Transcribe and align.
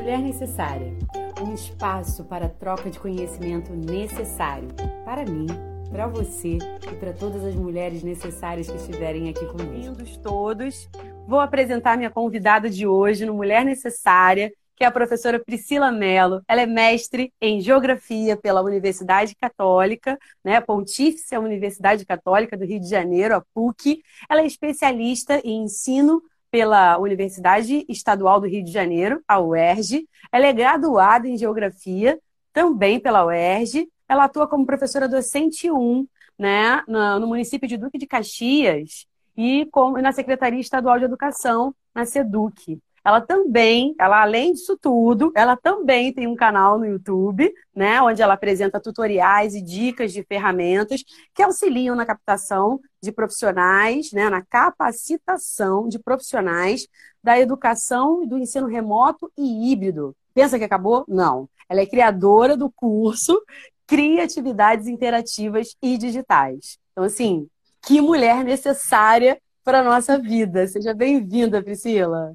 Mulher 0.00 0.18
Necessária 0.18 0.96
um 1.42 1.52
espaço 1.52 2.24
para 2.24 2.48
troca 2.48 2.88
de 2.88 2.98
conhecimento 2.98 3.70
necessário 3.74 4.66
para 5.04 5.26
mim, 5.26 5.46
para 5.90 6.06
você 6.06 6.56
e 6.90 6.96
para 6.96 7.12
todas 7.12 7.44
as 7.44 7.54
mulheres 7.54 8.02
necessárias 8.02 8.70
que 8.70 8.78
estiverem 8.78 9.28
aqui 9.28 9.44
comigo. 9.44 9.70
Bem-vindos 9.70 10.16
todos. 10.16 10.88
Vou 11.28 11.38
apresentar 11.38 11.98
minha 11.98 12.08
convidada 12.08 12.70
de 12.70 12.86
hoje 12.86 13.26
no 13.26 13.34
Mulher 13.34 13.62
Necessária, 13.62 14.50
que 14.74 14.84
é 14.84 14.86
a 14.86 14.90
professora 14.90 15.38
Priscila 15.38 15.92
Mello. 15.92 16.40
Ela 16.48 16.62
é 16.62 16.66
mestre 16.66 17.30
em 17.38 17.60
Geografia 17.60 18.38
pela 18.38 18.62
Universidade 18.62 19.36
Católica, 19.36 20.18
né, 20.42 20.62
Pontífice 20.62 21.36
Universidade 21.36 22.06
Católica 22.06 22.56
do 22.56 22.64
Rio 22.64 22.80
de 22.80 22.88
Janeiro, 22.88 23.36
a 23.36 23.44
PUC. 23.52 24.02
Ela 24.30 24.40
é 24.40 24.46
especialista 24.46 25.42
em 25.44 25.64
ensino 25.64 26.22
pela 26.50 26.98
Universidade 26.98 27.84
Estadual 27.88 28.40
do 28.40 28.46
Rio 28.46 28.64
de 28.64 28.72
Janeiro, 28.72 29.22
a 29.26 29.38
UERJ. 29.40 30.08
Ela 30.32 30.46
é 30.46 30.52
graduada 30.52 31.28
em 31.28 31.36
Geografia, 31.36 32.18
também 32.52 32.98
pela 32.98 33.24
UERJ. 33.24 33.88
Ela 34.08 34.24
atua 34.24 34.48
como 34.48 34.66
professora 34.66 35.08
docente 35.08 35.70
1, 35.70 36.06
né, 36.38 36.82
no 36.86 37.26
município 37.26 37.68
de 37.68 37.76
Duque 37.76 37.98
de 37.98 38.06
Caxias 38.06 39.06
e 39.36 39.68
na 40.02 40.12
Secretaria 40.12 40.60
Estadual 40.60 40.98
de 40.98 41.04
Educação, 41.04 41.74
na 41.94 42.04
SEDUC 42.04 42.80
ela 43.04 43.20
também, 43.20 43.94
ela 43.98 44.22
além 44.22 44.52
disso 44.52 44.78
tudo, 44.80 45.32
ela 45.34 45.56
também 45.56 46.12
tem 46.12 46.26
um 46.26 46.36
canal 46.36 46.78
no 46.78 46.86
YouTube, 46.86 47.52
né, 47.74 48.00
onde 48.02 48.20
ela 48.20 48.34
apresenta 48.34 48.80
tutoriais 48.80 49.54
e 49.54 49.62
dicas 49.62 50.12
de 50.12 50.22
ferramentas 50.22 51.02
que 51.34 51.42
auxiliam 51.42 51.94
na 51.94 52.04
captação 52.04 52.80
de 53.02 53.10
profissionais, 53.10 54.12
né, 54.12 54.28
na 54.28 54.42
capacitação 54.42 55.88
de 55.88 55.98
profissionais 55.98 56.86
da 57.22 57.38
educação 57.38 58.22
e 58.22 58.26
do 58.26 58.38
ensino 58.38 58.66
remoto 58.66 59.30
e 59.36 59.72
híbrido. 59.72 60.14
Pensa 60.34 60.58
que 60.58 60.64
acabou? 60.64 61.04
Não. 61.08 61.48
Ela 61.68 61.80
é 61.80 61.86
criadora 61.86 62.56
do 62.56 62.70
curso 62.70 63.40
Criatividades 63.86 64.86
Interativas 64.86 65.76
e 65.82 65.98
Digitais. 65.98 66.78
Então, 66.92 67.04
assim, 67.04 67.48
que 67.82 68.00
mulher 68.00 68.44
necessária 68.44 69.40
para 69.64 69.80
a 69.80 69.82
nossa 69.82 70.18
vida. 70.18 70.66
Seja 70.66 70.94
bem-vinda, 70.94 71.62
Priscila. 71.62 72.34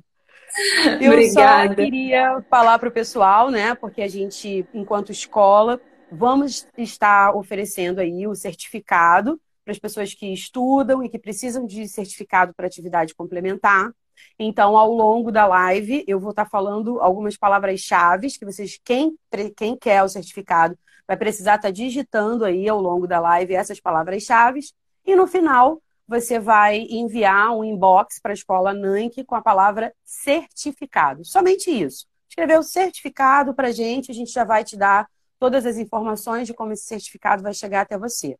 Eu 1.01 1.11
Obrigada. 1.11 1.69
só 1.69 1.75
queria 1.75 2.45
falar 2.49 2.79
para 2.79 2.89
o 2.89 2.91
pessoal, 2.91 3.49
né? 3.49 3.75
Porque 3.75 4.01
a 4.01 4.07
gente, 4.07 4.65
enquanto 4.73 5.11
escola, 5.11 5.79
vamos 6.11 6.67
estar 6.77 7.35
oferecendo 7.35 7.99
aí 7.99 8.27
o 8.27 8.35
certificado 8.35 9.39
para 9.63 9.71
as 9.71 9.79
pessoas 9.79 10.13
que 10.13 10.27
estudam 10.31 11.03
e 11.03 11.09
que 11.09 11.17
precisam 11.17 11.65
de 11.65 11.87
certificado 11.87 12.53
para 12.53 12.67
atividade 12.67 13.15
complementar. 13.15 13.91
Então, 14.37 14.77
ao 14.77 14.91
longo 14.91 15.31
da 15.31 15.45
live, 15.45 16.03
eu 16.07 16.19
vou 16.19 16.29
estar 16.29 16.45
falando 16.45 16.99
algumas 17.01 17.35
palavras-chave 17.35 18.29
que 18.37 18.45
vocês, 18.45 18.79
quem, 18.83 19.17
quem 19.55 19.77
quer 19.77 20.03
o 20.03 20.09
certificado, 20.09 20.77
vai 21.07 21.17
precisar 21.17 21.55
estar 21.55 21.71
digitando 21.71 22.45
aí 22.45 22.67
ao 22.67 22.79
longo 22.81 23.07
da 23.07 23.19
live 23.19 23.55
essas 23.55 23.79
palavras-chave. 23.79 24.61
E 25.05 25.15
no 25.15 25.27
final, 25.27 25.81
você 26.07 26.39
vai 26.39 26.85
enviar 26.89 27.55
um 27.55 27.63
inbox 27.63 28.19
para 28.19 28.31
a 28.31 28.33
escola 28.33 28.73
NANC 28.73 29.23
com 29.25 29.35
a 29.35 29.41
palavra 29.41 29.93
certificado. 30.03 31.25
Somente 31.25 31.69
isso. 31.71 32.05
Escrever 32.29 32.59
o 32.59 32.63
certificado 32.63 33.53
para 33.53 33.69
a 33.69 33.71
gente, 33.71 34.11
a 34.11 34.13
gente 34.13 34.31
já 34.31 34.43
vai 34.43 34.63
te 34.63 34.77
dar 34.77 35.07
todas 35.39 35.65
as 35.65 35.77
informações 35.77 36.47
de 36.47 36.53
como 36.53 36.73
esse 36.73 36.85
certificado 36.85 37.43
vai 37.43 37.53
chegar 37.53 37.81
até 37.81 37.97
você. 37.97 38.37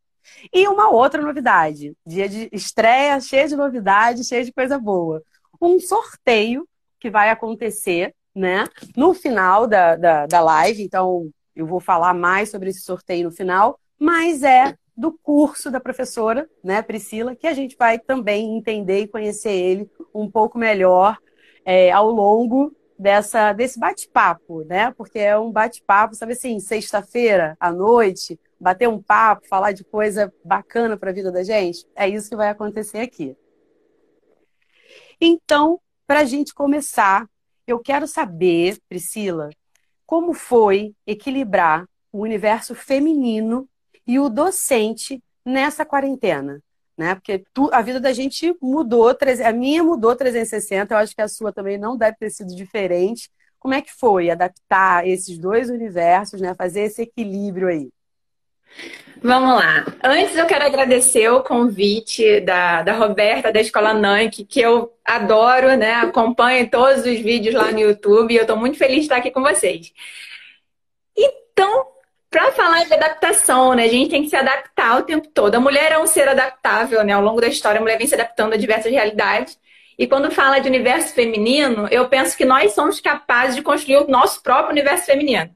E 0.52 0.66
uma 0.66 0.90
outra 0.90 1.22
novidade, 1.22 1.94
dia 2.04 2.28
de 2.28 2.48
estreia, 2.52 3.20
cheio 3.20 3.48
de 3.48 3.56
novidade, 3.56 4.24
cheio 4.24 4.44
de 4.44 4.52
coisa 4.52 4.78
boa. 4.78 5.22
Um 5.60 5.78
sorteio 5.78 6.68
que 6.98 7.10
vai 7.10 7.30
acontecer, 7.30 8.14
né, 8.34 8.64
no 8.96 9.14
final 9.14 9.66
da, 9.66 9.96
da, 9.96 10.26
da 10.26 10.40
live. 10.40 10.82
Então, 10.82 11.30
eu 11.54 11.66
vou 11.66 11.80
falar 11.80 12.12
mais 12.12 12.50
sobre 12.50 12.70
esse 12.70 12.80
sorteio 12.80 13.24
no 13.24 13.32
final, 13.34 13.78
mas 13.98 14.42
é 14.42 14.76
do 14.96 15.12
curso 15.12 15.70
da 15.70 15.78
professora, 15.78 16.48
né, 16.64 16.80
Priscila, 16.80 17.36
que 17.36 17.46
a 17.46 17.52
gente 17.52 17.76
vai 17.76 17.98
também 17.98 18.56
entender 18.56 19.00
e 19.00 19.08
conhecer 19.08 19.52
ele 19.52 19.90
um 20.14 20.30
pouco 20.30 20.58
melhor 20.58 21.18
é, 21.64 21.90
ao 21.90 22.10
longo 22.10 22.74
dessa 22.98 23.52
desse 23.52 23.78
bate-papo, 23.78 24.64
né? 24.64 24.90
Porque 24.92 25.18
é 25.18 25.38
um 25.38 25.52
bate-papo, 25.52 26.14
sabe 26.14 26.32
assim, 26.32 26.58
sexta-feira 26.58 27.56
à 27.60 27.70
noite, 27.70 28.40
bater 28.58 28.88
um 28.88 29.02
papo, 29.02 29.46
falar 29.46 29.72
de 29.72 29.84
coisa 29.84 30.32
bacana 30.42 30.96
para 30.96 31.10
a 31.10 31.12
vida 31.12 31.30
da 31.30 31.42
gente. 31.42 31.86
É 31.94 32.08
isso 32.08 32.30
que 32.30 32.36
vai 32.36 32.48
acontecer 32.48 33.00
aqui. 33.00 33.36
Então, 35.20 35.78
para 36.06 36.20
a 36.20 36.24
gente 36.24 36.54
começar, 36.54 37.28
eu 37.66 37.78
quero 37.80 38.06
saber, 38.06 38.78
Priscila, 38.88 39.50
como 40.06 40.32
foi 40.32 40.94
equilibrar 41.06 41.84
o 42.12 42.20
universo 42.20 42.74
feminino 42.74 43.68
e 44.06 44.18
o 44.18 44.28
docente 44.28 45.22
nessa 45.44 45.84
quarentena. 45.84 46.62
Né? 46.96 47.14
Porque 47.14 47.44
tu, 47.52 47.68
a 47.72 47.82
vida 47.82 48.00
da 48.00 48.12
gente 48.12 48.56
mudou, 48.60 49.14
a 49.44 49.52
minha 49.52 49.82
mudou 49.82 50.16
360, 50.16 50.94
eu 50.94 50.98
acho 50.98 51.14
que 51.14 51.20
a 51.20 51.28
sua 51.28 51.52
também 51.52 51.76
não 51.76 51.96
deve 51.96 52.16
ter 52.16 52.30
sido 52.30 52.54
diferente. 52.54 53.30
Como 53.58 53.74
é 53.74 53.82
que 53.82 53.92
foi 53.92 54.30
adaptar 54.30 55.06
esses 55.06 55.38
dois 55.38 55.68
universos, 55.68 56.40
né? 56.40 56.54
fazer 56.54 56.82
esse 56.82 57.02
equilíbrio 57.02 57.68
aí? 57.68 57.90
Vamos 59.22 59.54
lá. 59.56 59.84
Antes 60.02 60.36
eu 60.36 60.46
quero 60.46 60.64
agradecer 60.64 61.28
o 61.30 61.42
convite 61.42 62.40
da, 62.40 62.82
da 62.82 62.92
Roberta 62.92 63.52
da 63.52 63.60
Escola 63.60 63.94
Nank, 63.94 64.44
que 64.44 64.60
eu 64.60 64.92
adoro, 65.04 65.76
né? 65.76 65.94
Acompanho 65.94 66.68
todos 66.70 66.98
os 66.98 67.18
vídeos 67.20 67.54
lá 67.54 67.72
no 67.72 67.80
YouTube 67.80 68.32
e 68.32 68.36
eu 68.36 68.42
estou 68.42 68.56
muito 68.56 68.76
feliz 68.76 68.98
de 68.98 69.02
estar 69.02 69.16
aqui 69.16 69.30
com 69.30 69.42
vocês. 69.42 69.92
Então, 71.16 71.86
para 72.36 72.52
falar 72.52 72.84
de 72.84 72.92
adaptação, 72.92 73.72
né? 73.72 73.84
A 73.84 73.88
gente 73.88 74.10
tem 74.10 74.22
que 74.22 74.28
se 74.28 74.36
adaptar 74.36 74.98
o 74.98 75.04
tempo 75.04 75.26
todo. 75.28 75.54
A 75.54 75.60
mulher 75.60 75.90
é 75.92 75.98
um 75.98 76.06
ser 76.06 76.28
adaptável, 76.28 77.02
né? 77.02 77.14
Ao 77.14 77.22
longo 77.22 77.40
da 77.40 77.48
história, 77.48 77.78
a 77.78 77.80
mulher 77.80 77.96
vem 77.96 78.06
se 78.06 78.14
adaptando 78.14 78.52
a 78.52 78.58
diversas 78.58 78.92
realidades. 78.92 79.58
E 79.98 80.06
quando 80.06 80.30
fala 80.30 80.58
de 80.58 80.68
universo 80.68 81.14
feminino, 81.14 81.88
eu 81.90 82.06
penso 82.10 82.36
que 82.36 82.44
nós 82.44 82.74
somos 82.74 83.00
capazes 83.00 83.56
de 83.56 83.62
construir 83.62 83.96
o 83.96 84.06
nosso 84.06 84.42
próprio 84.42 84.72
universo 84.72 85.06
feminino. 85.06 85.48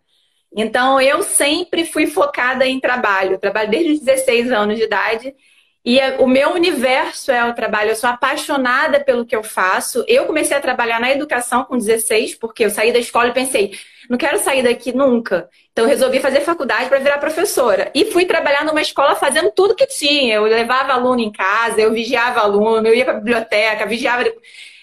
Então, 0.57 0.99
eu 0.99 1.23
sempre 1.23 1.85
fui 1.85 2.07
focada 2.07 2.67
em 2.67 2.81
trabalho. 2.81 3.33
Eu 3.33 3.39
trabalho 3.39 3.71
desde 3.71 3.93
os 3.93 4.01
16 4.01 4.51
anos 4.51 4.79
de 4.79 4.85
idade. 4.85 5.35
E 5.85 6.01
é, 6.01 6.17
o 6.19 6.27
meu 6.27 6.55
universo 6.55 7.31
é 7.31 7.45
o 7.45 7.53
trabalho. 7.53 7.91
Eu 7.91 7.97
sou 7.97 8.09
apaixonada 8.09 9.01
pelo 9.01 9.27
que 9.27 9.37
eu 9.37 9.43
faço. 9.43 10.03
Eu 10.09 10.25
comecei 10.25 10.57
a 10.57 10.61
trabalhar 10.61 10.99
na 10.99 11.11
educação 11.11 11.63
com 11.63 11.77
16, 11.77 12.37
porque 12.37 12.65
eu 12.65 12.71
saí 12.71 12.91
da 12.91 12.99
escola 12.99 13.29
e 13.29 13.35
pensei, 13.35 13.79
não 14.09 14.17
quero 14.17 14.39
sair 14.39 14.63
daqui 14.63 14.93
nunca. 14.93 15.49
Então 15.81 15.89
resolvi 15.89 16.21
fazer 16.21 16.43
faculdade 16.43 16.91
para 16.91 16.99
virar 16.99 17.17
professora. 17.17 17.91
E 17.95 18.13
fui 18.13 18.27
trabalhar 18.27 18.67
numa 18.67 18.83
escola 18.83 19.17
fazendo 19.17 19.51
tudo 19.51 19.75
que 19.75 19.87
tinha. 19.87 20.35
Eu 20.35 20.43
levava 20.43 20.93
aluno 20.93 21.23
em 21.23 21.33
casa, 21.33 21.81
eu 21.81 21.91
vigiava 21.91 22.41
aluno, 22.41 22.87
eu 22.87 22.95
ia 22.95 23.03
para 23.03 23.15
biblioteca, 23.15 23.87
vigiava. 23.87 24.31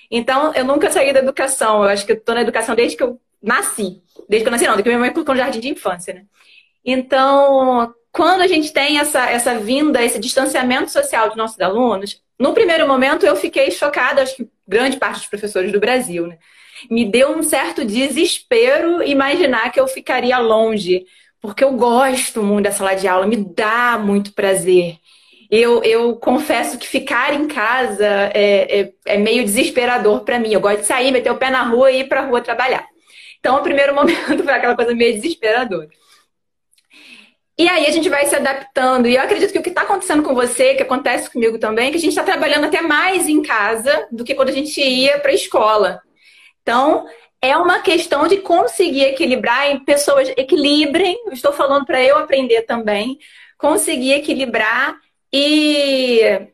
Então 0.10 0.52
eu 0.56 0.66
nunca 0.66 0.90
saí 0.90 1.14
da 1.14 1.20
educação. 1.20 1.84
Eu 1.84 1.90
acho 1.90 2.04
que 2.04 2.14
estou 2.14 2.34
na 2.34 2.42
educação 2.42 2.74
desde 2.74 2.98
que 2.98 3.04
eu 3.04 3.22
nasci. 3.40 4.02
Desde 4.28 4.44
que 4.44 4.48
eu 4.48 4.52
nasci, 4.52 4.66
não, 4.66 4.74
desde 4.74 4.84
que 4.84 4.90
minha 4.90 5.00
mãe 5.00 5.14
colocou 5.14 5.36
no 5.36 5.40
jardim 5.40 5.60
de 5.60 5.70
infância, 5.70 6.16
né? 6.16 6.24
Então, 6.84 7.94
quando 8.12 8.42
a 8.42 8.48
gente 8.48 8.74
tem 8.74 8.98
essa, 8.98 9.30
essa 9.30 9.60
vinda, 9.60 10.04
esse 10.04 10.18
distanciamento 10.18 10.90
social 10.90 11.28
dos 11.28 11.38
nossos 11.38 11.60
alunos, 11.60 12.24
no 12.40 12.56
primeiro 12.56 12.88
momento 12.88 13.24
eu 13.24 13.36
fiquei 13.36 13.70
chocada, 13.70 14.24
acho 14.24 14.36
que 14.36 14.50
grande 14.68 14.98
parte 14.98 15.20
dos 15.20 15.28
professores 15.28 15.72
do 15.72 15.80
Brasil, 15.80 16.26
né? 16.26 16.40
Me 16.90 17.06
deu 17.06 17.32
um 17.32 17.44
certo 17.44 17.86
desespero 17.86 19.04
imaginar 19.04 19.72
que 19.72 19.80
eu 19.80 19.88
ficaria 19.88 20.38
longe, 20.40 21.06
porque 21.42 21.64
eu 21.64 21.74
gosto 21.74 22.44
muito 22.44 22.66
da 22.66 22.72
sala 22.72 22.94
de 22.94 23.08
aula, 23.08 23.28
me 23.28 23.38
dá 23.38 23.98
muito 23.98 24.34
prazer. 24.34 24.98
Eu, 25.50 25.82
eu 25.84 26.16
confesso 26.18 26.78
que 26.78 26.86
ficar 26.86 27.34
em 27.34 27.48
casa 27.48 28.06
é, 28.34 28.82
é, 28.82 28.94
é 29.06 29.18
meio 29.18 29.46
desesperador 29.46 30.26
para 30.26 30.40
mim. 30.40 30.52
Eu 30.52 30.60
gosto 30.60 30.82
de 30.82 30.88
sair, 30.88 31.12
meter 31.12 31.32
o 31.32 31.38
pé 31.38 31.50
na 31.50 31.64
rua 31.64 31.90
e 31.90 32.02
ir 32.02 32.10
para 32.10 32.22
a 32.22 32.26
rua 32.26 32.42
trabalhar. 32.42 32.86
Então, 33.40 33.56
o 33.58 33.64
primeiro 33.64 33.94
momento 33.96 34.44
foi 34.44 34.54
aquela 34.54 34.76
coisa 34.76 34.94
meio 34.94 35.14
desesperadora. 35.14 35.88
E 37.58 37.68
aí 37.68 37.88
a 37.88 37.92
gente 37.92 38.08
vai 38.08 38.26
se 38.28 38.36
adaptando. 38.36 39.08
E 39.08 39.16
eu 39.16 39.22
acredito 39.22 39.52
que 39.52 39.58
o 39.58 39.64
que 39.64 39.70
está 39.70 39.82
acontecendo 39.82 40.22
com 40.22 40.36
você, 40.36 40.76
que 40.76 40.84
acontece 40.84 41.32
comigo 41.32 41.58
também, 41.58 41.88
é 41.88 41.92
que 41.92 41.98
a 41.98 42.00
gente 42.00 42.12
está 42.12 42.24
trabalhando 42.24 42.66
até 42.66 42.82
mais 42.82 43.28
em 43.28 43.42
casa 43.42 44.08
do 44.12 44.24
que 44.24 44.36
quando 44.36 44.50
a 44.50 44.54
gente 44.54 44.80
ia 44.80 45.18
para 45.20 45.32
a 45.32 45.36
escola. 45.36 46.02
Então, 46.68 47.08
é 47.42 47.56
uma 47.56 47.80
questão 47.80 48.28
de 48.28 48.40
conseguir 48.40 49.06
equilibrar 49.06 49.72
em 49.72 49.80
pessoas 49.80 50.28
equilibrem, 50.36 51.18
estou 51.32 51.54
falando 51.54 51.86
para 51.86 52.04
eu 52.04 52.18
aprender 52.18 52.64
também, 52.64 53.18
conseguir 53.58 54.12
equilibrar 54.12 54.98
e 55.32 56.50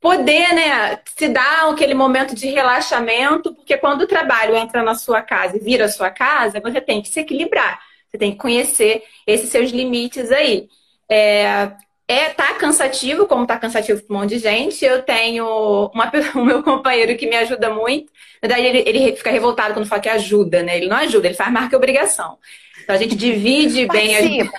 poder, 0.00 0.54
né, 0.54 0.98
se 1.04 1.28
dar 1.28 1.70
aquele 1.70 1.92
momento 1.92 2.34
de 2.34 2.48
relaxamento, 2.48 3.54
porque 3.54 3.76
quando 3.76 4.02
o 4.02 4.06
trabalho 4.06 4.56
entra 4.56 4.82
na 4.82 4.94
sua 4.94 5.20
casa 5.20 5.58
e 5.58 5.60
vira 5.60 5.84
a 5.84 5.90
sua 5.90 6.10
casa, 6.10 6.60
você 6.60 6.80
tem 6.80 7.02
que 7.02 7.08
se 7.10 7.20
equilibrar, 7.20 7.78
você 8.10 8.16
tem 8.16 8.32
que 8.32 8.38
conhecer 8.38 9.02
esses 9.26 9.50
seus 9.50 9.70
limites 9.70 10.32
aí. 10.32 10.66
É, 11.10 11.72
é 12.06 12.28
tá 12.30 12.54
cansativo, 12.54 13.26
como 13.26 13.46
tá 13.46 13.58
cansativo 13.58 14.02
para 14.02 14.16
um 14.16 14.20
monte 14.20 14.30
de 14.30 14.38
gente. 14.38 14.84
Eu 14.84 15.02
tenho 15.02 15.90
uma, 15.92 16.10
o 16.34 16.44
meu 16.44 16.62
companheiro 16.62 17.16
que 17.16 17.26
me 17.26 17.36
ajuda 17.36 17.70
muito. 17.70 18.12
Na 18.44 18.48
verdade, 18.48 18.66
ele, 18.66 18.84
ele 18.86 19.16
fica 19.16 19.30
revoltado 19.30 19.72
quando 19.72 19.86
fala 19.86 20.02
que 20.02 20.08
ajuda, 20.08 20.62
né? 20.62 20.76
Ele 20.76 20.86
não 20.86 20.98
ajuda, 20.98 21.28
ele 21.28 21.34
faz 21.34 21.50
marca 21.50 21.74
obrigação. 21.74 22.36
Então 22.82 22.94
a 22.94 22.98
gente 22.98 23.16
divide 23.16 23.86
bem 23.86 24.42
a... 24.42 24.50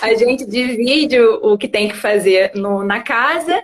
a 0.00 0.14
gente 0.14 0.46
divide 0.46 1.20
o, 1.20 1.52
o 1.52 1.58
que 1.58 1.68
tem 1.68 1.88
que 1.88 1.96
fazer 1.96 2.52
no, 2.54 2.82
na 2.82 3.02
casa 3.02 3.62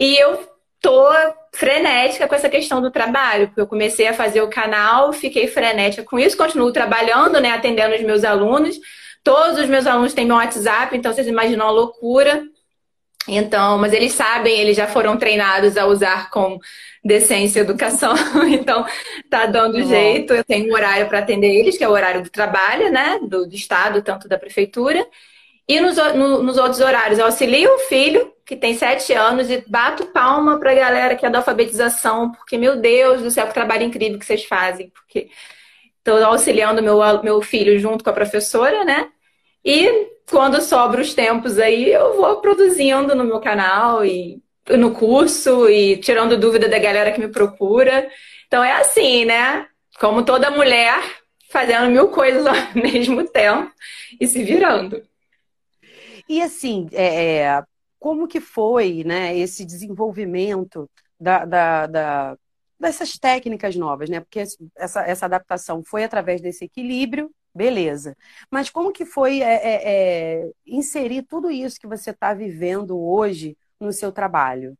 e 0.00 0.16
eu 0.16 0.48
tô 0.80 1.06
frenética 1.54 2.26
com 2.26 2.34
essa 2.34 2.48
questão 2.48 2.80
do 2.80 2.90
trabalho, 2.90 3.48
porque 3.48 3.60
eu 3.60 3.66
comecei 3.66 4.08
a 4.08 4.14
fazer 4.14 4.40
o 4.40 4.48
canal, 4.48 5.12
fiquei 5.12 5.46
frenética 5.46 6.02
com 6.02 6.18
isso, 6.18 6.34
continuo 6.34 6.72
trabalhando, 6.72 7.38
né, 7.42 7.50
atendendo 7.50 7.94
os 7.94 8.02
meus 8.02 8.24
alunos. 8.24 8.80
Todos 9.22 9.58
os 9.58 9.68
meus 9.68 9.86
alunos 9.86 10.14
têm 10.14 10.24
meu 10.24 10.36
WhatsApp, 10.36 10.96
então 10.96 11.12
vocês 11.12 11.26
imaginam 11.26 11.66
a 11.66 11.70
loucura. 11.70 12.42
Então, 13.28 13.78
mas 13.78 13.92
eles 13.92 14.12
sabem, 14.12 14.60
eles 14.60 14.76
já 14.76 14.86
foram 14.86 15.16
treinados 15.16 15.76
a 15.76 15.86
usar 15.86 16.30
com 16.30 16.58
decência 17.04 17.60
e 17.60 17.62
educação, 17.62 18.14
então 18.48 18.84
tá 19.28 19.46
dando 19.46 19.82
jeito. 19.84 20.32
Eu 20.32 20.44
tenho 20.44 20.70
um 20.70 20.74
horário 20.74 21.08
para 21.08 21.18
atender 21.20 21.54
eles, 21.54 21.76
que 21.76 21.84
é 21.84 21.88
o 21.88 21.92
horário 21.92 22.22
do 22.22 22.30
trabalho, 22.30 22.90
né, 22.90 23.18
do, 23.22 23.46
do 23.46 23.54
estado, 23.54 24.02
tanto 24.02 24.28
da 24.28 24.38
prefeitura. 24.38 25.04
E 25.68 25.80
nos, 25.80 25.96
no, 26.14 26.42
nos 26.42 26.56
outros 26.58 26.80
horários, 26.80 27.18
eu 27.18 27.26
auxilio 27.26 27.74
o 27.74 27.78
filho, 27.80 28.32
que 28.44 28.54
tem 28.54 28.74
sete 28.74 29.12
anos, 29.12 29.50
e 29.50 29.64
bato 29.66 30.06
palma 30.06 30.60
para 30.60 30.70
a 30.70 30.74
galera 30.74 31.16
que 31.16 31.26
é 31.26 31.30
da 31.30 31.38
alfabetização, 31.38 32.30
porque, 32.32 32.56
meu 32.56 32.76
Deus 32.76 33.22
do 33.22 33.30
céu, 33.30 33.48
que 33.48 33.54
trabalho 33.54 33.82
incrível 33.82 34.18
que 34.18 34.24
vocês 34.24 34.44
fazem. 34.44 34.90
Porque 34.90 35.28
estou 35.98 36.24
auxiliando 36.24 36.82
meu, 36.82 37.00
meu 37.22 37.42
filho 37.42 37.78
junto 37.80 38.04
com 38.04 38.10
a 38.10 38.12
professora, 38.12 38.84
né? 38.84 39.10
E 39.66 40.12
quando 40.30 40.62
sobra 40.62 41.02
os 41.02 41.12
tempos 41.12 41.58
aí, 41.58 41.92
eu 41.92 42.16
vou 42.16 42.40
produzindo 42.40 43.16
no 43.16 43.24
meu 43.24 43.40
canal 43.40 44.04
e 44.04 44.40
no 44.70 44.92
curso 44.92 45.68
e 45.68 45.96
tirando 45.96 46.38
dúvida 46.38 46.68
da 46.68 46.78
galera 46.78 47.10
que 47.10 47.18
me 47.18 47.26
procura. 47.26 48.08
Então 48.46 48.62
é 48.62 48.74
assim, 48.74 49.24
né? 49.24 49.66
Como 49.98 50.24
toda 50.24 50.52
mulher, 50.52 51.00
fazendo 51.50 51.90
mil 51.90 52.10
coisas 52.10 52.46
ao 52.46 52.54
mesmo 52.80 53.26
tempo 53.28 53.72
e 54.20 54.28
se 54.28 54.44
virando. 54.44 55.02
E 56.28 56.40
assim, 56.40 56.88
é, 56.92 57.38
é, 57.38 57.62
como 57.98 58.28
que 58.28 58.40
foi 58.40 59.02
né, 59.04 59.36
esse 59.36 59.64
desenvolvimento 59.64 60.88
da, 61.18 61.44
da, 61.44 61.86
da, 61.88 62.36
dessas 62.78 63.18
técnicas 63.18 63.74
novas, 63.74 64.08
né? 64.08 64.20
Porque 64.20 64.44
essa, 64.76 65.02
essa 65.02 65.26
adaptação 65.26 65.82
foi 65.84 66.04
através 66.04 66.40
desse 66.40 66.64
equilíbrio, 66.64 67.32
beleza. 67.56 68.16
Mas 68.50 68.70
como 68.70 68.92
que 68.92 69.04
foi 69.04 69.40
é, 69.42 69.54
é, 69.54 70.42
é 70.44 70.50
inserir 70.66 71.22
tudo 71.22 71.50
isso 71.50 71.80
que 71.80 71.86
você 71.86 72.10
está 72.10 72.34
vivendo 72.34 72.98
hoje 73.00 73.56
no 73.80 73.92
seu 73.92 74.12
trabalho? 74.12 74.76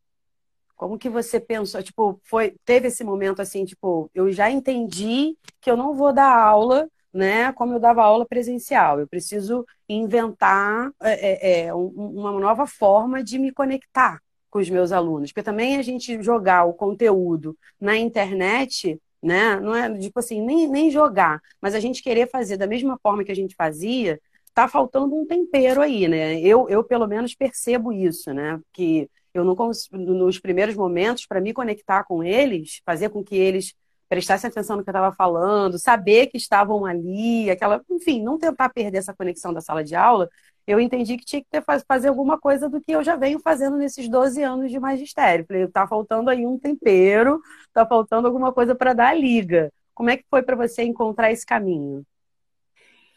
Como 0.76 0.98
que 0.98 1.08
você 1.08 1.40
pensou? 1.40 1.82
Tipo, 1.82 2.20
foi, 2.24 2.54
teve 2.64 2.88
esse 2.88 3.02
momento 3.02 3.40
assim, 3.40 3.64
tipo, 3.64 4.10
eu 4.14 4.30
já 4.30 4.50
entendi 4.50 5.36
que 5.60 5.70
eu 5.70 5.76
não 5.76 5.94
vou 5.94 6.12
dar 6.12 6.36
aula 6.36 6.88
né, 7.16 7.50
como 7.54 7.72
eu 7.72 7.80
dava 7.80 8.02
aula 8.02 8.26
presencial. 8.26 9.00
Eu 9.00 9.08
preciso 9.08 9.64
inventar 9.88 10.90
é, 11.02 11.62
é, 11.62 11.66
é 11.66 11.74
uma 11.74 12.30
nova 12.38 12.66
forma 12.66 13.24
de 13.24 13.38
me 13.38 13.50
conectar 13.50 14.20
com 14.50 14.58
os 14.58 14.68
meus 14.68 14.92
alunos. 14.92 15.32
Porque 15.32 15.42
também 15.42 15.78
a 15.78 15.82
gente 15.82 16.22
jogar 16.22 16.64
o 16.64 16.74
conteúdo 16.74 17.56
na 17.80 17.96
internet, 17.96 19.00
né, 19.22 19.58
não 19.60 19.74
é 19.74 19.98
tipo 19.98 20.18
assim, 20.18 20.40
nem, 20.40 20.68
nem 20.68 20.90
jogar, 20.90 21.40
mas 21.60 21.74
a 21.74 21.80
gente 21.80 22.02
querer 22.02 22.28
fazer 22.28 22.56
da 22.56 22.66
mesma 22.66 22.98
forma 23.02 23.24
que 23.24 23.32
a 23.32 23.36
gente 23.36 23.54
fazia, 23.54 24.20
tá 24.54 24.68
faltando 24.68 25.14
um 25.14 25.26
tempero 25.26 25.82
aí, 25.82 26.08
né? 26.08 26.40
Eu, 26.40 26.68
eu 26.68 26.82
pelo 26.82 27.06
menos 27.06 27.34
percebo 27.34 27.92
isso, 27.92 28.32
né? 28.32 28.58
Que 28.72 29.08
eu 29.34 29.44
não 29.44 29.54
nos 29.92 30.38
primeiros 30.38 30.74
momentos 30.74 31.26
para 31.26 31.40
me 31.40 31.52
conectar 31.52 32.04
com 32.04 32.24
eles, 32.24 32.80
fazer 32.84 33.10
com 33.10 33.22
que 33.22 33.36
eles 33.36 33.74
prestassem 34.08 34.48
atenção 34.48 34.76
no 34.76 34.84
que 34.84 34.88
eu 34.88 34.92
estava 34.92 35.14
falando, 35.14 35.78
saber 35.78 36.28
que 36.28 36.36
estavam 36.36 36.86
ali, 36.86 37.50
aquela, 37.50 37.82
enfim, 37.90 38.22
não 38.22 38.38
tentar 38.38 38.68
perder 38.70 38.98
essa 38.98 39.14
conexão 39.14 39.52
da 39.52 39.60
sala 39.60 39.82
de 39.82 39.94
aula, 39.94 40.28
eu 40.66 40.80
entendi 40.80 41.16
que 41.16 41.24
tinha 41.24 41.42
que 41.42 41.48
ter, 41.50 41.62
fazer 41.86 42.08
alguma 42.08 42.38
coisa 42.38 42.68
do 42.68 42.80
que 42.80 42.92
eu 42.92 43.02
já 43.02 43.14
venho 43.16 43.38
fazendo 43.38 43.76
nesses 43.76 44.08
12 44.08 44.42
anos 44.42 44.70
de 44.70 44.78
magistério. 44.80 45.44
Falei, 45.46 45.66
tá 45.68 45.86
faltando 45.86 46.28
aí 46.28 46.46
um 46.46 46.58
tempero, 46.58 47.40
tá 47.72 47.86
faltando 47.86 48.26
alguma 48.26 48.52
coisa 48.52 48.74
para 48.74 48.92
dar 48.92 49.08
a 49.08 49.14
liga. 49.14 49.72
Como 49.94 50.10
é 50.10 50.16
que 50.16 50.24
foi 50.28 50.42
para 50.42 50.56
você 50.56 50.82
encontrar 50.82 51.30
esse 51.30 51.46
caminho? 51.46 52.04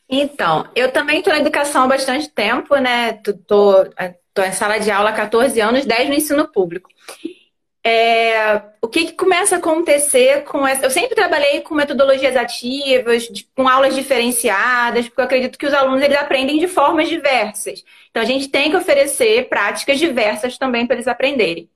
Então, 0.07 0.67
eu 0.75 0.91
também 0.91 1.19
estou 1.19 1.33
na 1.33 1.39
educação 1.39 1.83
há 1.83 1.87
bastante 1.87 2.29
tempo, 2.29 2.75
né? 2.77 3.13
Tô 3.47 4.43
em 4.43 4.51
sala 4.51 4.79
de 4.79 4.89
aula 4.89 5.09
há 5.09 5.13
14 5.13 5.59
anos, 5.59 5.85
10 5.85 6.09
no 6.09 6.15
ensino 6.15 6.51
público 6.51 6.89
é, 7.83 8.61
o 8.81 8.87
que, 8.87 9.05
que, 9.05 9.13
começa 9.13 9.55
a 9.55 9.57
acontecer 9.59 10.43
com 10.43 10.67
essa. 10.67 10.85
Eu 10.85 10.89
sempre 10.89 11.15
trabalhei 11.15 11.61
com 11.61 11.73
metodologias 11.75 12.35
ativas, 12.35 13.23
de, 13.23 13.47
com 13.55 13.67
aulas 13.67 13.95
diferenciadas, 13.95 15.07
porque 15.07 15.21
eu 15.21 15.25
acredito 15.25 15.57
que 15.57 15.65
os 15.65 15.73
alunos 15.73 16.01
eles 16.01 16.17
aprendem 16.17 16.59
de 16.59 16.67
formas 16.67 17.07
diversas. 17.07 17.83
Então 18.09 18.21
a 18.21 18.25
gente 18.25 18.49
tem 18.49 18.69
que 18.69 18.77
oferecer 18.77 19.47
práticas 19.47 19.97
diversas 19.97 20.57
também 20.57 20.85
para 20.85 20.95
eles 20.95 21.07
aprenderem. 21.07 21.69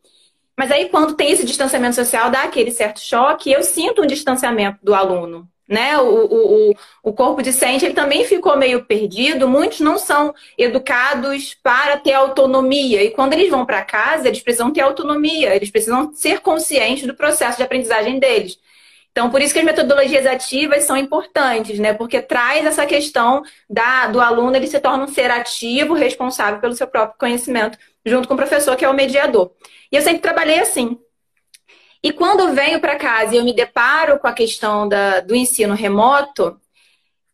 Mas 0.58 0.72
aí, 0.72 0.90
quando 0.90 1.16
tem 1.16 1.32
esse 1.32 1.46
distanciamento 1.46 1.96
social, 1.96 2.30
dá 2.30 2.44
aquele 2.44 2.72
certo 2.72 3.00
choque, 3.00 3.52
eu 3.52 3.64
sinto 3.64 4.04
um 4.04 4.06
distanciamento 4.06 4.80
do 4.84 4.94
aluno 4.94 5.50
né? 5.74 5.98
O, 5.98 6.70
o, 6.70 6.76
o 7.04 7.14
corpo 7.14 7.42
discente 7.42 7.84
ele 7.84 7.96
também 7.96 8.24
ficou 8.26 8.56
meio 8.56 8.86
perdido. 8.86 9.50
Muitos 9.50 9.80
não 9.80 9.98
são 9.98 10.34
educados 10.58 11.56
para 11.62 11.98
ter 11.98 12.14
autonomia. 12.14 13.04
E 13.04 13.10
quando 13.10 13.34
eles 13.34 13.50
vão 13.50 13.66
para 13.66 13.82
casa, 13.84 14.28
eles 14.28 14.40
precisam 14.42 14.72
ter 14.72 14.82
autonomia, 14.82 15.56
eles 15.56 15.72
precisam 15.72 16.14
ser 16.14 16.40
conscientes 16.42 17.08
do 17.08 17.16
processo 17.16 17.58
de 17.58 17.64
aprendizagem 17.64 18.20
deles. 18.20 18.60
Então, 19.12 19.30
por 19.30 19.42
isso 19.42 19.54
que 19.54 19.60
as 19.60 19.66
metodologias 19.66 20.26
ativas 20.26 20.86
são 20.86 20.98
importantes, 20.98 21.78
né? 21.80 21.94
Porque 21.94 22.22
traz 22.22 22.66
essa 22.66 22.86
questão 22.86 23.44
da, 23.70 24.08
do 24.08 24.20
aluno, 24.20 24.56
ele 24.56 24.66
se 24.68 24.80
torna 24.80 25.04
um 25.04 25.08
ser 25.08 25.30
ativo, 25.30 25.94
responsável 25.94 26.60
pelo 26.60 26.76
seu 26.76 26.88
próprio 26.88 27.18
conhecimento, 27.20 27.78
junto 28.06 28.28
com 28.28 28.34
o 28.34 28.38
professor, 28.38 28.76
que 28.76 28.86
é 28.86 28.90
o 28.90 28.94
mediador. 28.94 29.52
E 29.92 29.96
eu 29.96 30.02
sempre 30.02 30.22
trabalhei 30.22 30.60
assim. 30.60 31.00
E 32.04 32.12
quando 32.12 32.54
venho 32.54 32.82
para 32.82 32.98
casa 32.98 33.34
e 33.34 33.38
eu 33.38 33.46
me 33.46 33.54
deparo 33.54 34.20
com 34.20 34.28
a 34.28 34.34
questão 34.34 34.90
da, 34.90 35.22
do 35.22 35.34
ensino 35.34 35.74
remoto, 35.74 36.60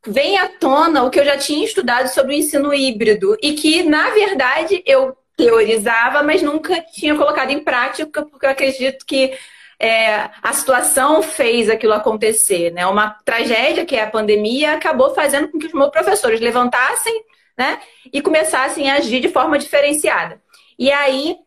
vem 0.06 0.38
à 0.38 0.48
tona 0.48 1.04
o 1.04 1.10
que 1.10 1.19
eu 1.19 1.25
já 1.25 1.38
tinha 1.38 1.66
estudado 1.66 2.07
sobre 2.07 2.36
o 2.36 2.38
ensino 2.38 2.71
híbrido 2.71 3.36
e 3.42 3.54
que, 3.54 3.81
na 3.81 4.12
verdade, 4.12 4.83
eu 4.86 5.18
teorizava, 5.36 6.21
mas 6.21 6.44
nunca 6.44 6.81
tinha 6.81 7.16
colocado 7.16 7.50
em 7.50 7.63
prática, 7.63 8.24
porque 8.24 8.45
eu 8.45 8.50
acredito 8.50 9.06
que 9.06 9.33
é, 9.80 10.30
a 10.44 10.54
situação 10.54 11.24
fez 11.24 11.69
aquilo 11.69 11.94
acontecer. 11.94 12.72
Né? 12.72 12.86
Uma 12.86 13.12
tragédia, 13.25 13.86
que 13.86 13.95
é 13.95 14.04
a 14.04 14.10
pandemia, 14.10 14.74
acabou 14.74 15.15
fazendo 15.15 15.48
com 15.48 15.58
que 15.58 15.67
os 15.67 15.74
meus 15.74 15.89
professores 15.89 16.41
levantassem 16.41 17.24
né, 17.58 17.79
e 18.13 18.22
começassem 18.22 18.91
a 18.91 18.96
agir 18.96 19.20
de 19.20 19.29
forma 19.29 19.58
diferenciada. 19.58 20.41
E 20.77 20.91
aí 20.91 21.38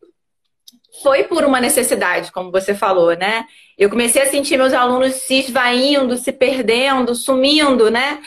foi 1.01 1.25
por 1.25 1.45
uma 1.45 1.61
necessidade, 1.61 2.31
como 2.33 2.51
você 2.51 2.75
falou, 2.75 3.17
né? 3.17 3.47
Eu 3.79 3.89
comecei 3.89 4.23
a 4.23 4.27
sentir 4.27 4.57
meus 4.59 4.73
alunos 4.73 5.15
se 5.15 5.41
esvaindo, 5.41 6.17
se 6.19 6.33
perdendo, 6.33 7.15
sumindo, 7.15 7.91
né? 7.91 8.21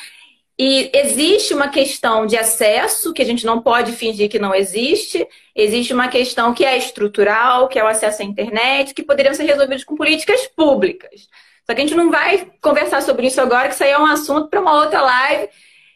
E 0.57 0.89
existe 0.93 1.53
uma 1.53 1.67
questão 1.67 2.25
de 2.25 2.37
acesso, 2.37 3.13
que 3.13 3.21
a 3.21 3.25
gente 3.25 3.45
não 3.45 3.61
pode 3.61 3.91
fingir 3.91 4.29
que 4.29 4.39
não 4.39 4.55
existe. 4.55 5.27
Existe 5.53 5.93
uma 5.93 6.07
questão 6.07 6.53
que 6.53 6.63
é 6.63 6.77
estrutural, 6.77 7.67
que 7.67 7.77
é 7.77 7.83
o 7.83 7.87
acesso 7.87 8.21
à 8.21 8.25
internet, 8.25 8.93
que 8.93 9.03
poderiam 9.03 9.33
ser 9.33 9.43
resolvidos 9.43 9.83
com 9.83 9.95
políticas 9.95 10.47
públicas. 10.47 11.27
Só 11.65 11.73
que 11.73 11.81
a 11.81 11.83
gente 11.85 11.95
não 11.95 12.09
vai 12.09 12.47
conversar 12.61 13.01
sobre 13.01 13.27
isso 13.27 13.41
agora, 13.41 13.67
que 13.67 13.73
isso 13.73 13.83
aí 13.83 13.91
é 13.91 13.99
um 13.99 14.05
assunto 14.05 14.47
para 14.47 14.61
uma 14.61 14.75
outra 14.81 15.01
live, 15.01 15.49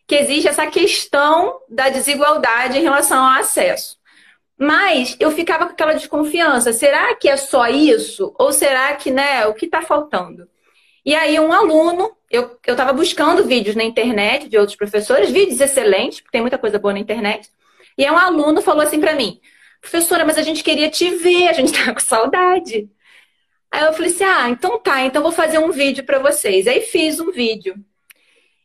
que 0.05 0.15
existe 0.15 0.47
essa 0.47 0.67
questão 0.67 1.59
da 1.69 1.89
desigualdade 1.89 2.77
em 2.77 2.81
relação 2.81 3.23
ao 3.23 3.39
acesso. 3.39 3.98
Mas 4.59 5.15
eu 5.19 5.31
ficava 5.31 5.65
com 5.65 5.71
aquela 5.71 5.93
desconfiança. 5.93 6.73
Será 6.73 7.15
que 7.15 7.29
é 7.29 7.37
só 7.37 7.67
isso? 7.69 8.35
Ou 8.37 8.51
será 8.51 8.93
que, 8.95 9.09
né, 9.09 9.47
o 9.47 9.53
que 9.53 9.65
está 9.65 9.81
faltando? 9.81 10.47
E 11.05 11.15
aí 11.15 11.39
um 11.39 11.53
aluno, 11.53 12.11
eu 12.29 12.59
estava 12.67 12.91
buscando 12.93 13.45
vídeos 13.45 13.75
na 13.75 13.83
internet 13.83 14.49
de 14.49 14.57
outros 14.57 14.75
professores, 14.77 15.31
vídeos 15.31 15.61
excelentes, 15.61 16.19
porque 16.19 16.33
tem 16.33 16.41
muita 16.41 16.57
coisa 16.57 16.77
boa 16.77 16.93
na 16.93 16.99
internet. 16.99 17.49
E 17.97 18.05
aí 18.05 18.11
um 18.11 18.17
aluno 18.17 18.61
falou 18.61 18.83
assim 18.83 18.99
para 18.99 19.15
mim, 19.15 19.39
professora, 19.81 20.25
mas 20.25 20.37
a 20.37 20.41
gente 20.41 20.63
queria 20.63 20.89
te 20.89 21.09
ver, 21.15 21.47
a 21.47 21.53
gente 21.53 21.71
tá 21.85 21.93
com 21.93 21.99
saudade. 22.01 22.89
Aí 23.71 23.85
eu 23.85 23.93
falei 23.93 24.11
assim, 24.11 24.23
ah, 24.23 24.49
então 24.49 24.79
tá, 24.79 25.01
então 25.03 25.21
vou 25.23 25.31
fazer 25.31 25.59
um 25.59 25.71
vídeo 25.71 26.03
para 26.03 26.19
vocês. 26.19 26.67
Aí 26.67 26.81
fiz 26.81 27.19
um 27.19 27.31
vídeo. 27.31 27.75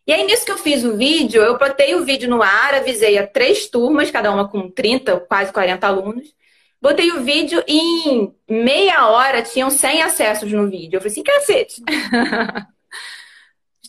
E 0.06 0.12
aí, 0.12 0.24
nisso 0.24 0.44
que 0.44 0.52
eu 0.52 0.58
fiz 0.58 0.84
o 0.84 0.96
vídeo, 0.96 1.42
eu 1.42 1.58
botei 1.58 1.94
o 1.94 2.04
vídeo 2.04 2.28
no 2.28 2.42
ar, 2.42 2.74
avisei 2.74 3.16
a 3.16 3.26
três 3.26 3.68
turmas, 3.68 4.10
cada 4.10 4.30
uma 4.30 4.46
com 4.46 4.70
30, 4.70 5.20
quase 5.20 5.52
40 5.52 5.86
alunos. 5.86 6.34
Botei 6.80 7.10
o 7.12 7.22
vídeo 7.22 7.64
e 7.66 7.78
em 8.10 8.34
meia 8.46 9.08
hora 9.08 9.40
tinham 9.40 9.70
100 9.70 10.02
acessos 10.02 10.52
no 10.52 10.68
vídeo. 10.68 10.98
Eu 10.98 11.00
falei 11.00 11.12
assim, 11.12 11.22
cacete. 11.22 11.82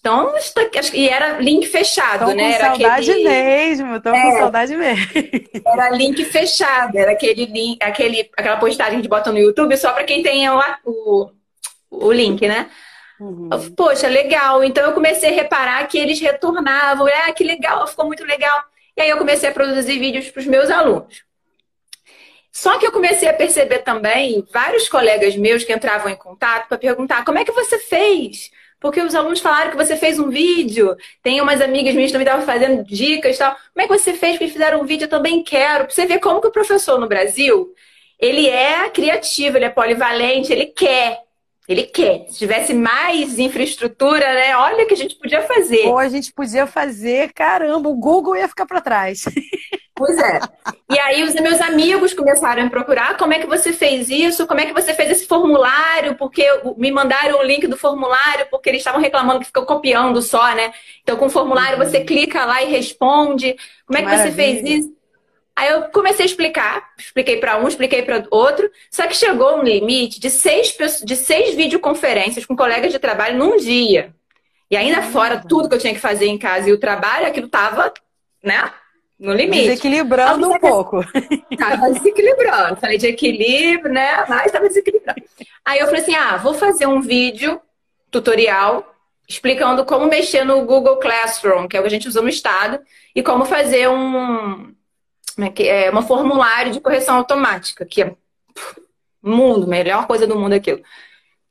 Então, 0.05 0.35
e 0.93 1.09
era 1.09 1.39
link 1.39 1.65
fechado, 1.65 2.27
tô 2.27 2.35
né? 2.35 2.43
Com 2.43 2.55
era 2.55 2.65
saudade 2.67 3.09
aquele... 3.09 3.27
mesmo, 3.27 3.99
tô 3.99 4.09
é, 4.09 4.21
com 4.21 4.37
saudade 4.37 4.75
mesmo. 4.75 5.03
Era 5.65 5.89
link 5.89 6.23
fechado, 6.25 6.95
era 6.95 7.13
aquele 7.13 7.45
link, 7.45 7.81
aquele, 7.81 8.29
aquela 8.37 8.57
postagem 8.57 9.01
que 9.01 9.07
bota 9.07 9.31
no 9.31 9.39
YouTube 9.39 9.75
só 9.75 9.93
para 9.93 10.03
quem 10.03 10.21
tem 10.21 10.47
o, 10.47 10.59
o, 10.85 11.31
o 11.89 12.11
link, 12.11 12.47
né? 12.47 12.69
Uhum. 13.19 13.49
Poxa, 13.75 14.07
legal. 14.07 14.63
Então 14.63 14.83
eu 14.83 14.93
comecei 14.93 15.29
a 15.29 15.33
reparar 15.33 15.87
que 15.87 15.97
eles 15.97 16.19
retornavam. 16.19 17.07
Ah, 17.07 17.31
que 17.31 17.43
legal, 17.43 17.87
ficou 17.87 18.05
muito 18.05 18.25
legal. 18.25 18.63
E 18.97 19.01
aí 19.01 19.09
eu 19.09 19.17
comecei 19.17 19.49
a 19.49 19.51
produzir 19.51 19.99
vídeos 19.99 20.29
para 20.29 20.39
os 20.39 20.47
meus 20.47 20.69
alunos. 20.69 21.23
Só 22.51 22.79
que 22.79 22.87
eu 22.87 22.91
comecei 22.91 23.27
a 23.27 23.33
perceber 23.33 23.79
também 23.79 24.45
vários 24.51 24.87
colegas 24.87 25.35
meus 25.35 25.65
que 25.65 25.73
entravam 25.73 26.09
em 26.09 26.15
contato 26.15 26.69
para 26.69 26.77
perguntar 26.77 27.25
como 27.25 27.37
é 27.37 27.43
que 27.43 27.51
você 27.51 27.77
fez? 27.77 28.49
Porque 28.79 29.01
os 29.01 29.13
alunos 29.13 29.41
falaram 29.41 29.71
que 29.71 29.77
você 29.77 29.97
fez 29.97 30.19
um 30.19 30.29
vídeo. 30.29 30.95
Tem 31.21 31.41
umas 31.41 31.59
amigas 31.59 31.93
minhas 31.93 32.11
que 32.11 32.17
também 32.17 32.27
estavam 32.27 32.45
fazendo 32.45 32.83
dicas 32.83 33.35
e 33.35 33.39
tal. 33.39 33.51
Como 33.51 33.83
é 33.83 33.87
que 33.87 33.97
você 33.97 34.13
fez? 34.13 34.37
Porque 34.37 34.53
fizeram 34.53 34.81
um 34.81 34.85
vídeo, 34.85 35.05
eu 35.05 35.09
também 35.09 35.43
quero. 35.43 35.85
Pra 35.85 35.93
você 35.93 36.05
ver 36.05 36.19
como 36.19 36.39
que 36.39 36.47
o 36.47 36.51
professor 36.51 36.97
no 36.97 37.07
Brasil, 37.07 37.73
ele 38.17 38.47
é 38.47 38.89
criativo, 38.89 39.57
ele 39.57 39.65
é 39.65 39.69
polivalente, 39.69 40.53
ele 40.53 40.67
quer. 40.67 41.24
Ele 41.67 41.83
quer. 41.83 42.25
Se 42.29 42.37
tivesse 42.37 42.73
mais 42.73 43.39
infraestrutura, 43.39 44.33
né? 44.33 44.55
Olha 44.57 44.83
o 44.83 44.87
que 44.87 44.93
a 44.93 44.97
gente 44.97 45.15
podia 45.15 45.41
fazer. 45.41 45.87
Ou 45.87 45.97
a 45.97 46.07
gente 46.07 46.31
podia 46.31 46.67
fazer, 46.67 47.33
caramba, 47.33 47.89
o 47.89 47.95
Google 47.95 48.35
ia 48.35 48.47
ficar 48.47 48.65
para 48.65 48.81
trás. 48.81 49.25
Pois 49.97 50.17
é. 50.17 50.41
E 50.91 50.99
aí 50.99 51.23
os 51.23 51.33
meus 51.35 51.61
amigos 51.61 52.13
começaram 52.13 52.65
a 52.65 52.69
procurar 52.69 53.15
como 53.15 53.31
é 53.31 53.39
que 53.39 53.47
você 53.47 53.71
fez 53.71 54.09
isso, 54.09 54.45
como 54.45 54.59
é 54.59 54.65
que 54.65 54.73
você 54.73 54.93
fez 54.93 55.09
esse 55.09 55.25
formulário, 55.25 56.15
porque 56.15 56.45
me 56.75 56.91
mandaram 56.91 57.39
o 57.39 57.43
link 57.43 57.65
do 57.65 57.77
formulário, 57.77 58.45
porque 58.51 58.67
eles 58.67 58.81
estavam 58.81 58.99
reclamando 58.99 59.39
que 59.39 59.45
ficou 59.45 59.65
copiando 59.65 60.21
só, 60.21 60.53
né? 60.53 60.73
Então 61.01 61.15
com 61.15 61.27
o 61.27 61.29
formulário 61.29 61.77
você 61.77 61.99
uhum. 61.99 62.05
clica 62.05 62.43
lá 62.43 62.61
e 62.61 62.69
responde. 62.69 63.55
Como 63.87 63.97
é 63.97 64.01
que 64.01 64.09
Maravilha. 64.09 64.31
você 64.31 64.35
fez 64.35 64.79
isso? 64.79 64.94
Aí 65.57 65.69
eu 65.69 65.83
comecei 65.83 66.23
a 66.23 66.25
explicar, 66.25 66.89
expliquei 66.97 67.37
para 67.37 67.57
um, 67.57 67.67
expliquei 67.67 68.01
para 68.01 68.25
outro, 68.29 68.69
só 68.91 69.07
que 69.07 69.15
chegou 69.15 69.57
um 69.57 69.63
limite 69.63 70.19
de 70.19 70.29
seis, 70.29 70.75
de 71.03 71.15
seis 71.15 71.55
videoconferências 71.55 72.45
com 72.45 72.57
colegas 72.57 72.91
de 72.91 72.99
trabalho 72.99 73.37
num 73.37 73.55
dia. 73.55 74.13
E 74.69 74.75
ainda 74.75 75.01
fora 75.01 75.41
tudo 75.47 75.69
que 75.69 75.75
eu 75.75 75.79
tinha 75.79 75.93
que 75.93 75.99
fazer 75.99 76.25
em 76.25 76.37
casa 76.37 76.69
e 76.69 76.73
o 76.73 76.79
trabalho, 76.79 77.27
aquilo 77.27 77.47
tava, 77.47 77.93
né, 78.43 78.69
no 79.17 79.31
limite. 79.31 79.69
Desequilibrando 79.69 80.49
um 80.49 80.59
pouco. 80.59 81.01
Tava 81.57 81.89
desequilibrando. 81.89 82.75
Falei 82.75 82.97
de 82.97 83.07
equilíbrio, 83.07 83.93
né, 83.93 84.25
mas 84.27 84.51
tava 84.51 84.67
desequilibrando. 84.67 85.23
Aí 85.63 85.79
eu 85.79 85.85
falei 85.85 86.01
assim, 86.01 86.15
ah, 86.15 86.35
vou 86.35 86.53
fazer 86.53 86.85
um 86.85 86.99
vídeo 86.99 87.61
tutorial 88.11 88.93
explicando 89.27 89.85
como 89.85 90.05
mexer 90.07 90.43
no 90.43 90.65
Google 90.65 90.97
Classroom, 90.97 91.67
que 91.67 91.77
é 91.77 91.79
o 91.79 91.83
que 91.83 91.87
a 91.87 91.91
gente 91.91 92.07
usa 92.07 92.21
no 92.21 92.29
estado, 92.29 92.79
e 93.15 93.23
como 93.23 93.45
fazer 93.45 93.89
um 93.89 94.74
né, 95.37 95.49
que 95.49 95.63
é 95.67 95.89
uma 95.89 96.01
formulário 96.01 96.71
de 96.71 96.79
correção 96.79 97.17
automática, 97.17 97.85
que 97.85 98.01
é 98.01 98.15
mundo, 99.21 99.67
melhor 99.67 100.07
coisa 100.07 100.27
do 100.27 100.37
mundo 100.37 100.53
aquilo. 100.53 100.81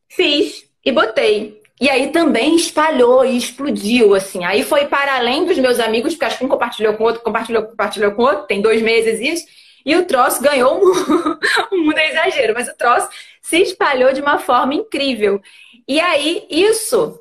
Fiz 0.08 0.68
e 0.84 0.92
botei. 0.92 1.62
E 1.80 1.90
aí 1.90 2.12
também 2.12 2.54
espalhou 2.54 3.24
e 3.24 3.36
explodiu, 3.36 4.14
assim. 4.14 4.44
Aí 4.44 4.62
foi 4.62 4.86
para 4.86 5.16
além 5.16 5.44
dos 5.44 5.58
meus 5.58 5.80
amigos, 5.80 6.14
porque 6.14 6.24
acho 6.24 6.38
que 6.38 6.44
um 6.44 6.48
compartilhou 6.48 6.94
com 6.94 7.04
outro, 7.04 7.22
compartilhou, 7.22 7.64
compartilhou 7.64 8.12
com 8.12 8.22
outro, 8.22 8.46
tem 8.46 8.62
dois 8.62 8.80
meses 8.80 9.20
isso. 9.20 9.46
E 9.84 9.94
o 9.96 10.06
troço 10.06 10.40
ganhou 10.40 10.80
um, 11.72 11.84
mundo 11.84 11.98
é 11.98 12.10
exagero, 12.10 12.54
mas 12.54 12.68
o 12.68 12.76
troço 12.76 13.08
se 13.42 13.60
espalhou 13.60 14.12
de 14.12 14.20
uma 14.20 14.38
forma 14.38 14.72
incrível. 14.72 15.42
E 15.86 16.00
aí 16.00 16.46
isso 16.48 17.20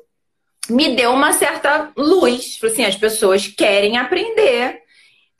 me 0.70 0.94
deu 0.94 1.12
uma 1.12 1.32
certa 1.32 1.92
luz. 1.96 2.58
Assim, 2.62 2.84
as 2.84 2.96
pessoas 2.96 3.48
querem 3.48 3.98
aprender 3.98 4.83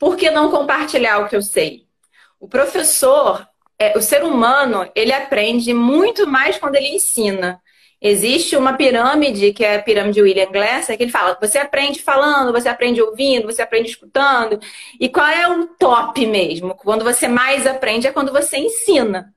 por 0.05 0.15
que 0.15 0.29
não 0.29 0.51
compartilhar 0.51 1.17
o 1.17 1.27
que 1.27 1.35
eu 1.35 1.41
sei? 1.41 1.87
O 2.39 2.47
professor, 2.47 3.43
é, 3.79 3.97
o 3.97 4.01
ser 4.03 4.23
humano, 4.23 4.87
ele 4.93 5.11
aprende 5.11 5.73
muito 5.73 6.27
mais 6.27 6.59
quando 6.59 6.75
ele 6.75 6.89
ensina. 6.89 7.59
Existe 7.99 8.55
uma 8.55 8.73
pirâmide, 8.73 9.51
que 9.51 9.65
é 9.65 9.77
a 9.77 9.81
pirâmide 9.81 10.21
William 10.21 10.51
Glasser, 10.51 10.95
que 10.95 11.05
ele 11.05 11.11
fala: 11.11 11.35
você 11.41 11.57
aprende 11.57 12.03
falando, 12.03 12.51
você 12.51 12.69
aprende 12.69 13.01
ouvindo, 13.01 13.47
você 13.47 13.63
aprende 13.63 13.89
escutando. 13.89 14.59
E 14.99 15.09
qual 15.09 15.25
é 15.25 15.47
o 15.47 15.65
top 15.69 16.23
mesmo? 16.27 16.75
Quando 16.75 17.03
você 17.03 17.27
mais 17.27 17.65
aprende 17.65 18.05
é 18.05 18.11
quando 18.11 18.31
você 18.31 18.57
ensina. 18.57 19.33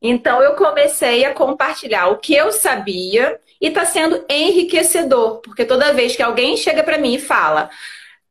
Então 0.00 0.40
eu 0.42 0.54
comecei 0.54 1.26
a 1.26 1.34
compartilhar 1.34 2.08
o 2.08 2.16
que 2.16 2.34
eu 2.34 2.50
sabia 2.50 3.38
e 3.60 3.66
está 3.66 3.84
sendo 3.84 4.24
enriquecedor, 4.26 5.42
porque 5.42 5.66
toda 5.66 5.92
vez 5.92 6.16
que 6.16 6.22
alguém 6.22 6.56
chega 6.56 6.82
para 6.82 6.96
mim 6.96 7.16
e 7.16 7.20
fala: 7.20 7.68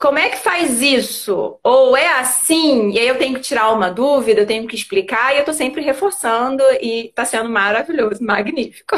como 0.02 0.18
é 0.18 0.30
que 0.30 0.38
faz 0.38 0.82
isso? 0.82 1.60
Ou 1.64 1.96
é 1.96 2.20
assim? 2.20 2.90
E 2.90 2.98
aí 2.98 3.08
eu 3.08 3.20
tenho 3.20 3.36
que 3.36 3.42
tirar 3.42 3.72
uma 3.72 3.92
dúvida, 3.92 4.42
eu 4.42 4.48
tenho 4.48 4.68
que 4.68 4.76
explicar, 4.76 5.34
e 5.34 5.38
eu 5.38 5.46
tô 5.46 5.54
sempre 5.54 5.84
reforçando, 5.84 6.64
e 6.82 7.12
tá 7.14 7.24
sendo 7.24 7.48
maravilhoso, 7.50 8.22
magnífico. 8.26 8.96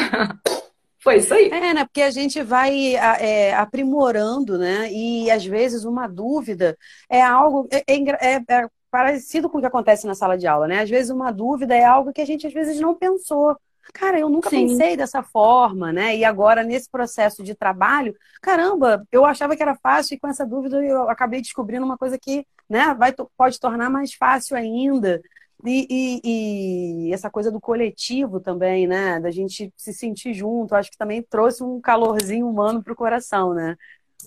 Foi 1.00 1.18
isso 1.18 1.34
aí. 1.34 1.50
É, 1.50 1.74
né? 1.74 1.84
Porque 1.84 2.02
a 2.02 2.10
gente 2.10 2.42
vai 2.42 2.96
é, 2.96 3.54
aprimorando, 3.54 4.58
né? 4.58 4.90
E 4.94 5.30
às 5.30 5.46
vezes 5.46 5.84
uma 5.84 6.08
dúvida 6.08 6.78
é 7.10 7.22
algo. 7.22 7.68
É, 7.70 7.84
é, 7.86 8.36
é, 8.36 8.42
é 8.48 8.68
parecido 8.90 9.50
com 9.50 9.58
o 9.58 9.62
que 9.62 9.68
acontece 9.68 10.08
na 10.08 10.16
sala 10.16 10.38
de 10.38 10.48
aula, 10.48 10.68
né? 10.68 10.80
Às 10.80 10.90
vezes 10.90 11.12
uma 11.12 11.32
dúvida 11.32 11.76
é 11.76 11.84
algo 11.84 12.14
que 12.14 12.22
a 12.22 12.26
gente 12.26 12.48
às 12.48 12.54
vezes 12.54 12.80
não 12.80 12.96
pensou. 12.96 13.58
Cara, 13.92 14.20
eu 14.20 14.30
nunca 14.30 14.50
Sim. 14.50 14.68
pensei 14.68 14.96
dessa 14.96 15.22
forma, 15.22 15.92
né? 15.92 16.16
E 16.16 16.24
agora, 16.24 16.64
nesse 16.64 16.90
processo 16.90 17.44
de 17.44 17.54
trabalho, 17.54 18.16
caramba, 18.42 19.06
eu 19.12 19.26
achava 19.26 19.56
que 19.56 19.62
era 19.62 19.76
fácil 19.76 20.16
e 20.16 20.20
com 20.20 20.28
essa 20.28 20.46
dúvida 20.46 20.84
eu 20.84 21.10
acabei 21.10 21.42
descobrindo 21.42 21.86
uma 21.86 21.98
coisa 21.98 22.18
que 22.18 22.46
né, 22.70 22.96
vai, 22.98 23.14
pode 23.38 23.60
tornar 23.60 23.90
mais 23.90 24.14
fácil 24.14 24.56
ainda. 24.56 25.22
E, 25.66 25.88
e, 25.90 27.08
e, 27.10 27.14
essa 27.14 27.30
coisa 27.30 27.50
do 27.52 27.60
coletivo 27.60 28.40
também, 28.40 28.86
né? 28.88 29.20
Da 29.20 29.32
gente 29.32 29.72
se 29.78 29.94
sentir 29.94 30.34
junto, 30.34 30.76
acho 30.76 30.92
que 30.92 30.98
também 30.98 31.22
trouxe 31.22 31.64
um 31.64 31.80
calorzinho 31.80 32.48
humano 32.50 32.84
para 32.84 32.94
o 32.94 32.96
coração, 32.96 33.54
né? 33.54 33.78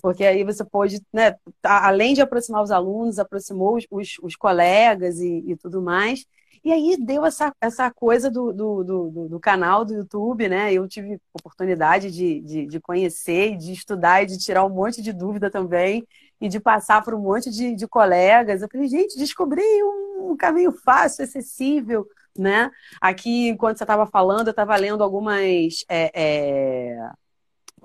Porque 0.01 0.23
aí 0.23 0.43
você 0.43 0.63
pôde, 0.63 1.01
né, 1.11 1.35
além 1.63 2.13
de 2.13 2.21
aproximar 2.21 2.61
os 2.63 2.71
alunos, 2.71 3.19
aproximou 3.19 3.77
os, 3.77 3.85
os, 3.89 4.15
os 4.21 4.35
colegas 4.35 5.19
e, 5.19 5.43
e 5.47 5.55
tudo 5.55 5.81
mais. 5.81 6.25
E 6.63 6.71
aí 6.71 6.97
deu 6.97 7.25
essa, 7.25 7.53
essa 7.61 7.91
coisa 7.91 8.29
do, 8.29 8.51
do, 8.53 8.83
do, 8.83 9.29
do, 9.29 9.39
canal 9.39 9.85
do 9.85 9.93
YouTube, 9.93 10.49
né? 10.49 10.73
Eu 10.73 10.87
tive 10.87 11.19
oportunidade 11.33 12.11
de, 12.11 12.41
de, 12.41 12.65
de, 12.65 12.79
conhecer, 12.79 13.57
de 13.57 13.73
estudar 13.73 14.23
e 14.23 14.25
de 14.25 14.37
tirar 14.37 14.65
um 14.65 14.69
monte 14.69 15.01
de 15.01 15.13
dúvida 15.13 15.49
também, 15.49 16.05
e 16.39 16.47
de 16.47 16.59
passar 16.59 17.03
por 17.03 17.13
um 17.13 17.19
monte 17.19 17.49
de, 17.49 17.75
de 17.75 17.87
colegas. 17.87 18.61
Eu 18.61 18.69
falei, 18.71 18.87
gente, 18.87 19.17
descobri 19.17 19.63
um, 19.83 20.35
caminho 20.37 20.71
fácil, 20.71 21.23
acessível, 21.23 22.07
né? 22.37 22.69
Aqui, 23.01 23.49
enquanto 23.49 23.77
você 23.77 23.83
estava 23.83 24.05
falando, 24.05 24.47
eu 24.47 24.51
estava 24.51 24.75
lendo 24.75 25.03
algumas. 25.03 25.83
É, 25.89 26.11
é 26.13 27.09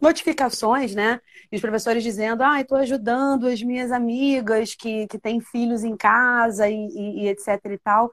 notificações, 0.00 0.94
né? 0.96 1.20
E 1.50 1.54
os 1.54 1.62
professores 1.62 2.02
dizendo, 2.02 2.42
ah, 2.42 2.60
estou 2.60 2.76
ajudando 2.78 3.46
as 3.46 3.62
minhas 3.62 3.92
amigas 3.92 4.74
que, 4.74 5.06
que 5.06 5.16
têm 5.16 5.40
filhos 5.40 5.84
em 5.84 5.96
casa 5.96 6.68
e, 6.68 6.74
e, 6.74 7.22
e 7.22 7.28
etc 7.28 7.60
e 7.70 7.78
tal. 7.78 8.10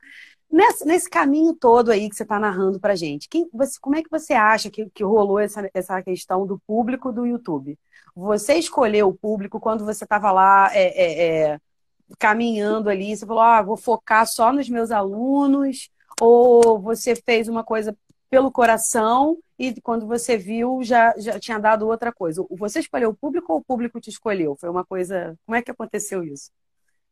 Nesse, 0.52 0.86
nesse 0.86 1.10
caminho 1.10 1.54
todo 1.54 1.92
aí 1.92 2.10
que 2.10 2.16
você 2.16 2.24
está 2.24 2.40
narrando 2.40 2.80
para 2.80 2.96
gente, 2.96 3.30
quem, 3.30 3.48
você, 3.54 3.78
como 3.80 3.96
é 3.96 4.02
que 4.02 4.10
você 4.10 4.34
acha 4.34 4.70
que, 4.70 4.90
que 4.90 5.04
rolou 5.04 5.40
essa, 5.40 5.70
essa 5.74 6.02
questão 6.02 6.46
do 6.48 6.60
público 6.66 7.12
do 7.12 7.26
YouTube? 7.26 7.78
Você 8.16 8.56
escolheu 8.56 9.10
o 9.10 9.14
público 9.14 9.60
quando 9.60 9.86
você 9.86 10.04
estava 10.04 10.32
lá 10.32 10.70
é, 10.74 10.88
é, 10.88 11.52
é, 11.54 11.60
caminhando 12.18 12.90
ali, 12.90 13.16
você 13.16 13.26
falou, 13.26 13.44
ah, 13.44 13.62
vou 13.62 13.78
focar 13.78 14.26
só 14.26 14.52
nos 14.52 14.68
meus 14.68 14.90
alunos, 14.90 15.90
ou 16.20 16.80
você 16.80 17.16
fez 17.16 17.48
uma 17.48 17.64
coisa 17.64 17.96
pelo 18.30 18.52
coração 18.52 19.38
e 19.58 19.80
quando 19.82 20.08
você 20.08 20.38
viu 20.38 20.84
já, 20.84 21.14
já 21.18 21.40
tinha 21.40 21.60
dado 21.60 21.88
outra 21.88 22.12
coisa? 22.12 22.46
Você 22.52 22.80
escolheu 22.80 23.10
o 23.10 23.16
público 23.16 23.54
ou 23.54 23.60
o 23.60 23.64
público 23.64 24.00
te 24.00 24.10
escolheu? 24.10 24.56
Foi 24.56 24.70
uma 24.70 24.86
coisa. 24.86 25.38
Como 25.46 25.56
é 25.56 25.62
que 25.62 25.72
aconteceu 25.72 26.24
isso? 26.24 26.52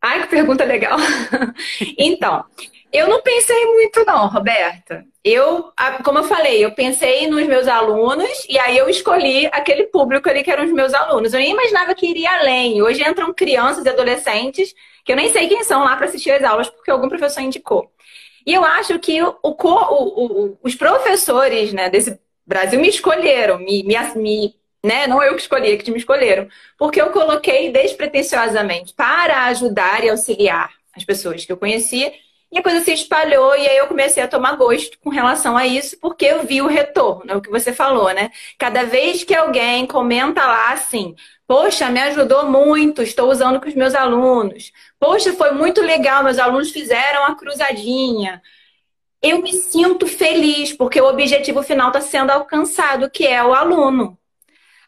Ai, 0.02 0.22
que 0.22 0.28
pergunta 0.30 0.64
legal. 0.64 0.98
então, 1.98 2.46
eu 2.92 3.08
não 3.08 3.22
pensei 3.22 3.66
muito, 3.66 4.06
não, 4.06 4.28
Roberta. 4.28 5.06
Eu, 5.24 5.72
como 6.04 6.20
eu 6.20 6.24
falei, 6.24 6.64
eu 6.64 6.72
pensei 6.72 7.28
nos 7.28 7.46
meus 7.46 7.68
alunos 7.68 8.46
e 8.48 8.58
aí 8.58 8.78
eu 8.78 8.90
escolhi 8.90 9.48
aquele 9.48 9.88
público 9.88 10.30
ali 10.30 10.44
que 10.44 10.52
eram 10.52 10.66
os 10.66 10.72
meus 10.72 10.94
alunos. 10.94 11.34
Eu 11.34 11.40
nem 11.40 11.52
imaginava 11.52 11.94
que 11.94 12.08
iria 12.08 12.32
além. 12.40 12.82
Hoje 12.82 13.08
entram 13.08 13.34
crianças 13.34 13.86
e 13.86 13.90
adolescentes 13.90 14.74
que 15.04 15.12
eu 15.12 15.16
nem 15.16 15.32
sei 15.32 15.48
quem 15.48 15.64
são 15.64 15.84
lá 15.84 15.96
para 15.96 16.06
assistir 16.06 16.32
as 16.32 16.44
aulas 16.44 16.70
porque 16.70 16.92
algum 16.92 17.10
professor 17.10 17.42
indicou. 17.42 17.92
E 18.46 18.54
eu 18.54 18.64
acho 18.64 18.98
que 19.00 19.22
o, 19.22 19.36
o, 19.44 20.54
o, 20.54 20.58
os 20.64 20.76
professores 20.76 21.74
né, 21.74 21.90
desse 21.90 22.18
Brasil 22.46 22.80
me 22.80 22.88
escolheram, 22.88 23.60
me, 23.60 23.84
me, 23.84 23.96
me 24.16 24.56
né? 24.84 25.08
Não 25.08 25.22
eu 25.22 25.36
que 25.36 25.42
escolhi, 25.42 25.72
é 25.72 25.78
que 25.78 25.92
me 25.92 25.98
escolheram. 25.98 26.48
Porque 26.78 27.02
eu 27.02 27.12
coloquei 27.12 27.72
despretensiosamente 27.72 28.94
para 28.94 29.46
ajudar 29.46 30.04
e 30.04 30.10
auxiliar 30.10 30.72
as 30.96 31.04
pessoas 31.06 31.46
que 31.46 31.52
eu 31.52 31.58
conhecia 31.58 32.12
E 32.52 32.58
a 32.58 32.64
coisa 32.64 32.82
se 32.82 32.94
espalhou 32.94 33.56
e 33.58 33.68
aí 33.68 33.78
eu 33.78 33.88
comecei 33.88 34.24
a 34.24 34.28
tomar 34.28 34.56
gosto 34.56 34.98
com 35.00 35.10
relação 35.10 35.58
a 35.58 35.68
isso, 35.68 35.98
porque 36.00 36.26
eu 36.26 36.44
vi 36.46 36.62
o 36.62 36.68
retorno, 36.68 37.32
é 37.32 37.36
o 37.36 37.42
que 37.42 37.50
você 37.50 37.74
falou, 37.74 38.14
né? 38.14 38.32
Cada 38.58 38.86
vez 38.86 39.24
que 39.24 39.36
alguém 39.36 39.86
comenta 39.86 40.46
lá 40.46 40.72
assim, 40.72 41.14
poxa, 41.46 41.90
me 41.90 42.00
ajudou 42.02 42.50
muito, 42.50 43.02
estou 43.04 43.30
usando 43.30 43.60
com 43.62 43.68
os 43.68 43.76
meus 43.76 43.94
alunos. 43.96 44.72
Poxa, 45.00 45.34
foi 45.34 45.52
muito 45.52 45.82
legal, 45.82 46.24
meus 46.24 46.40
alunos 46.40 46.72
fizeram 46.72 47.26
a 47.26 47.36
cruzadinha. 47.36 48.42
Eu 49.22 49.42
me 49.42 49.54
sinto 49.54 50.08
feliz, 50.08 50.74
porque 50.74 51.02
o 51.02 51.08
objetivo 51.10 51.64
final 51.64 51.90
está 51.90 52.02
sendo 52.02 52.32
alcançado, 52.32 53.10
que 53.10 53.26
é 53.28 53.44
o 53.44 53.54
aluno. 53.54 54.18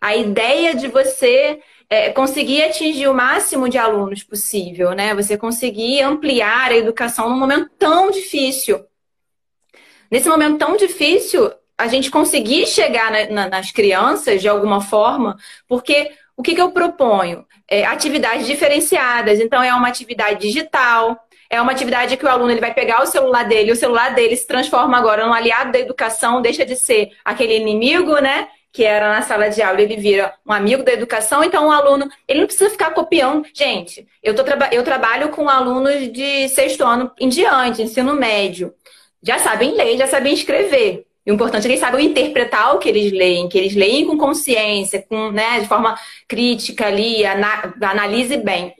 A 0.01 0.15
ideia 0.15 0.75
de 0.75 0.88
você 0.88 1.60
é, 1.89 2.12
conseguir 2.12 2.63
atingir 2.63 3.08
o 3.08 3.13
máximo 3.13 3.68
de 3.68 3.77
alunos 3.77 4.24
possível, 4.24 4.91
né? 4.91 5.13
Você 5.15 5.38
conseguir 5.38 6.01
ampliar 6.01 6.72
a 6.72 6.77
educação 6.77 7.29
num 7.29 7.39
momento 7.39 7.70
tão 7.77 8.12
difícil. 8.12 8.86
Nesse 10.12 10.29
momento 10.29 10.58
tão 10.58 10.77
difícil, 10.77 11.51
a 11.77 11.88
gente 11.88 12.12
conseguir 12.12 12.68
chegar 12.68 13.12
na, 13.12 13.25
na, 13.29 13.50
nas 13.50 13.72
crianças 13.72 14.41
de 14.41 14.48
alguma 14.48 14.82
forma, 14.82 15.38
porque 15.68 16.12
o 16.36 16.44
que, 16.44 16.56
que 16.56 16.62
eu 16.62 16.72
proponho? 16.72 17.46
É, 17.68 17.86
atividades 17.86 18.48
diferenciadas. 18.48 19.39
Então, 19.39 19.62
é 19.62 19.74
uma 19.74 19.88
atividade 19.88 20.39
digital, 20.39 21.20
é 21.50 21.62
uma 21.62 21.72
atividade 21.72 22.15
que 22.15 22.25
o 22.25 22.29
aluno 22.29 22.51
ele 22.51 22.62
vai 22.62 22.74
pegar 22.74 23.01
o 23.01 23.06
celular 23.06 23.44
dele, 23.44 23.72
o 23.72 23.75
celular 23.75 24.13
dele 24.13 24.36
se 24.36 24.46
transforma 24.48 24.98
agora 24.98 25.25
num 25.25 25.34
aliado 25.34 25.72
da 25.72 25.79
educação, 25.79 26.41
deixa 26.41 26.65
de 26.65 26.75
ser 26.75 27.12
aquele 27.25 27.58
inimigo, 27.58 28.20
né? 28.20 28.48
Que 28.71 28.83
era 28.83 29.09
na 29.09 29.21
sala 29.21 29.49
de 29.49 29.61
aula, 29.61 29.81
ele 29.81 29.97
vira 29.97 30.33
um 30.45 30.53
amigo 30.53 30.83
da 30.83 30.93
educação, 30.93 31.43
então 31.43 31.67
o 31.67 31.71
aluno, 31.71 32.09
ele 32.27 32.41
não 32.41 32.47
precisa 32.47 32.69
ficar 32.69 32.91
copiando. 32.91 33.45
Gente, 33.53 34.07
eu, 34.21 34.35
tô, 34.35 34.43
eu 34.71 34.83
trabalho 34.83 35.29
com 35.29 35.49
alunos 35.49 36.11
de 36.11 36.47
sexto 36.49 36.83
ano 36.83 37.11
em 37.19 37.29
diante, 37.29 37.81
ensino 37.81 38.13
médio. 38.13 38.73
Já 39.21 39.39
sabem 39.39 39.73
ler, 39.73 39.97
já 39.97 40.07
sabem 40.07 40.33
escrever. 40.33 41.05
O 41.25 41.31
importante 41.31 41.63
é 41.63 41.67
que 41.67 41.67
eles 41.73 41.79
saibam 41.79 41.99
interpretar 41.99 42.75
o 42.75 42.79
que 42.79 42.89
eles 42.89 43.11
leem, 43.11 43.49
que 43.49 43.57
eles 43.57 43.75
leem 43.75 44.05
com 44.05 44.17
consciência, 44.17 45.05
com, 45.07 45.31
né, 45.31 45.59
de 45.59 45.67
forma 45.67 45.97
crítica 46.27 46.88
ali, 46.88 47.23
ana, 47.25 47.73
analise 47.81 48.38
bem. 48.38 48.73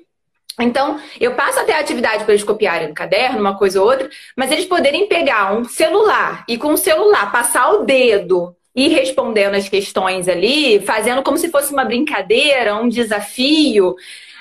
Então, 0.60 1.00
eu 1.20 1.36
passo 1.36 1.60
até 1.60 1.74
a 1.74 1.80
atividade 1.80 2.24
para 2.24 2.34
eles 2.34 2.44
copiarem 2.44 2.90
no 2.90 2.94
caderno, 2.94 3.40
uma 3.40 3.58
coisa 3.58 3.82
ou 3.82 3.88
outra, 3.88 4.10
mas 4.36 4.52
eles 4.52 4.66
poderem 4.66 5.08
pegar 5.08 5.54
um 5.54 5.64
celular 5.64 6.44
e 6.48 6.58
com 6.58 6.74
o 6.74 6.78
celular 6.78 7.32
passar 7.32 7.70
o 7.72 7.86
dedo 7.86 8.56
ir 8.86 8.90
respondendo 8.90 9.56
as 9.56 9.68
questões 9.68 10.28
ali, 10.28 10.80
fazendo 10.82 11.24
como 11.24 11.38
se 11.38 11.50
fosse 11.50 11.72
uma 11.74 11.86
brincadeira, 11.86 12.76
um 12.76 12.90
desafio, 12.90 13.96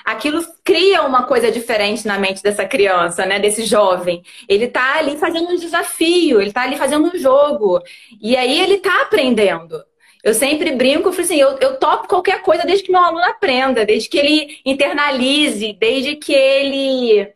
aquilo 0.05 0.43
cria 0.63 1.03
uma 1.03 1.23
coisa 1.23 1.51
diferente 1.51 2.07
na 2.07 2.17
mente 2.17 2.41
dessa 2.41 2.65
criança, 2.65 3.25
né? 3.25 3.39
Desse 3.39 3.63
jovem. 3.63 4.23
Ele 4.47 4.67
tá 4.67 4.97
ali 4.97 5.17
fazendo 5.17 5.49
um 5.49 5.55
desafio, 5.55 6.41
ele 6.41 6.51
tá 6.51 6.63
ali 6.63 6.77
fazendo 6.77 7.07
um 7.07 7.17
jogo. 7.17 7.81
E 8.21 8.35
aí 8.35 8.59
ele 8.59 8.77
tá 8.77 9.01
aprendendo. 9.01 9.83
Eu 10.23 10.33
sempre 10.33 10.71
brinco, 10.71 11.09
eu 11.09 11.19
assim, 11.19 11.37
eu, 11.37 11.57
eu 11.59 11.77
topo 11.77 12.07
qualquer 12.07 12.41
coisa 12.41 12.65
desde 12.65 12.83
que 12.83 12.91
meu 12.91 13.01
aluno 13.01 13.23
aprenda, 13.23 13.85
desde 13.85 14.09
que 14.09 14.17
ele 14.17 14.59
internalize, 14.65 15.77
desde 15.79 16.15
que 16.15 16.33
ele 16.33 17.31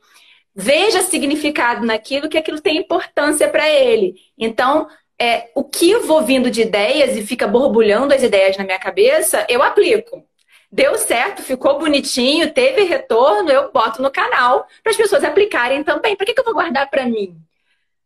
veja 0.56 1.02
significado 1.02 1.86
naquilo, 1.86 2.30
que 2.30 2.38
aquilo 2.38 2.60
tem 2.60 2.78
importância 2.78 3.48
para 3.48 3.70
ele. 3.70 4.16
Então, 4.38 4.88
é, 5.20 5.50
o 5.56 5.64
que 5.64 5.90
eu 5.90 6.06
vou 6.06 6.24
vindo 6.24 6.50
de 6.50 6.62
ideias 6.62 7.16
e 7.16 7.26
fica 7.26 7.48
borbulhando 7.48 8.14
as 8.14 8.24
ideias 8.24 8.58
na 8.58 8.64
minha 8.64 8.80
cabeça, 8.80 9.46
eu 9.50 9.62
aplico. 9.62 10.24
Deu 10.72 10.98
certo, 10.98 11.44
ficou 11.44 11.78
bonitinho, 11.78 12.52
teve 12.52 12.84
retorno, 12.84 13.52
eu 13.52 13.72
boto 13.72 14.02
no 14.02 14.10
canal 14.10 14.68
para 14.82 14.92
as 14.92 14.98
pessoas 14.98 15.24
aplicarem 15.24 15.84
também. 15.84 16.16
Para 16.16 16.26
que, 16.26 16.34
que 16.34 16.40
eu 16.40 16.46
vou 16.46 16.54
guardar 16.56 16.90
para 16.90 17.06
mim? 17.06 17.38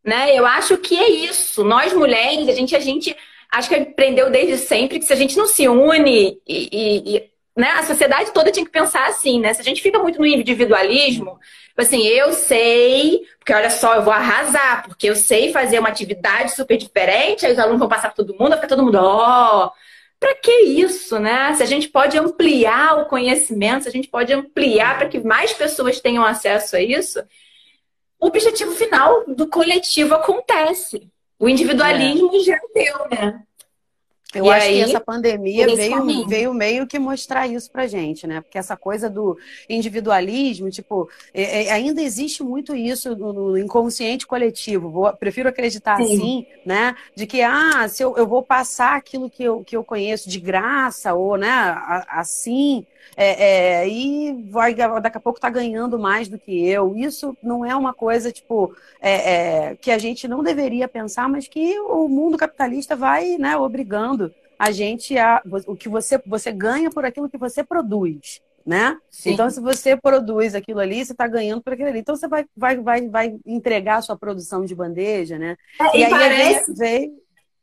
Né? 0.04 0.38
Eu 0.38 0.46
acho 0.46 0.78
que 0.78 0.98
é 0.98 1.10
isso. 1.10 1.64
Nós 1.64 1.94
mulheres, 1.94 2.50
a 2.50 2.54
gente, 2.54 2.76
a 2.76 2.80
gente 2.80 3.16
acho 3.52 3.70
que 3.70 3.76
aprendeu 3.76 4.30
desde 4.30 4.58
sempre 4.58 5.00
que 5.00 5.06
se 5.06 5.14
a 5.14 5.16
gente 5.16 5.38
não 5.38 5.48
se 5.48 5.68
une 5.68 6.40
e, 6.46 6.70
e, 6.72 7.16
e 7.16 7.30
né, 7.56 7.72
a 7.72 7.84
sociedade 7.84 8.32
toda 8.32 8.52
tinha 8.52 8.66
que 8.66 8.72
pensar 8.72 9.08
assim, 9.08 9.40
né? 9.40 9.54
Se 9.54 9.62
a 9.62 9.64
gente 9.64 9.82
fica 9.82 9.98
muito 9.98 10.20
no 10.20 10.26
individualismo, 10.26 11.40
assim, 11.82 12.06
eu 12.08 12.34
sei, 12.34 13.22
porque 13.40 13.54
olha 13.54 13.70
só, 13.70 13.96
eu 13.96 14.04
vou 14.04 14.14
arrasar, 14.14 14.84
porque 14.88 15.08
eu 15.10 15.16
sei 15.16 15.52
fazer 15.52 15.80
uma 15.80 15.90
atividade 15.90 16.56
super 16.56 16.78
diferente, 16.78 17.46
aí 17.46 17.54
os 17.54 17.60
alunos 17.60 17.80
vão 17.80 17.88
passar 17.88 18.10
para 18.10 18.24
todo 18.24 18.34
mundo, 18.34 18.50
vai 18.50 18.58
ficar 18.58 18.68
todo 18.68 18.84
mundo, 18.84 18.98
ó. 19.00 19.68
Oh, 19.68 19.72
para 20.20 20.34
que 20.36 20.52
isso, 20.52 21.20
né? 21.20 21.54
Se 21.54 21.62
a 21.62 21.66
gente 21.66 21.90
pode 21.90 22.18
ampliar 22.18 23.00
o 23.00 23.06
conhecimento, 23.06 23.84
se 23.84 23.90
a 23.90 23.92
gente 23.92 24.08
pode 24.08 24.34
ampliar 24.34 24.98
para 24.98 25.08
que 25.08 25.20
mais 25.20 25.54
pessoas 25.54 26.02
tenham 26.02 26.26
acesso 26.26 26.76
a 26.76 26.82
isso, 26.82 27.24
o 28.20 28.28
objetivo 28.28 28.72
final 28.72 29.26
do 29.28 29.48
coletivo 29.48 30.16
acontece. 30.16 31.08
O 31.40 31.48
individualismo 31.48 32.36
é. 32.36 32.40
já 32.40 32.60
deu, 32.74 33.10
né? 33.12 33.44
Eu 34.36 34.46
e 34.46 34.50
acho 34.50 34.68
aí, 34.68 34.76
que 34.76 34.82
essa 34.82 35.00
pandemia 35.00 35.74
veio, 35.74 36.28
veio 36.28 36.54
meio 36.54 36.86
que 36.86 37.00
mostrar 37.00 37.48
isso 37.48 37.72
pra 37.72 37.88
gente, 37.88 38.28
né? 38.28 38.42
Porque 38.42 38.58
essa 38.58 38.76
coisa 38.76 39.10
do 39.10 39.38
individualismo, 39.70 40.70
tipo, 40.70 41.10
é, 41.34 41.68
é, 41.68 41.72
ainda 41.72 42.02
existe 42.02 42.44
muito 42.44 42.76
isso 42.76 43.16
no, 43.16 43.32
no 43.32 43.58
inconsciente 43.58 44.28
coletivo. 44.28 44.90
Vou, 44.90 45.14
prefiro 45.14 45.48
acreditar 45.48 45.98
Sim. 45.98 46.04
assim, 46.04 46.46
né? 46.66 46.96
De 47.16 47.26
que, 47.26 47.42
ah, 47.42 47.88
se 47.88 48.04
eu, 48.04 48.18
eu 48.18 48.28
vou 48.28 48.44
passar 48.44 48.98
aquilo 48.98 49.30
que 49.30 49.44
eu, 49.44 49.64
que 49.64 49.78
eu 49.78 49.84
conheço 49.84 50.30
de 50.30 50.42
graça, 50.42 51.14
ou, 51.14 51.38
né, 51.38 51.48
assim, 52.10 52.86
é, 53.16 53.82
é, 53.82 53.90
e 53.90 54.48
vai, 54.50 54.74
daqui 54.74 55.18
a 55.18 55.22
pouco 55.22 55.40
tá 55.40 55.50
ganhando 55.50 55.98
mais 55.98 56.28
do 56.28 56.38
que 56.38 56.68
eu. 56.68 56.96
Isso 56.96 57.36
não 57.42 57.66
é 57.66 57.76
uma 57.76 57.94
coisa, 57.94 58.32
tipo, 58.32 58.76
é, 59.02 59.34
é, 59.34 59.76
que 59.76 59.92
a 59.92 59.98
gente 59.98 60.28
não 60.28 60.44
deveria 60.44 60.88
pensar, 60.88 61.28
mas 61.30 61.48
que 61.48 61.80
o 61.80 62.08
mundo 62.08 62.38
capitalista 62.38 62.96
vai, 62.96 63.38
né, 63.38 63.56
obrigando 63.58 64.34
a 64.58 64.72
gente 64.72 65.18
a. 65.18 65.42
O 65.68 65.76
que 65.76 65.88
você, 65.88 66.22
você 66.26 66.52
ganha 66.52 66.90
por 66.90 67.06
aquilo 67.06 67.30
que 67.30 67.38
você 67.38 67.64
produz. 67.64 68.42
Né? 68.66 68.98
Então, 69.26 69.50
se 69.50 69.62
você 69.62 69.96
produz 69.96 70.54
aquilo 70.54 70.82
ali, 70.82 71.06
você 71.06 71.14
está 71.14 71.26
ganhando 71.26 71.62
por 71.62 71.72
aquilo 71.72 71.88
ali. 71.88 72.00
Então, 72.00 72.18
você 72.18 72.28
vai, 72.28 72.46
vai, 72.56 72.76
vai, 72.76 73.08
vai 73.08 73.40
entregar 73.46 73.96
a 73.96 74.02
sua 74.02 74.18
produção 74.18 74.66
de 74.66 74.76
bandeja, 74.76 75.40
né? 75.40 75.56
É, 75.80 75.98
e, 75.98 76.02
e, 76.02 76.04
aí 76.04 76.10
parece... 76.12 76.74
veio, 76.74 77.14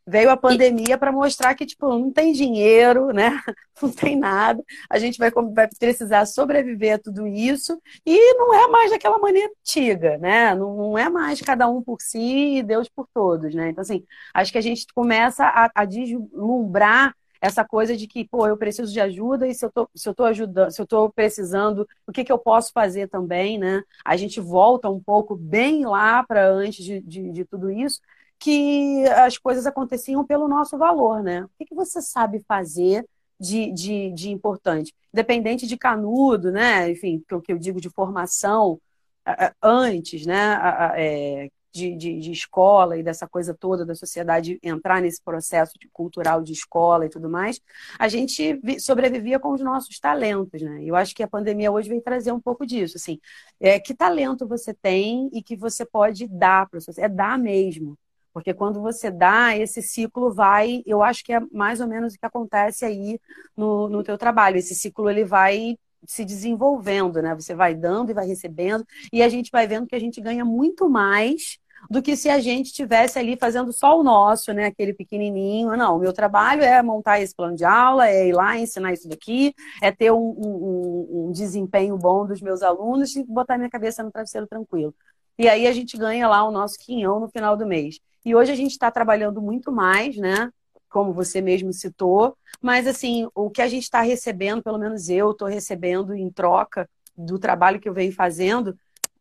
Veio 0.07 0.31
a 0.31 0.37
pandemia 0.37 0.99
para 0.99 1.11
mostrar 1.11 1.55
que, 1.55 1.65
tipo, 1.65 1.89
não 1.89 2.13
tem 2.13 2.33
dinheiro, 2.33 3.13
né? 3.13 3.41
Não 3.83 3.91
tem 3.91 4.17
nada. 4.17 4.63
A 4.89 5.01
gente 5.01 5.19
vai, 5.19 5.33
vai 5.53 5.69
precisar 5.69 6.25
sobreviver 6.27 6.95
a 6.95 6.99
tudo 6.99 7.27
isso. 7.27 7.77
E 8.07 8.35
não 8.35 8.55
é 8.55 8.69
mais 8.69 8.93
daquela 8.93 9.19
maneira 9.19 9.51
antiga, 9.61 10.17
né? 10.17 10.55
Não, 10.55 10.77
não 10.77 10.97
é 10.97 11.11
mais 11.11 11.41
cada 11.41 11.69
um 11.69 11.83
por 11.83 12.01
si 12.01 12.59
e 12.59 12.63
Deus 12.63 12.89
por 12.89 13.09
todos, 13.13 13.53
né? 13.53 13.71
Então, 13.71 13.83
assim, 13.83 14.05
acho 14.33 14.53
que 14.53 14.59
a 14.59 14.61
gente 14.61 14.87
começa 14.95 15.45
a, 15.45 15.71
a 15.75 15.85
deslumbrar 15.85 17.15
essa 17.45 17.63
coisa 17.63 17.95
de 17.95 18.07
que, 18.07 18.27
pô, 18.27 18.47
eu 18.47 18.57
preciso 18.57 18.91
de 18.91 19.01
ajuda 19.01 19.47
e 19.47 19.55
se 19.55 19.67
eu 19.67 19.71
tô, 19.71 19.89
se 19.95 20.09
eu 20.09 20.15
tô 20.15 20.25
ajudando, 20.25 20.71
se 20.71 20.81
eu 20.81 20.87
tô 20.87 21.11
precisando, 21.11 21.87
o 22.07 22.13
que, 22.13 22.25
que 22.25 22.33
eu 22.33 22.39
posso 22.39 22.73
fazer 22.73 23.07
também, 23.09 23.59
né? 23.59 23.83
A 24.03 24.17
gente 24.17 24.41
volta 24.41 24.89
um 24.89 24.99
pouco 24.99 25.37
bem 25.37 25.85
lá 25.85 26.23
para 26.23 26.49
antes 26.49 26.83
de, 26.83 27.03
de, 27.03 27.31
de, 27.31 27.45
tudo 27.45 27.71
isso, 27.71 28.01
que 28.45 29.07
as 29.07 29.39
coisas 29.39 29.67
aconteciam 29.67 30.23
pelo 30.23 30.47
nosso 30.47 30.77
valor, 30.77 31.23
né? 31.23 31.45
O 31.45 31.51
que, 31.59 31.65
que 31.65 31.75
você 31.75 32.03
sabe 32.03 32.45
fazer 32.47 33.07
de, 33.41 33.73
de, 33.73 34.13
de 34.13 34.31
importante? 34.31 34.93
Independente 35.15 35.67
de 35.67 35.79
canudo, 35.79 36.53
né? 36.53 36.91
Enfim, 36.91 37.25
o 37.33 37.41
que 37.41 37.51
eu 37.51 37.59
digo 37.59 37.81
de 37.81 37.89
formação 37.89 38.79
antes, 39.63 40.27
né? 40.27 40.59
É, 40.95 41.49
de, 41.73 41.97
de, 41.97 42.21
de, 42.21 42.33
escola 42.33 42.99
e 42.99 43.03
dessa 43.03 43.27
coisa 43.27 43.55
toda 43.55 43.85
da 43.85 43.95
sociedade 43.95 44.59
entrar 44.63 45.01
nesse 45.01 45.23
processo 45.23 45.73
de 45.81 45.89
cultural 45.89 46.43
de 46.43 46.53
escola 46.53 47.07
e 47.07 47.09
tudo 47.09 47.29
mais, 47.31 47.61
a 47.99 48.09
gente 48.09 48.61
sobrevivia 48.79 49.41
com 49.41 49.53
os 49.53 49.61
nossos 49.63 49.99
talentos, 49.99 50.61
né? 50.61 50.85
Eu 50.85 50.95
acho 50.95 51.15
que 51.15 51.23
a 51.23 51.29
pandemia 51.29 51.73
hoje 51.73 51.89
vem 51.89 52.01
trazer 52.01 52.31
um 52.31 52.41
pouco 52.41 52.67
disso, 52.67 52.99
assim, 52.99 53.19
é, 53.59 53.81
que 53.81 53.95
talento 53.95 54.47
você 54.47 54.75
tem 54.75 55.31
e 55.33 55.43
que 55.43 55.57
você 55.57 55.85
pode 55.87 56.29
dar 56.29 56.69
para 56.69 56.79
a 56.79 56.83
sociedade, 56.83 57.13
é 57.13 57.17
dar 57.17 57.39
mesmo. 57.39 57.99
Porque 58.35 58.53
quando 58.53 58.83
você 58.83 59.13
dá, 59.13 59.57
esse 59.57 59.81
ciclo 59.81 60.35
vai, 60.35 60.83
eu 60.85 61.05
acho 61.05 61.25
que 61.25 61.33
é 61.33 61.41
mais 61.53 61.81
ou 61.81 61.87
menos 61.87 62.15
o 62.15 62.19
que 62.19 62.27
acontece 62.27 62.85
aí 62.85 63.21
no, 63.57 63.89
no 63.89 64.03
teu 64.03 64.19
trabalho. 64.19 64.57
Esse 64.57 64.75
ciclo 64.75 65.09
ele 65.09 65.25
vai 65.25 65.79
se 66.05 66.25
desenvolvendo, 66.25 67.23
né? 67.23 67.33
Você 67.37 67.55
vai 67.55 67.77
dando 67.77 68.11
e 68.11 68.15
vai 68.15 68.27
recebendo, 68.27 68.85
e 69.13 69.23
a 69.23 69.29
gente 69.29 69.51
vai 69.53 69.69
vendo 69.69 69.87
que 69.87 69.95
a 69.95 70.01
gente 70.01 70.21
ganha 70.21 70.45
muito 70.45 70.91
mais 70.91 71.59
do 71.89 72.03
que 72.03 72.17
se 72.17 72.29
a 72.29 72.41
gente 72.41 72.67
estivesse 72.67 73.19
ali 73.19 73.37
fazendo 73.37 73.73
só 73.73 73.99
o 73.99 74.03
nosso, 74.03 74.53
né? 74.53 74.67
Aquele 74.67 74.93
pequenininho. 74.93 75.77
Não, 75.77 75.97
o 75.97 76.01
meu 76.01 76.13
trabalho 76.13 76.63
é 76.63 76.83
montar 76.83 77.21
esse 77.21 77.35
plano 77.35 77.57
de 77.57 77.65
aula, 77.65 78.09
é 78.09 78.29
ir 78.29 78.33
lá 78.33 78.59
ensinar 78.59 78.93
isso 78.93 79.09
daqui, 79.09 79.55
é 79.81 79.93
ter 79.93 80.11
um, 80.11 80.17
um, 80.19 81.27
um 81.29 81.33
desempenho 81.33 81.97
bom 81.97 82.27
dos 82.27 82.41
meus 82.41 82.63
alunos 82.63 83.15
e 83.15 83.23
botar 83.25 83.57
minha 83.59 83.71
cabeça 83.71 84.03
no 84.03 84.11
travesseiro 84.11 84.47
tranquilo. 84.47 84.93
E 85.39 85.49
aí 85.49 85.67
a 85.67 85.73
gente 85.73 85.97
ganha 85.97 86.29
lá 86.29 86.45
o 86.45 86.51
nosso 86.51 86.79
quinhão 86.79 87.21
no 87.21 87.29
final 87.29 87.57
do 87.57 87.67
mês. 87.67 87.99
E 88.25 88.35
hoje 88.35 88.53
a 88.53 88.55
gente 88.55 88.73
está 88.73 88.91
trabalhando 88.91 89.41
muito 89.43 89.71
mais, 89.71 90.17
né? 90.17 90.51
Como 90.89 91.13
você 91.13 91.41
mesmo 91.41 91.73
citou, 91.73 92.37
mas 92.63 92.87
assim, 92.87 93.29
o 93.35 93.51
que 93.51 93.61
a 93.61 93.69
gente 93.69 93.83
está 93.83 94.01
recebendo, 94.01 94.63
pelo 94.63 94.79
menos 94.79 95.09
eu 95.09 95.33
estou 95.33 95.49
recebendo 95.49 96.15
em 96.15 96.31
troca 96.31 96.89
do 97.17 97.39
trabalho 97.39 97.81
que 97.81 97.89
eu 97.89 97.95
venho 97.95 98.13
fazendo, 98.13 98.77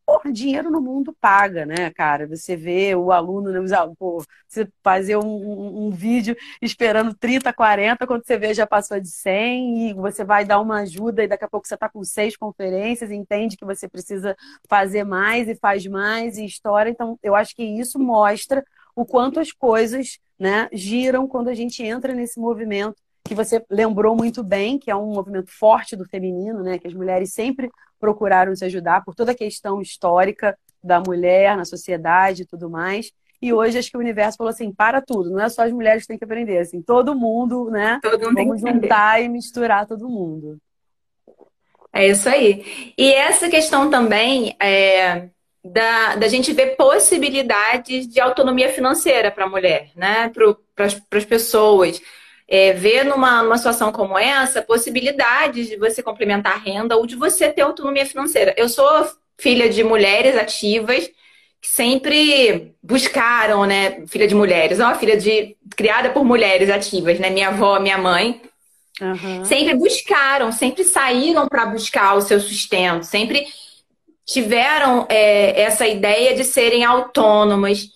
porra, 0.05 0.31
dinheiro 0.31 0.69
no 0.69 0.81
mundo 0.81 1.15
paga, 1.19 1.65
né, 1.65 1.89
cara? 1.91 2.27
Você 2.27 2.55
vê 2.55 2.95
o 2.95 3.11
aluno, 3.11 3.51
né, 3.51 3.59
pô, 3.97 4.23
você 4.47 4.67
fazer 4.83 5.17
um, 5.17 5.87
um, 5.87 5.89
vídeo 5.89 6.35
esperando 6.61 7.15
30, 7.15 7.51
40, 7.53 8.05
quando 8.05 8.25
você 8.25 8.37
vê 8.37 8.53
já 8.53 8.67
passou 8.67 8.99
de 8.99 9.09
100 9.09 9.89
e 9.89 9.93
você 9.93 10.23
vai 10.23 10.45
dar 10.45 10.59
uma 10.59 10.81
ajuda 10.81 11.23
e 11.23 11.27
daqui 11.27 11.45
a 11.45 11.49
pouco 11.49 11.67
você 11.67 11.73
está 11.73 11.89
com 11.89 12.03
seis 12.03 12.35
conferências 12.35 13.11
entende 13.11 13.57
que 13.57 13.65
você 13.65 13.87
precisa 13.87 14.35
fazer 14.67 15.03
mais 15.03 15.47
e 15.47 15.55
faz 15.55 15.85
mais 15.87 16.37
e 16.37 16.45
história. 16.45 16.89
Então, 16.89 17.17
eu 17.23 17.35
acho 17.35 17.55
que 17.55 17.63
isso 17.63 17.97
mostra 17.99 18.63
o 18.95 19.06
quanto 19.06 19.39
as 19.39 19.51
coisas 19.51 20.19
né, 20.38 20.67
giram 20.71 21.27
quando 21.27 21.49
a 21.49 21.53
gente 21.53 21.84
entra 21.84 22.13
nesse 22.13 22.39
movimento 22.39 22.95
que 23.23 23.34
você 23.34 23.63
lembrou 23.69 24.15
muito 24.15 24.43
bem, 24.43 24.77
que 24.77 24.91
é 24.91 24.95
um 24.95 25.13
movimento 25.13 25.49
forte 25.49 25.95
do 25.95 26.06
feminino, 26.06 26.62
né, 26.62 26.77
que 26.77 26.88
as 26.88 26.93
mulheres 26.93 27.34
sempre 27.34 27.69
procuraram 27.99 28.53
se 28.56 28.65
ajudar 28.65 29.03
por 29.03 29.15
toda 29.15 29.32
a 29.32 29.36
questão 29.36 29.82
histórica 29.82 30.58
da 30.84 30.99
mulher 30.99 31.56
na 31.56 31.63
sociedade 31.63 32.41
e 32.41 32.45
tudo 32.45 32.69
mais. 32.69 33.12
E 33.41 33.53
hoje 33.53 33.77
acho 33.77 33.89
que 33.89 33.97
o 33.97 33.99
universo 33.99 34.38
falou 34.38 34.51
assim, 34.51 34.71
para 34.71 35.01
tudo, 35.01 35.29
não 35.29 35.39
é 35.39 35.49
só 35.49 35.63
as 35.63 35.71
mulheres 35.71 36.03
que 36.03 36.10
têm 36.10 36.17
que 36.17 36.23
aprender, 36.23 36.60
assim, 36.60 36.82
todo 36.82 37.15
mundo, 37.15 37.69
né? 37.69 37.99
Todo 38.01 38.25
mundo 38.25 38.36
Vamos 38.36 38.62
juntar 38.62 39.21
e 39.21 39.29
misturar 39.29 39.86
todo 39.86 40.10
mundo. 40.10 40.58
É 41.93 42.08
isso 42.08 42.27
aí. 42.27 42.93
E 42.97 43.13
essa 43.13 43.49
questão 43.49 43.89
também 43.89 44.56
é, 44.62 45.29
da, 45.63 46.15
da 46.15 46.28
gente 46.28 46.52
ver 46.52 46.76
possibilidades 46.76 48.08
de 48.08 48.19
autonomia 48.19 48.69
financeira 48.69 49.32
para 49.32 49.45
a 49.45 49.49
mulher, 49.49 49.91
né? 49.95 50.32
Para 50.76 50.86
as 51.17 51.26
pessoas. 51.26 52.02
É, 52.45 52.73
ver 52.73 53.06
numa, 53.06 53.41
numa 53.41 53.58
situação 53.58 53.91
como 53.91 54.17
essa 54.17 54.62
possibilidades 54.62 55.69
de 55.69 55.78
você 55.78 56.04
complementar 56.04 56.54
a 56.54 56.58
renda 56.58 56.97
ou 56.97 57.06
de 57.06 57.15
você 57.15 57.49
ter 57.52 57.62
autonomia 57.62 58.06
financeira. 58.06 58.54
Eu 58.58 58.67
sou 58.67 59.10
filha 59.38 59.69
de 59.69 59.84
mulheres 59.84 60.36
ativas 60.36 61.10
que 61.62 61.69
sempre 61.69 62.76
buscaram, 62.84 63.65
né? 63.65 64.06
Filha 64.08 64.28
de 64.28 64.36
mulheres, 64.36 64.82
ó, 64.82 64.93
filha 64.95 65.15
de 65.15 65.56
criada 65.78 66.10
por 66.10 66.26
mulheres 66.26 66.69
ativas, 66.69 67.17
né? 67.17 67.30
Minha 67.30 67.47
avó, 67.47 67.80
minha 67.80 67.97
mãe. 67.97 68.41
Uhum. 69.02 69.45
Sempre 69.45 69.73
buscaram, 69.76 70.52
sempre 70.52 70.84
saíram 70.84 71.47
para 71.47 71.65
buscar 71.65 72.15
o 72.15 72.21
seu 72.21 72.39
sustento, 72.39 73.04
sempre 73.04 73.47
tiveram 74.25 75.05
é, 75.09 75.62
essa 75.62 75.88
ideia 75.88 76.36
de 76.36 76.43
serem 76.43 76.83
autônomas. 76.83 77.88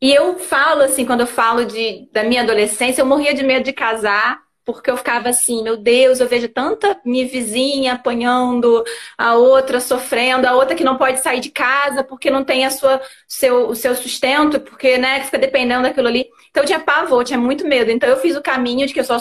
E 0.00 0.12
eu 0.12 0.38
falo 0.38 0.82
assim, 0.82 1.04
quando 1.04 1.20
eu 1.20 1.26
falo 1.26 1.64
de, 1.64 2.08
da 2.12 2.24
minha 2.24 2.42
adolescência, 2.42 3.02
eu 3.02 3.06
morria 3.06 3.34
de 3.34 3.44
medo 3.44 3.64
de 3.64 3.72
casar, 3.72 4.40
porque 4.64 4.90
eu 4.90 4.96
ficava 4.96 5.28
assim, 5.28 5.62
meu 5.62 5.76
Deus, 5.76 6.20
eu 6.20 6.28
vejo 6.28 6.48
tanta 6.48 7.00
minha 7.04 7.26
vizinha 7.26 7.94
apanhando, 7.94 8.84
a 9.18 9.34
outra 9.34 9.80
sofrendo, 9.80 10.46
a 10.46 10.54
outra 10.54 10.76
que 10.76 10.84
não 10.84 10.96
pode 10.96 11.20
sair 11.20 11.40
de 11.40 11.50
casa 11.50 12.04
porque 12.04 12.30
não 12.30 12.44
tem 12.44 12.64
a 12.64 12.70
sua, 12.70 13.00
seu, 13.26 13.68
o 13.68 13.74
seu 13.74 13.94
sustento, 13.94 14.60
porque 14.60 14.98
né, 14.98 15.24
fica 15.24 15.38
dependendo 15.38 15.82
daquilo 15.82 16.08
ali. 16.08 16.26
Então 16.50 16.62
eu 16.62 16.66
tinha 16.66 16.80
pavor, 16.80 17.20
eu 17.20 17.24
tinha 17.24 17.38
muito 17.38 17.66
medo. 17.66 17.90
Então 17.90 18.08
eu 18.08 18.18
fiz 18.18 18.36
o 18.36 18.42
caminho 18.42 18.86
de 18.86 18.92
que 18.94 19.00
eu 19.00 19.04
só 19.04 19.18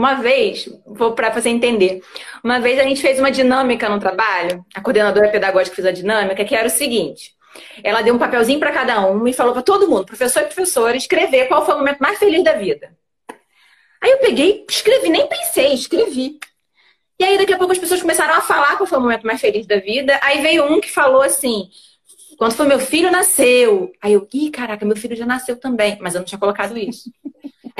uma 0.00 0.14
vez, 0.14 0.66
vou 0.86 1.12
para 1.12 1.28
você 1.28 1.50
entender. 1.50 2.02
Uma 2.42 2.58
vez 2.58 2.78
a 2.78 2.84
gente 2.84 3.02
fez 3.02 3.18
uma 3.18 3.30
dinâmica 3.30 3.86
no 3.86 4.00
trabalho, 4.00 4.64
a 4.74 4.80
coordenadora 4.80 5.28
pedagógica 5.28 5.76
fez 5.76 5.86
a 5.86 5.92
dinâmica, 5.92 6.42
que 6.42 6.54
era 6.54 6.68
o 6.68 6.70
seguinte: 6.70 7.34
ela 7.84 8.00
deu 8.00 8.14
um 8.14 8.18
papelzinho 8.18 8.58
para 8.58 8.72
cada 8.72 9.06
um 9.06 9.28
e 9.28 9.34
falou 9.34 9.52
para 9.52 9.62
todo 9.62 9.86
mundo, 9.86 10.06
professor 10.06 10.40
e 10.42 10.46
professora, 10.46 10.96
escrever 10.96 11.48
qual 11.48 11.66
foi 11.66 11.74
o 11.74 11.78
momento 11.78 11.98
mais 11.98 12.18
feliz 12.18 12.42
da 12.42 12.54
vida. 12.54 12.96
Aí 14.00 14.10
eu 14.12 14.18
peguei, 14.18 14.64
escrevi, 14.66 15.10
nem 15.10 15.26
pensei, 15.26 15.74
escrevi. 15.74 16.38
E 17.18 17.24
aí 17.24 17.36
daqui 17.36 17.52
a 17.52 17.58
pouco 17.58 17.74
as 17.74 17.78
pessoas 17.78 18.00
começaram 18.00 18.32
a 18.34 18.40
falar 18.40 18.78
qual 18.78 18.86
foi 18.86 18.96
o 18.96 19.02
momento 19.02 19.26
mais 19.26 19.38
feliz 19.38 19.66
da 19.66 19.76
vida. 19.76 20.18
Aí 20.22 20.40
veio 20.40 20.64
um 20.64 20.80
que 20.80 20.90
falou 20.90 21.20
assim: 21.20 21.68
quando 22.38 22.54
foi 22.54 22.66
meu 22.66 22.78
filho 22.78 23.10
nasceu. 23.10 23.92
Aí 24.00 24.14
eu, 24.14 24.26
ih, 24.32 24.50
caraca, 24.50 24.86
meu 24.86 24.96
filho 24.96 25.14
já 25.14 25.26
nasceu 25.26 25.60
também, 25.60 25.98
mas 26.00 26.14
eu 26.14 26.20
não 26.20 26.24
tinha 26.24 26.38
colocado 26.38 26.78
isso. 26.78 27.12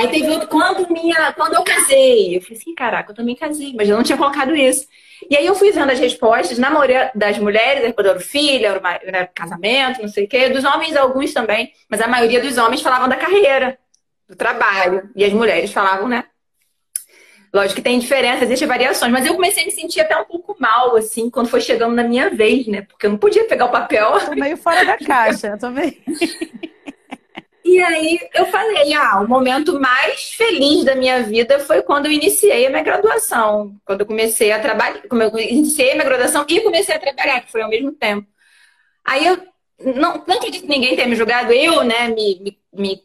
Aí 0.00 0.08
teve 0.08 0.30
outro, 0.30 0.48
quando, 0.48 0.90
minha, 0.90 1.32
quando 1.32 1.54
eu 1.54 1.62
casei. 1.62 2.36
Eu 2.36 2.40
falei 2.40 2.58
assim, 2.58 2.74
caraca, 2.74 3.12
eu 3.12 3.14
também 3.14 3.36
casei, 3.36 3.74
mas 3.76 3.88
eu 3.88 3.96
não 3.96 4.02
tinha 4.02 4.16
colocado 4.16 4.56
isso. 4.56 4.86
E 5.28 5.36
aí 5.36 5.44
eu 5.44 5.54
fui 5.54 5.70
vendo 5.70 5.90
as 5.90 5.98
respostas, 5.98 6.58
na 6.58 6.70
maioria 6.70 7.10
das 7.14 7.38
mulheres, 7.38 7.92
quando 7.94 8.06
era 8.06 8.20
filho, 8.20 8.64
era, 8.64 8.80
uma, 8.80 8.94
era 8.94 9.26
casamento, 9.26 10.00
não 10.00 10.08
sei 10.08 10.24
o 10.24 10.28
quê. 10.28 10.48
Dos 10.48 10.64
homens, 10.64 10.96
alguns 10.96 11.34
também, 11.34 11.72
mas 11.88 12.00
a 12.00 12.08
maioria 12.08 12.40
dos 12.40 12.56
homens 12.56 12.80
falavam 12.80 13.08
da 13.08 13.16
carreira, 13.16 13.78
do 14.26 14.34
trabalho. 14.34 15.10
E 15.14 15.22
as 15.22 15.32
mulheres 15.32 15.70
falavam, 15.70 16.08
né? 16.08 16.24
Lógico 17.52 17.76
que 17.76 17.82
tem 17.82 17.98
diferença, 17.98 18.44
existem 18.44 18.68
variações, 18.68 19.10
mas 19.12 19.26
eu 19.26 19.34
comecei 19.34 19.64
a 19.64 19.66
me 19.66 19.72
sentir 19.72 20.00
até 20.00 20.16
um 20.16 20.24
pouco 20.24 20.56
mal, 20.58 20.96
assim, 20.96 21.28
quando 21.28 21.48
foi 21.48 21.60
chegando 21.60 21.94
na 21.94 22.04
minha 22.04 22.30
vez, 22.30 22.66
né? 22.68 22.82
Porque 22.82 23.06
eu 23.06 23.10
não 23.10 23.18
podia 23.18 23.44
pegar 23.44 23.66
o 23.66 23.70
papel. 23.70 24.18
Tô 24.20 24.34
meio 24.36 24.56
fora 24.56 24.84
da 24.84 24.96
caixa, 24.96 25.58
também. 25.60 26.00
E 27.70 27.80
aí 27.80 28.18
eu 28.34 28.46
falei, 28.46 28.92
ah, 28.94 29.20
o 29.20 29.28
momento 29.28 29.78
mais 29.78 30.30
feliz 30.32 30.84
da 30.84 30.96
minha 30.96 31.22
vida 31.22 31.60
foi 31.60 31.82
quando 31.82 32.06
eu 32.06 32.12
iniciei 32.12 32.66
a 32.66 32.68
minha 32.68 32.82
graduação. 32.82 33.76
Quando 33.84 34.00
eu 34.00 34.06
comecei 34.06 34.50
a 34.50 34.58
trabalhar, 34.58 35.02
como 35.08 35.22
eu 35.22 35.38
iniciei 35.38 35.92
a 35.92 35.94
minha 35.94 36.04
graduação 36.04 36.44
e 36.48 36.60
comecei 36.62 36.96
a 36.96 36.98
trabalhar, 36.98 37.42
que 37.42 37.52
foi 37.52 37.62
ao 37.62 37.68
mesmo 37.68 37.92
tempo. 37.92 38.26
Aí 39.04 39.24
eu 39.24 39.40
não, 39.94 40.24
não 40.26 40.36
acredito 40.36 40.62
que 40.62 40.68
ninguém 40.68 40.96
tenha 40.96 41.06
me 41.06 41.14
julgado, 41.14 41.52
eu, 41.52 41.84
né, 41.84 42.08
me, 42.08 42.40
me, 42.40 42.58
me 42.72 43.02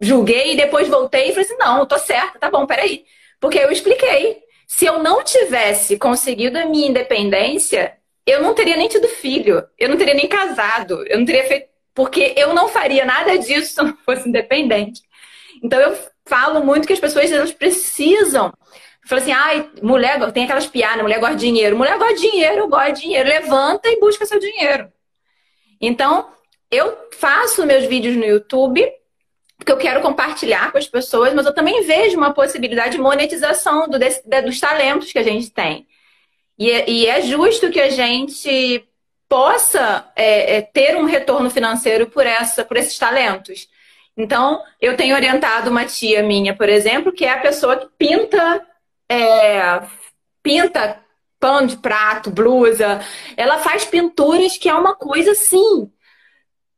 julguei 0.00 0.54
e 0.54 0.56
depois 0.56 0.88
voltei 0.88 1.28
e 1.28 1.32
falei 1.32 1.44
assim, 1.44 1.58
não, 1.58 1.80
eu 1.80 1.86
tô 1.86 1.98
certa, 1.98 2.38
tá 2.38 2.50
bom, 2.50 2.64
peraí. 2.64 3.04
Porque 3.38 3.58
eu 3.58 3.70
expliquei. 3.70 4.38
Se 4.66 4.86
eu 4.86 5.02
não 5.02 5.22
tivesse 5.22 5.98
conseguido 5.98 6.58
a 6.58 6.64
minha 6.64 6.88
independência, 6.88 7.98
eu 8.26 8.40
não 8.42 8.54
teria 8.54 8.78
nem 8.78 8.88
tido 8.88 9.08
filho, 9.08 9.62
eu 9.78 9.90
não 9.90 9.98
teria 9.98 10.14
nem 10.14 10.26
casado, 10.26 11.06
eu 11.06 11.18
não 11.18 11.26
teria 11.26 11.46
feito 11.46 11.69
porque 11.94 12.34
eu 12.36 12.54
não 12.54 12.68
faria 12.68 13.04
nada 13.04 13.36
disso 13.38 13.72
se 13.74 13.80
eu 13.80 13.84
não 13.86 13.96
fosse 14.04 14.28
independente. 14.28 15.02
Então 15.62 15.78
eu 15.78 15.96
falo 16.26 16.64
muito 16.64 16.86
que 16.86 16.92
as 16.92 17.00
pessoas 17.00 17.30
elas 17.30 17.52
precisam. 17.52 18.52
Fala 19.06 19.20
assim, 19.20 19.32
ai, 19.32 19.70
mulher, 19.82 20.30
tem 20.32 20.44
aquelas 20.44 20.66
piadas, 20.66 21.02
mulher 21.02 21.18
gosta 21.18 21.36
de 21.36 21.46
dinheiro. 21.46 21.76
Mulher 21.76 21.98
gosta 21.98 22.14
de 22.14 22.30
dinheiro, 22.30 22.68
gosta 22.68 22.92
de 22.92 23.00
dinheiro. 23.00 23.28
Levanta 23.28 23.88
e 23.88 23.98
busca 23.98 24.24
seu 24.26 24.38
dinheiro. 24.38 24.92
Então, 25.80 26.30
eu 26.70 26.96
faço 27.12 27.66
meus 27.66 27.86
vídeos 27.86 28.16
no 28.16 28.24
YouTube 28.24 28.86
porque 29.60 29.72
eu 29.72 29.76
quero 29.76 30.00
compartilhar 30.00 30.72
com 30.72 30.78
as 30.78 30.88
pessoas, 30.88 31.34
mas 31.34 31.44
eu 31.44 31.54
também 31.54 31.82
vejo 31.84 32.16
uma 32.16 32.32
possibilidade 32.32 32.92
de 32.92 32.98
monetização 32.98 33.86
do, 33.86 33.98
dos 33.98 34.58
talentos 34.58 35.12
que 35.12 35.18
a 35.18 35.22
gente 35.22 35.50
tem. 35.50 35.86
E, 36.58 36.70
é, 36.70 36.88
e 36.88 37.06
é 37.06 37.20
justo 37.20 37.70
que 37.70 37.78
a 37.78 37.90
gente 37.90 38.82
possa 39.30 40.10
é, 40.16 40.56
é, 40.56 40.60
ter 40.60 40.96
um 40.96 41.04
retorno 41.04 41.48
financeiro 41.48 42.10
por, 42.10 42.26
essa, 42.26 42.64
por 42.64 42.76
esses 42.76 42.98
talentos. 42.98 43.68
Então, 44.16 44.60
eu 44.80 44.96
tenho 44.96 45.14
orientado 45.14 45.70
uma 45.70 45.84
tia 45.84 46.20
minha, 46.20 46.52
por 46.54 46.68
exemplo, 46.68 47.12
que 47.12 47.24
é 47.24 47.32
a 47.32 47.40
pessoa 47.40 47.76
que 47.76 47.86
pinta, 47.96 48.60
é, 49.08 49.82
pinta 50.42 51.00
pano 51.38 51.68
de 51.68 51.76
prato, 51.76 52.28
blusa. 52.28 53.00
Ela 53.36 53.58
faz 53.58 53.84
pinturas 53.84 54.58
que 54.58 54.68
é 54.68 54.74
uma 54.74 54.96
coisa 54.96 55.30
assim 55.30 55.88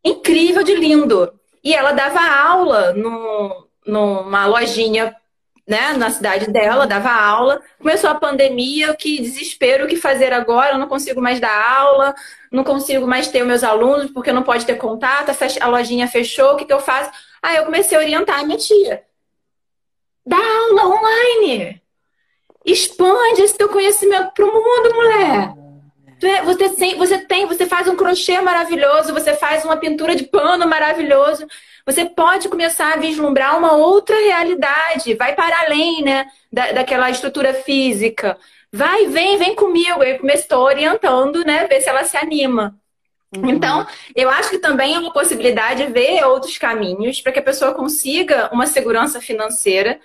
incrível 0.05 0.63
de 0.63 0.75
lindo. 0.75 1.33
E 1.65 1.73
ela 1.73 1.93
dava 1.93 2.21
aula 2.21 2.93
no, 2.93 3.67
numa 3.87 4.45
lojinha 4.45 5.17
né, 5.67 5.93
na 5.93 6.11
cidade 6.11 6.51
dela, 6.51 6.87
dava 6.87 7.11
aula. 7.11 7.63
Começou 7.79 8.11
a 8.11 8.15
pandemia, 8.15 8.95
que 8.95 9.21
desespero, 9.21 9.85
o 9.85 9.89
que 9.89 9.97
fazer 9.97 10.33
agora? 10.33 10.73
Eu 10.73 10.79
não 10.79 10.89
consigo 10.89 11.21
mais 11.21 11.41
dar 11.41 11.79
aula, 11.79 12.15
não 12.51 12.65
consigo 12.65 13.07
mais 13.07 13.29
ter 13.29 13.43
os 13.43 13.49
meus 13.49 13.65
alunos, 13.65 14.11
porque 14.11 14.33
não 14.33 14.43
pode 14.43 14.67
ter 14.67 14.77
contato, 14.77 15.31
a 15.61 15.67
lojinha 15.69 16.09
fechou, 16.09 16.53
o 16.53 16.57
que, 16.57 16.65
que 16.65 16.73
eu 16.73 16.81
faço? 16.81 17.11
Aí 17.43 17.57
eu 17.57 17.65
comecei 17.65 17.97
a 17.97 18.01
orientar 18.01 18.41
a 18.41 18.45
minha 18.45 18.59
tia. 18.59 19.03
Dá 20.25 20.37
aula 20.37 20.97
online. 20.97 21.83
Expande 22.65 23.43
esse 23.43 23.57
teu 23.57 23.69
conhecimento 23.69 24.33
para 24.33 24.45
o 24.45 24.53
mundo, 24.53 24.95
mulher. 24.95 25.62
É, 26.23 26.43
você 26.43 26.69
tem, 26.71 26.97
você 26.97 27.19
tem, 27.19 27.47
você 27.47 27.67
faz 27.67 27.89
um 27.89 27.97
crochê 27.97 28.41
maravilhoso, 28.41 29.13
você 29.13 29.35
faz 29.35 29.65
uma 29.65 29.77
pintura 29.77 30.15
de 30.15 30.25
pano 30.25 30.67
maravilhoso. 30.69 31.47
Você 31.85 32.05
pode 32.05 32.49
começar 32.49 32.93
a 32.93 32.97
vislumbrar 32.97 33.59
uma 33.59 33.73
outra 33.73 34.17
realidade, 34.17 35.15
vai 35.15 35.35
para 35.35 35.63
além, 35.63 36.03
né, 36.03 36.27
da, 36.53 36.73
daquela 36.73 37.11
estrutura 37.11 37.53
física. 37.53 38.39
Vai, 38.73 39.07
vem, 39.07 39.37
vem 39.37 39.55
comigo. 39.55 40.03
Eu 40.03 40.19
comecei 40.19 40.57
orientando, 40.57 41.45
né, 41.45 41.67
ver 41.67 41.81
se 41.81 41.89
ela 41.89 42.05
se 42.05 42.17
anima. 42.17 42.77
Uhum. 43.37 43.49
Então, 43.49 43.87
eu 44.15 44.29
acho 44.29 44.51
que 44.51 44.59
também 44.59 44.95
é 44.95 44.99
uma 44.99 45.13
possibilidade 45.13 45.87
ver 45.87 46.23
outros 46.25 46.59
caminhos 46.59 47.21
para 47.21 47.33
que 47.33 47.39
a 47.39 47.43
pessoa 47.43 47.75
consiga 47.75 48.51
uma 48.53 48.67
segurança 48.67 49.21
financeira, 49.21 49.99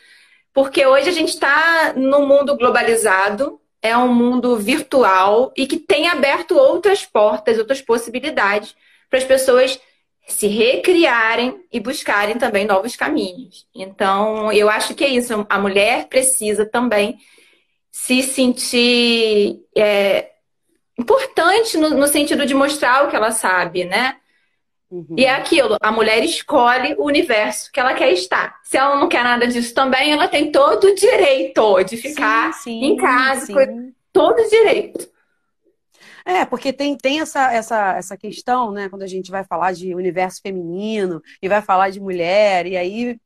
porque 0.54 0.86
hoje 0.86 1.10
a 1.10 1.14
gente 1.14 1.30
está 1.30 1.94
no 1.96 2.26
mundo 2.26 2.58
globalizado, 2.58 3.60
é 3.82 3.96
um 3.98 4.14
mundo 4.14 4.58
virtual 4.58 5.54
e 5.56 5.68
que 5.68 5.78
tem 5.78 6.08
aberto 6.08 6.58
outras 6.58 7.06
portas, 7.06 7.58
outras 7.58 7.82
possibilidades 7.82 8.76
para 9.10 9.20
as 9.20 9.26
pessoas 9.26 9.80
se 10.28 10.48
recriarem 10.48 11.64
e 11.72 11.80
buscarem 11.80 12.38
também 12.38 12.66
novos 12.66 12.96
caminhos. 12.96 13.66
Então, 13.74 14.52
eu 14.52 14.70
acho 14.70 14.94
que 14.94 15.04
é 15.04 15.08
isso. 15.08 15.46
A 15.50 15.58
mulher 15.58 16.08
precisa 16.08 16.66
também 16.66 17.18
se 17.90 18.22
sentir 18.22 19.62
é, 19.76 20.32
importante 21.00 21.78
no, 21.78 21.92
no 21.92 22.08
sentido 22.08 22.46
de 22.46 22.54
mostrar 22.54 23.06
o 23.06 23.10
que 23.10 23.16
ela 23.16 23.32
sabe, 23.32 23.86
né? 23.86 24.18
Uhum. 24.90 25.16
E 25.18 25.26
é 25.26 25.32
aquilo, 25.32 25.78
a 25.82 25.92
mulher 25.92 26.24
escolhe 26.24 26.96
o 26.98 27.06
universo 27.06 27.70
que 27.72 27.80
ela 27.80 27.94
quer 27.94 28.12
estar. 28.14 28.60
Se 28.64 28.78
ela 28.78 28.98
não 28.98 29.10
quer 29.10 29.24
nada 29.24 29.46
disso 29.46 29.74
também, 29.74 30.12
ela 30.12 30.28
tem 30.28 30.52
todo 30.52 30.86
o 30.86 30.96
direito 30.96 31.84
de 31.84 31.98
ficar 31.98 32.54
sim, 32.54 32.80
sim, 32.80 32.86
em 32.86 32.96
casa, 32.96 33.46
sim. 33.48 33.94
todo 34.14 34.40
o 34.40 34.50
direito. 34.50 35.10
É, 36.28 36.44
porque 36.44 36.74
tem, 36.74 36.98
tem 36.98 37.22
essa, 37.22 37.54
essa, 37.54 37.96
essa 37.96 38.18
questão, 38.18 38.72
né, 38.72 38.90
quando 38.90 39.04
a 39.04 39.08
gente 39.08 39.32
vai 39.32 39.46
falar 39.46 39.72
de 39.72 39.96
universo 39.96 40.42
feminino 40.42 41.22
e 41.42 41.48
vai 41.48 41.62
falar 41.62 41.90
de 41.90 42.02
mulher, 42.02 42.66
e 42.66 42.76
aí, 42.76 43.18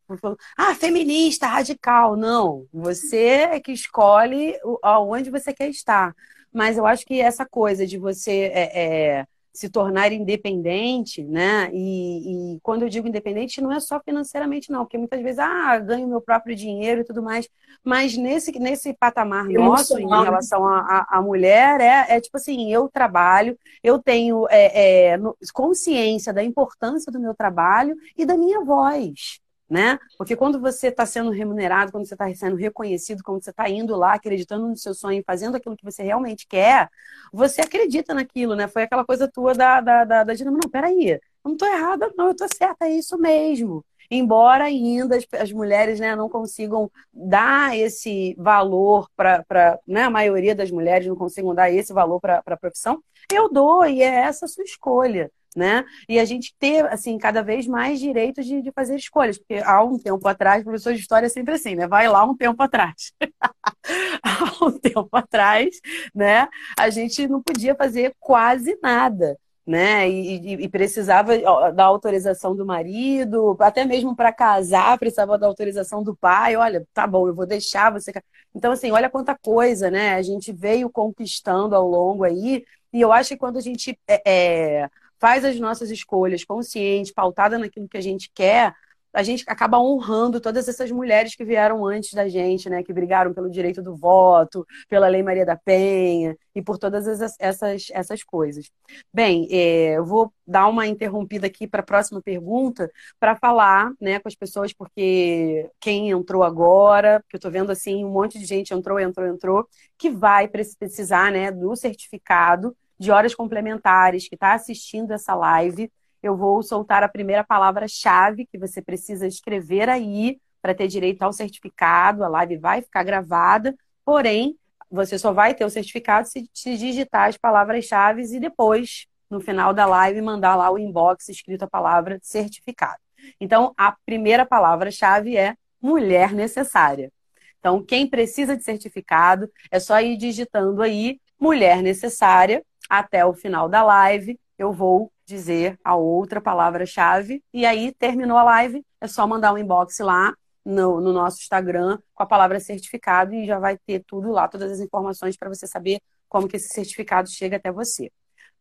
ah, 0.56 0.76
feminista, 0.76 1.48
radical. 1.48 2.16
Não, 2.16 2.68
você 2.72 3.50
é 3.52 3.60
que 3.60 3.72
escolhe 3.72 4.56
aonde 4.84 5.32
você 5.32 5.52
quer 5.52 5.68
estar. 5.70 6.16
Mas 6.54 6.78
eu 6.78 6.86
acho 6.86 7.04
que 7.04 7.20
essa 7.20 7.44
coisa 7.44 7.88
de 7.88 7.98
você 7.98 8.52
é, 8.54 8.82
é 9.20 9.26
se 9.54 9.70
tornar 9.70 10.12
independente, 10.12 11.24
né? 11.24 11.70
E, 11.74 12.56
e, 12.56 12.60
quando 12.62 12.84
eu 12.84 12.90
digo 12.90 13.08
independente, 13.08 13.62
não 13.62 13.72
é 13.72 13.80
só 13.80 14.00
financeiramente, 14.00 14.72
não, 14.72 14.86
porque 14.86 14.98
muitas 14.98 15.22
vezes, 15.22 15.40
ah, 15.40 15.78
ganho 15.78 16.08
meu 16.08 16.22
próprio 16.22 16.56
dinheiro 16.56 17.02
e 17.02 17.04
tudo 17.04 17.22
mais. 17.22 17.50
Mas 17.84 18.16
nesse, 18.16 18.52
nesse 18.60 18.94
patamar 18.94 19.50
eu 19.52 19.64
nosso, 19.64 20.00
em 20.00 20.08
relação 20.08 20.66
à 20.66 21.22
mulher, 21.22 21.82
é, 21.82 22.16
é 22.16 22.22
tipo 22.22 22.38
assim: 22.38 22.72
eu 22.72 22.88
trabalho, 22.88 23.58
eu 23.84 24.00
tenho 24.00 24.48
é, 24.50 25.14
é, 25.14 25.20
consciência 25.54 26.34
da 26.34 26.44
importância 26.44 27.12
do 27.12 27.20
meu 27.20 27.36
trabalho 27.36 27.96
e 28.18 28.26
da 28.26 28.38
minha 28.38 28.64
voz 28.64 29.42
né? 29.72 29.98
Porque 30.18 30.36
quando 30.36 30.60
você 30.60 30.88
está 30.88 31.06
sendo 31.06 31.32
remunerado, 31.32 31.94
quando 31.94 32.06
você 32.06 32.14
está 32.14 32.32
sendo 32.36 32.58
reconhecido, 32.58 33.24
quando 33.24 33.42
você 33.42 33.52
está 33.52 33.70
indo 33.70 33.96
lá, 33.96 34.16
acreditando 34.16 34.68
no 34.68 34.76
seu 34.76 34.94
sonho, 34.94 35.24
fazendo 35.26 35.56
aquilo 35.56 35.78
que 35.78 35.86
você 35.86 36.04
realmente 36.04 36.46
quer, 36.46 36.90
você 37.32 37.62
acredita 37.62 38.14
naquilo, 38.14 38.54
né? 38.54 38.68
Foi 38.68 38.84
aquela 38.84 39.06
coisa 39.06 39.30
tua 39.32 39.54
da, 39.54 39.80
da, 39.80 40.04
da, 40.04 40.24
da 40.26 40.34
dinâmica. 40.34 40.66
Não, 40.66 40.70
peraí, 40.70 41.12
eu 41.12 41.20
não 41.46 41.54
estou 41.54 41.70
errada, 41.70 42.12
não, 42.18 42.26
eu 42.26 42.32
estou 42.32 42.50
certa, 42.54 42.86
é 42.86 42.92
isso 42.92 43.18
mesmo. 43.18 43.86
Embora 44.10 44.66
ainda 44.66 45.16
as, 45.16 45.26
as 45.40 45.54
mulheres 45.54 46.02
né, 46.02 46.18
não 46.18 46.28
consigam 46.28 46.92
dar 47.14 47.78
esse 47.78 48.36
valor 48.38 49.10
para. 49.16 49.80
Né, 49.88 50.04
a 50.04 50.10
maioria 50.10 50.54
das 50.54 50.70
mulheres 50.70 51.08
não 51.08 51.16
consigam 51.16 51.56
dar 51.56 51.72
esse 51.72 51.94
valor 51.94 52.20
para 52.20 52.44
a 52.46 52.58
profissão, 52.58 53.02
eu 53.32 53.50
dou, 53.50 53.86
e 53.86 54.02
é 54.02 54.16
essa 54.16 54.46
a 54.46 54.50
sua 54.50 54.66
escolha 54.66 55.32
né? 55.56 55.84
E 56.08 56.20
a 56.20 56.26
gente 56.26 56.56
ter, 56.58 56.86
assim, 56.86 57.18
cada 57.18 57.42
vez 57.42 57.68
mais 57.68 58.00
direito 58.00 58.42
de, 58.42 58.62
de 58.62 58.72
fazer 58.72 58.96
escolhas, 58.96 59.38
porque 59.38 59.62
há 59.64 59.84
um 59.84 59.98
tempo 59.98 60.26
atrás, 60.28 60.64
professor 60.64 60.94
de 60.94 61.00
história 61.00 61.26
é 61.26 61.30
sempre 61.30 61.56
assim, 61.56 61.76
né? 61.76 61.88
Vai 61.88 62.08
lá 62.08 62.24
um 62.24 62.36
tempo 62.36 62.62
atrás. 62.64 63.14
há 64.24 64.66
um 64.66 64.72
tempo 64.72 65.10
atrás, 65.12 65.80
né? 66.16 66.48
A 66.78 66.90
gente 66.90 67.28
não 67.28 67.42
podia 67.42 67.76
fazer 67.76 68.16
quase 68.20 68.78
nada. 68.82 69.38
Né? 69.64 70.10
E, 70.10 70.64
e, 70.64 70.68
precisava 70.68 71.38
da 71.72 71.86
autorização 71.86 72.56
do 72.56 72.66
marido, 72.66 73.56
até 73.60 73.86
mesmo 73.86 74.16
para 74.16 74.34
casar, 74.34 74.98
precisava 74.98 75.38
da 75.38 75.46
autorização 75.46 76.04
do 76.04 76.16
pai. 76.16 76.56
Olha, 76.56 76.86
tá 76.94 77.06
bom, 77.06 77.28
eu 77.28 77.34
vou 77.34 77.46
deixar 77.46 77.92
você. 77.92 78.12
Então, 78.56 78.72
assim, 78.72 78.92
olha 78.92 79.10
quanta 79.10 79.38
coisa, 79.38 79.90
né? 79.92 80.16
A 80.16 80.22
gente 80.24 80.52
veio 80.52 80.90
conquistando 80.90 81.76
ao 81.76 81.88
longo 81.88 82.24
aí, 82.24 82.66
e 82.92 83.00
eu 83.00 83.12
acho 83.14 83.30
que 83.30 83.38
quando 83.38 83.58
a 83.58 83.62
gente 83.62 83.98
é, 84.08 84.22
é 84.26 84.90
faz 85.22 85.46
as 85.46 85.60
nossas 85.60 85.92
escolhas 85.92 86.44
conscientes, 86.44 87.14
pautada 87.14 87.60
naquilo 87.60 87.88
que 87.88 87.98
a 87.98 88.02
gente 88.02 88.30
quer, 88.34 88.74
a 89.14 89.24
gente 89.24 89.44
acaba 89.48 89.80
honrando 89.80 90.40
todas 90.40 90.68
essas 90.68 90.90
mulheres 90.92 91.36
que 91.36 91.44
vieram 91.44 91.86
antes 91.86 92.14
da 92.14 92.28
gente, 92.28 92.70
né? 92.70 92.82
Que 92.82 92.94
brigaram 92.94 93.34
pelo 93.34 93.50
direito 93.50 93.82
do 93.82 93.96
voto, 93.96 94.66
pela 94.88 95.08
Lei 95.08 95.22
Maria 95.22 95.46
da 95.46 95.58
Penha 95.58 96.36
e 96.56 96.62
por 96.62 96.78
todas 96.78 97.08
essas, 97.40 97.90
essas 97.92 98.24
coisas. 98.24 98.72
Bem, 99.14 99.48
é, 99.52 99.98
eu 99.98 100.06
vou 100.06 100.34
dar 100.48 100.68
uma 100.68 100.88
interrompida 100.88 101.48
aqui 101.48 101.68
para 101.68 101.82
a 101.82 101.86
próxima 101.86 102.22
pergunta 102.22 102.90
para 103.20 103.36
falar 103.36 103.92
né, 104.00 104.20
com 104.20 104.28
as 104.28 104.36
pessoas, 104.36 104.74
porque 104.74 105.70
quem 105.80 106.10
entrou 106.10 106.44
agora, 106.44 107.20
porque 107.22 107.36
eu 107.36 107.40
estou 107.40 107.52
vendo 107.52 107.72
assim, 107.72 108.06
um 108.06 108.12
monte 108.12 108.40
de 108.40 108.46
gente 108.46 108.74
entrou, 108.74 109.00
entrou, 109.00 109.28
entrou, 109.28 109.68
que 109.98 110.10
vai 110.10 110.48
precisar 110.48 111.32
né, 111.32 111.52
do 111.52 111.76
certificado 111.76 112.76
de 113.02 113.10
horas 113.10 113.34
complementares 113.34 114.30
que 114.30 114.36
está 114.36 114.54
assistindo 114.54 115.12
essa 115.12 115.34
live, 115.34 115.92
eu 116.22 116.38
vou 116.38 116.62
soltar 116.62 117.02
a 117.02 117.10
primeira 117.10 117.44
palavra-chave 117.44 118.46
que 118.46 118.60
você 118.60 118.80
precisa 118.80 119.26
escrever 119.26 119.90
aí 119.90 120.40
para 120.62 120.76
ter 120.76 120.88
direito 120.88 121.24
ao 121.24 121.34
certificado. 121.34 122.24
A 122.24 122.28
live 122.28 122.58
vai 122.58 122.84
ficar 122.84 123.02
gravada, 123.02 123.76
porém, 124.06 124.56
você 124.88 125.18
só 125.18 125.34
vai 125.34 125.56
ter 125.56 125.66
o 125.66 125.70
certificado 125.70 126.28
se, 126.28 126.48
se 126.54 126.78
digitar 126.78 127.28
as 127.28 127.38
palavras-chave 127.38 128.22
e 128.22 128.40
depois, 128.40 129.08
no 129.28 129.42
final 129.42 129.74
da 129.74 129.88
live, 129.88 130.22
mandar 130.22 130.56
lá 130.56 130.70
o 130.70 130.78
inbox 130.78 131.28
escrito 131.28 131.64
a 131.64 131.68
palavra 131.68 132.20
certificado. 132.22 133.00
Então, 133.40 133.74
a 133.76 133.96
primeira 134.06 134.46
palavra-chave 134.46 135.36
é 135.36 135.56
mulher 135.82 136.34
necessária. 136.34 137.12
Então, 137.58 137.84
quem 137.84 138.06
precisa 138.06 138.56
de 138.56 138.64
certificado, 138.64 139.52
é 139.72 139.80
só 139.80 140.00
ir 140.00 140.18
digitando 140.18 140.84
aí 140.84 141.20
mulher 141.40 141.82
necessária 141.82 142.64
até 142.92 143.26
o 143.26 143.34
final 143.34 143.70
da 143.70 143.82
live. 143.82 144.38
Eu 144.58 144.74
vou 144.74 145.10
dizer 145.26 145.80
a 145.82 145.96
outra 145.96 146.42
palavra-chave. 146.42 147.42
E 147.54 147.66
aí, 147.66 147.94
terminou 147.94 148.38
a 148.38 148.44
live, 148.44 148.86
é 149.00 149.08
só 149.08 149.26
mandar 149.26 149.54
um 149.54 149.58
inbox 149.58 150.00
lá 150.00 150.34
no, 150.66 151.00
no, 151.00 151.14
nosso 151.14 151.40
Instagram 151.40 151.98
com 152.14 152.22
a 152.22 152.26
palavra 152.26 152.60
certificado 152.60 153.34
e 153.34 153.46
já 153.46 153.58
vai 153.60 153.78
ter 153.78 154.04
tudo 154.06 154.30
lá, 154.30 154.46
todas 154.50 154.74
as 154.74 154.80
informações 154.82 155.38
para 155.38 155.48
você 155.48 155.66
saber 155.66 156.02
como 156.28 156.50
que 156.50 156.58
esse 156.58 156.68
certificado 156.68 157.32
chega 157.32 157.56
até 157.56 157.72
você. 157.72 158.12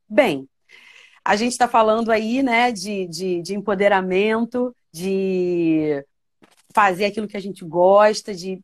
Bem, 0.09 0.49
a 1.25 1.35
gente 1.35 1.53
está 1.53 1.66
falando 1.66 2.12
aí, 2.12 2.40
né, 2.40 2.71
de, 2.71 3.09
de, 3.09 3.43
de 3.43 3.55
empoderamento, 3.57 4.75
de 4.93 6.05
fazer 6.73 7.07
aquilo 7.07 7.27
que 7.27 7.37
a 7.37 7.40
gente 7.40 7.64
gosta, 7.64 8.33
de 8.33 8.62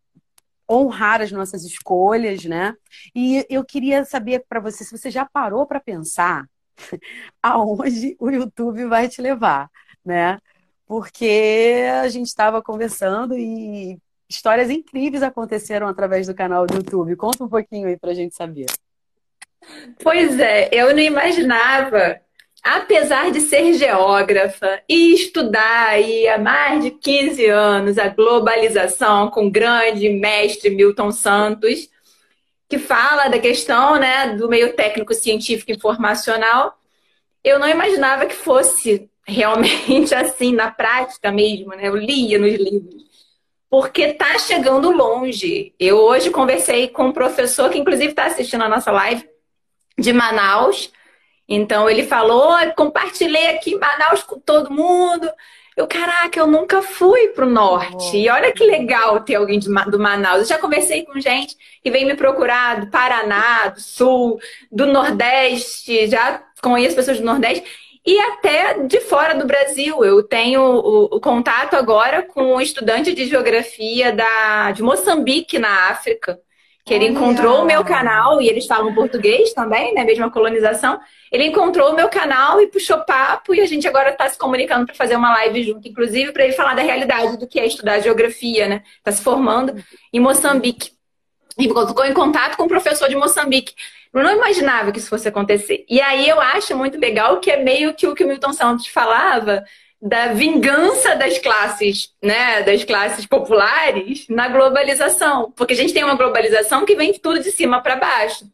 honrar 0.71 1.21
as 1.21 1.33
nossas 1.33 1.65
escolhas, 1.65 2.45
né? 2.45 2.75
E 3.15 3.47
eu 3.49 3.65
queria 3.65 4.05
saber 4.05 4.45
para 4.49 4.61
você 4.61 4.85
se 4.85 4.97
você 4.97 5.11
já 5.11 5.25
parou 5.25 5.67
para 5.67 5.81
pensar 5.81 6.45
aonde 7.43 8.17
o 8.19 8.31
YouTube 8.31 8.87
vai 8.87 9.09
te 9.09 9.21
levar, 9.23 9.71
né? 10.05 10.39
Porque 10.87 11.85
a 12.03 12.09
gente 12.09 12.27
estava 12.27 12.63
conversando 12.63 13.37
e 13.37 13.99
histórias 14.29 14.71
incríveis 14.71 15.23
aconteceram 15.23 15.87
através 15.89 16.27
do 16.27 16.35
canal 16.35 16.67
do 16.67 16.77
YouTube. 16.77 17.17
Conta 17.17 17.45
um 17.45 17.49
pouquinho 17.49 17.89
aí 17.89 17.97
para 17.97 18.11
a 18.11 18.15
gente 18.15 18.35
saber. 18.35 18.67
Pois 20.03 20.39
é, 20.39 20.69
eu 20.73 20.93
não 20.93 21.01
imaginava 21.01 22.21
apesar 22.67 23.31
de 23.31 23.41
ser 23.41 23.75
geógrafa 23.75 24.83
e 24.89 25.15
estudar 25.15 25.91
aí 25.91 26.27
há 26.27 26.37
mais 26.37 26.83
de 26.83 26.91
15 26.91 27.47
anos 27.47 27.97
a 27.97 28.09
globalização 28.09 29.31
com 29.31 29.47
o 29.47 29.51
grande 29.51 30.09
mestre 30.09 30.71
Milton 30.71 31.13
Santos, 31.13 31.89
que 32.69 32.77
fala 32.77 33.29
da 33.29 33.39
questão 33.39 33.97
né, 34.01 34.35
do 34.35 34.49
meio 34.49 34.75
técnico 34.75 35.15
científico 35.15 35.71
informacional, 35.71 36.77
eu 37.45 37.61
não 37.61 37.69
imaginava 37.69 38.27
que 38.27 38.35
fosse 38.35 39.09
realmente 39.25 40.13
assim, 40.17 40.53
na 40.53 40.69
prática 40.69 41.31
mesmo, 41.31 41.69
né? 41.69 41.87
Eu 41.87 41.95
lia 41.95 42.37
nos 42.37 42.55
livros. 42.55 43.07
Porque 43.71 44.03
está 44.03 44.39
chegando 44.39 44.91
longe. 44.91 45.73
Eu 45.79 45.99
hoje 45.99 46.31
conversei 46.31 46.89
com 46.89 47.07
um 47.07 47.13
professor 47.13 47.71
que, 47.71 47.79
inclusive, 47.79 48.11
está 48.11 48.27
assistindo 48.27 48.63
a 48.63 48.69
nossa 48.69 48.91
live 48.91 49.29
de 49.99 50.13
Manaus, 50.13 50.91
então 51.49 51.89
ele 51.89 52.05
falou, 52.05 52.55
compartilhei 52.77 53.49
aqui 53.49 53.73
em 53.75 53.79
Manaus 53.79 54.23
com 54.23 54.39
todo 54.39 54.73
mundo. 54.73 55.31
Eu, 55.77 55.87
caraca, 55.87 56.41
eu 56.41 56.47
nunca 56.47 56.81
fui 56.81 57.29
pro 57.29 57.45
norte. 57.45 58.17
E 58.17 58.29
olha 58.31 58.51
que 58.53 58.65
legal 58.65 59.21
ter 59.21 59.35
alguém 59.35 59.59
de, 59.59 59.69
do 59.69 59.99
Manaus. 59.99 60.41
Eu 60.41 60.47
já 60.47 60.59
conversei 60.59 61.05
com 61.05 61.21
gente 61.21 61.55
que 61.83 61.91
vem 61.91 62.07
me 62.07 62.15
procurar 62.15 62.81
do 62.81 62.91
Paraná, 62.91 63.69
do 63.69 63.81
Sul, 63.81 64.41
do 64.73 64.87
Nordeste, 64.87 66.09
já 66.09 66.43
conheço 66.63 66.97
pessoas 66.97 67.19
do 67.21 67.27
Nordeste 67.27 67.65
e 68.05 68.19
até 68.19 68.85
de 68.85 69.01
fora 69.01 69.35
do 69.35 69.47
Brasil. 69.47 70.03
Eu 70.03 70.23
tenho 70.23 70.63
o, 70.63 71.17
o 71.17 71.21
contato 71.21 71.75
agora 71.75 72.23
com 72.23 72.55
um 72.55 72.61
estudante 72.61 73.13
de 73.13 73.27
geografia 73.27 74.13
da, 74.13 74.73
de 74.73 74.83
Moçambique, 74.83 75.59
na 75.59 75.91
África 75.91 76.41
que 76.87 76.95
ele 76.95 77.07
encontrou 77.07 77.63
o 77.63 77.65
meu 77.65 77.85
canal, 77.85 78.41
e 78.41 78.49
eles 78.49 78.65
falam 78.65 78.95
português 78.95 79.53
também, 79.53 79.93
né? 79.93 80.05
Mesma 80.05 80.31
colonização. 80.31 81.01
Ele 81.33 81.47
encontrou 81.47 81.91
o 81.91 81.97
meu 81.97 82.09
canal 82.09 82.61
e 82.61 82.69
puxou 82.69 83.01
papo, 83.01 83.53
e 83.53 83.61
a 83.61 83.67
gente 83.67 83.89
agora 83.89 84.11
está 84.11 84.29
se 84.29 84.39
comunicando 84.39 84.87
para 84.87 84.95
fazer 84.95 85.17
uma 85.17 85.33
live 85.33 85.65
junto, 85.65 85.89
inclusive 85.89 86.31
para 86.31 86.45
ele 86.45 86.53
falar 86.53 86.75
da 86.75 86.83
realidade 86.83 87.39
do 87.39 87.47
que 87.49 87.59
é 87.59 87.67
estudar 87.67 87.99
geografia, 87.99 88.69
né? 88.69 88.83
Está 88.99 89.11
se 89.11 89.21
formando 89.21 89.75
em 90.13 90.21
Moçambique. 90.21 90.93
E 91.59 91.65
ficou 91.65 92.05
em 92.05 92.15
contato 92.15 92.57
com 92.57 92.63
um 92.63 92.69
professor 92.69 93.09
de 93.09 93.17
Moçambique. 93.17 93.75
Eu 94.15 94.23
não 94.23 94.37
imaginava 94.37 94.93
que 94.93 94.99
isso 95.01 95.09
fosse 95.09 95.27
acontecer. 95.27 95.85
E 95.89 96.01
aí 96.01 96.29
eu 96.29 96.41
acho 96.41 96.77
muito 96.77 97.01
legal 97.01 97.41
que 97.41 97.51
é 97.51 97.57
meio 97.57 97.95
que 97.95 98.07
o 98.07 98.15
que 98.15 98.23
o 98.23 98.29
Milton 98.29 98.53
Santos 98.53 98.87
falava 98.87 99.65
da 100.01 100.29
vingança 100.29 101.17
das 101.17 101.39
classes, 101.39 102.11
né, 102.23 102.63
das 102.63 102.85
classes 102.85 103.27
populares 103.27 104.27
na 104.29 104.49
globalização, 104.49 105.53
porque 105.57 105.73
a 105.73 105.77
gente 105.77 105.93
tem 105.93 106.05
uma 106.05 106.15
globalização 106.15 106.85
que 106.85 106.95
vem 106.95 107.15
tudo 107.15 107.41
de 107.41 107.51
cima 107.51 107.81
para 107.81 107.97
baixo. 107.97 108.45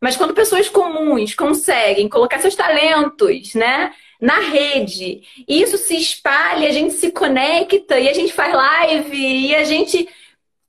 Mas 0.00 0.16
quando 0.16 0.34
pessoas 0.34 0.68
comuns 0.68 1.34
conseguem 1.34 2.08
colocar 2.08 2.38
seus 2.38 2.54
talentos, 2.54 3.54
né, 3.54 3.92
na 4.20 4.38
rede, 4.40 5.22
isso 5.48 5.78
se 5.78 5.96
espalha, 5.96 6.68
a 6.68 6.72
gente 6.72 6.94
se 6.94 7.10
conecta 7.10 7.98
e 7.98 8.08
a 8.08 8.12
gente 8.12 8.32
faz 8.32 8.52
live 8.54 9.16
e 9.16 9.54
a 9.54 9.64
gente 9.64 10.08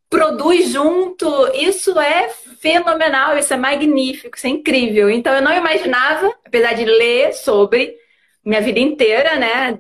produz 0.10 0.70
junto, 0.70 1.48
isso 1.56 1.98
é 2.00 2.30
fenomenal, 2.60 3.38
isso 3.38 3.54
é 3.54 3.58
magnífico, 3.58 4.38
isso 4.38 4.48
é 4.48 4.50
incrível. 4.50 5.10
Então 5.10 5.34
eu 5.34 5.42
não 5.42 5.54
imaginava, 5.54 6.34
apesar 6.46 6.74
de 6.74 6.86
ler 6.86 7.34
sobre 7.34 8.01
minha 8.44 8.62
vida 8.62 8.80
inteira, 8.80 9.36
né, 9.38 9.80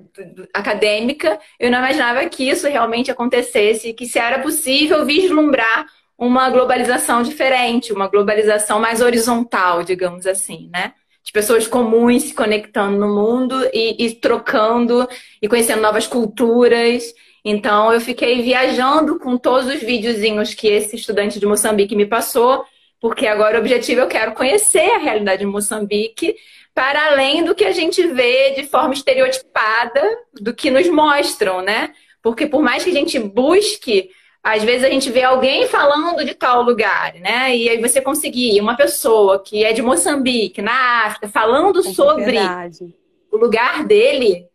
acadêmica, 0.53 1.39
eu 1.59 1.71
não 1.71 1.79
imaginava 1.79 2.27
que 2.29 2.47
isso 2.47 2.67
realmente 2.67 3.09
acontecesse, 3.09 3.93
que 3.93 4.05
se 4.05 4.19
era 4.19 4.39
possível 4.39 5.05
vislumbrar 5.05 5.87
uma 6.17 6.49
globalização 6.51 7.23
diferente, 7.23 7.91
uma 7.91 8.07
globalização 8.07 8.79
mais 8.79 9.01
horizontal, 9.01 9.83
digamos 9.83 10.27
assim, 10.27 10.69
né? 10.71 10.93
De 11.23 11.31
pessoas 11.31 11.67
comuns 11.67 12.23
se 12.23 12.33
conectando 12.35 12.97
no 12.99 13.15
mundo 13.15 13.55
e, 13.73 14.05
e 14.05 14.13
trocando 14.15 15.07
e 15.41 15.47
conhecendo 15.47 15.81
novas 15.81 16.05
culturas. 16.05 17.11
Então, 17.43 17.91
eu 17.91 17.99
fiquei 17.99 18.43
viajando 18.43 19.17
com 19.17 19.35
todos 19.35 19.67
os 19.67 19.81
videozinhos 19.81 20.53
que 20.53 20.67
esse 20.67 20.95
estudante 20.95 21.39
de 21.39 21.45
Moçambique 21.47 21.95
me 21.95 22.05
passou, 22.05 22.63
porque 22.99 23.25
agora 23.25 23.57
o 23.57 23.59
objetivo 23.59 24.01
é 24.01 24.03
eu 24.03 24.07
quero 24.07 24.33
conhecer 24.33 24.91
a 24.91 24.99
realidade 24.99 25.39
de 25.39 25.47
Moçambique, 25.47 26.35
para 26.73 27.07
além 27.07 27.43
do 27.43 27.53
que 27.53 27.65
a 27.65 27.71
gente 27.71 28.05
vê 28.07 28.51
de 28.51 28.67
forma 28.67 28.93
estereotipada 28.93 30.01
do 30.33 30.53
que 30.53 30.71
nos 30.71 30.87
mostram, 30.89 31.61
né? 31.61 31.93
Porque 32.21 32.45
por 32.45 32.61
mais 32.61 32.83
que 32.83 32.89
a 32.89 32.93
gente 32.93 33.19
busque 33.19 34.09
às 34.43 34.63
vezes 34.63 34.83
a 34.83 34.89
gente 34.89 35.11
vê 35.11 35.23
alguém 35.23 35.67
falando 35.67 36.25
de 36.25 36.33
tal 36.33 36.63
lugar, 36.63 37.13
né? 37.15 37.55
E 37.55 37.69
aí 37.69 37.79
você 37.79 38.01
conseguir 38.01 38.59
uma 38.59 38.75
pessoa 38.75 39.41
que 39.41 39.63
é 39.63 39.71
de 39.71 39.83
Moçambique, 39.83 40.61
na 40.61 41.05
África, 41.05 41.27
falando 41.27 41.79
é 41.79 41.83
sobre 41.83 42.25
verdade. 42.25 42.95
o 43.31 43.37
lugar 43.37 43.83
dele, 43.83 44.47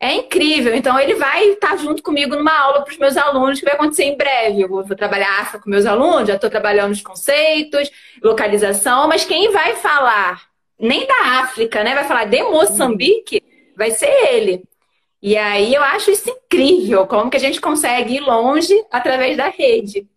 é 0.00 0.14
incrível. 0.14 0.74
Então 0.74 0.98
ele 0.98 1.14
vai 1.14 1.50
estar 1.50 1.76
junto 1.76 2.02
comigo 2.02 2.34
numa 2.34 2.52
aula 2.52 2.82
para 2.82 2.92
os 2.92 2.98
meus 2.98 3.16
alunos 3.16 3.60
que 3.60 3.64
vai 3.64 3.74
acontecer 3.74 4.04
em 4.04 4.16
breve. 4.16 4.62
Eu 4.62 4.68
vou, 4.68 4.84
trabalhar 4.84 5.40
África 5.40 5.60
com 5.60 5.70
meus 5.70 5.86
alunos, 5.86 6.26
já 6.26 6.34
estou 6.34 6.50
trabalhando 6.50 6.92
os 6.92 7.02
conceitos, 7.02 7.90
localização, 8.20 9.06
mas 9.06 9.24
quem 9.24 9.52
vai 9.52 9.76
falar 9.76 10.47
nem 10.78 11.06
da 11.06 11.40
África, 11.40 11.82
né? 11.82 11.94
Vai 11.94 12.04
falar 12.04 12.24
de 12.26 12.42
Moçambique, 12.42 13.42
vai 13.76 13.90
ser 13.90 14.10
ele. 14.32 14.62
E 15.20 15.36
aí 15.36 15.74
eu 15.74 15.82
acho 15.82 16.10
isso 16.10 16.30
incrível, 16.30 17.06
como 17.06 17.30
que 17.30 17.36
a 17.36 17.40
gente 17.40 17.60
consegue 17.60 18.16
ir 18.16 18.20
longe 18.20 18.74
através 18.90 19.36
da 19.36 19.48
rede. 19.48 20.08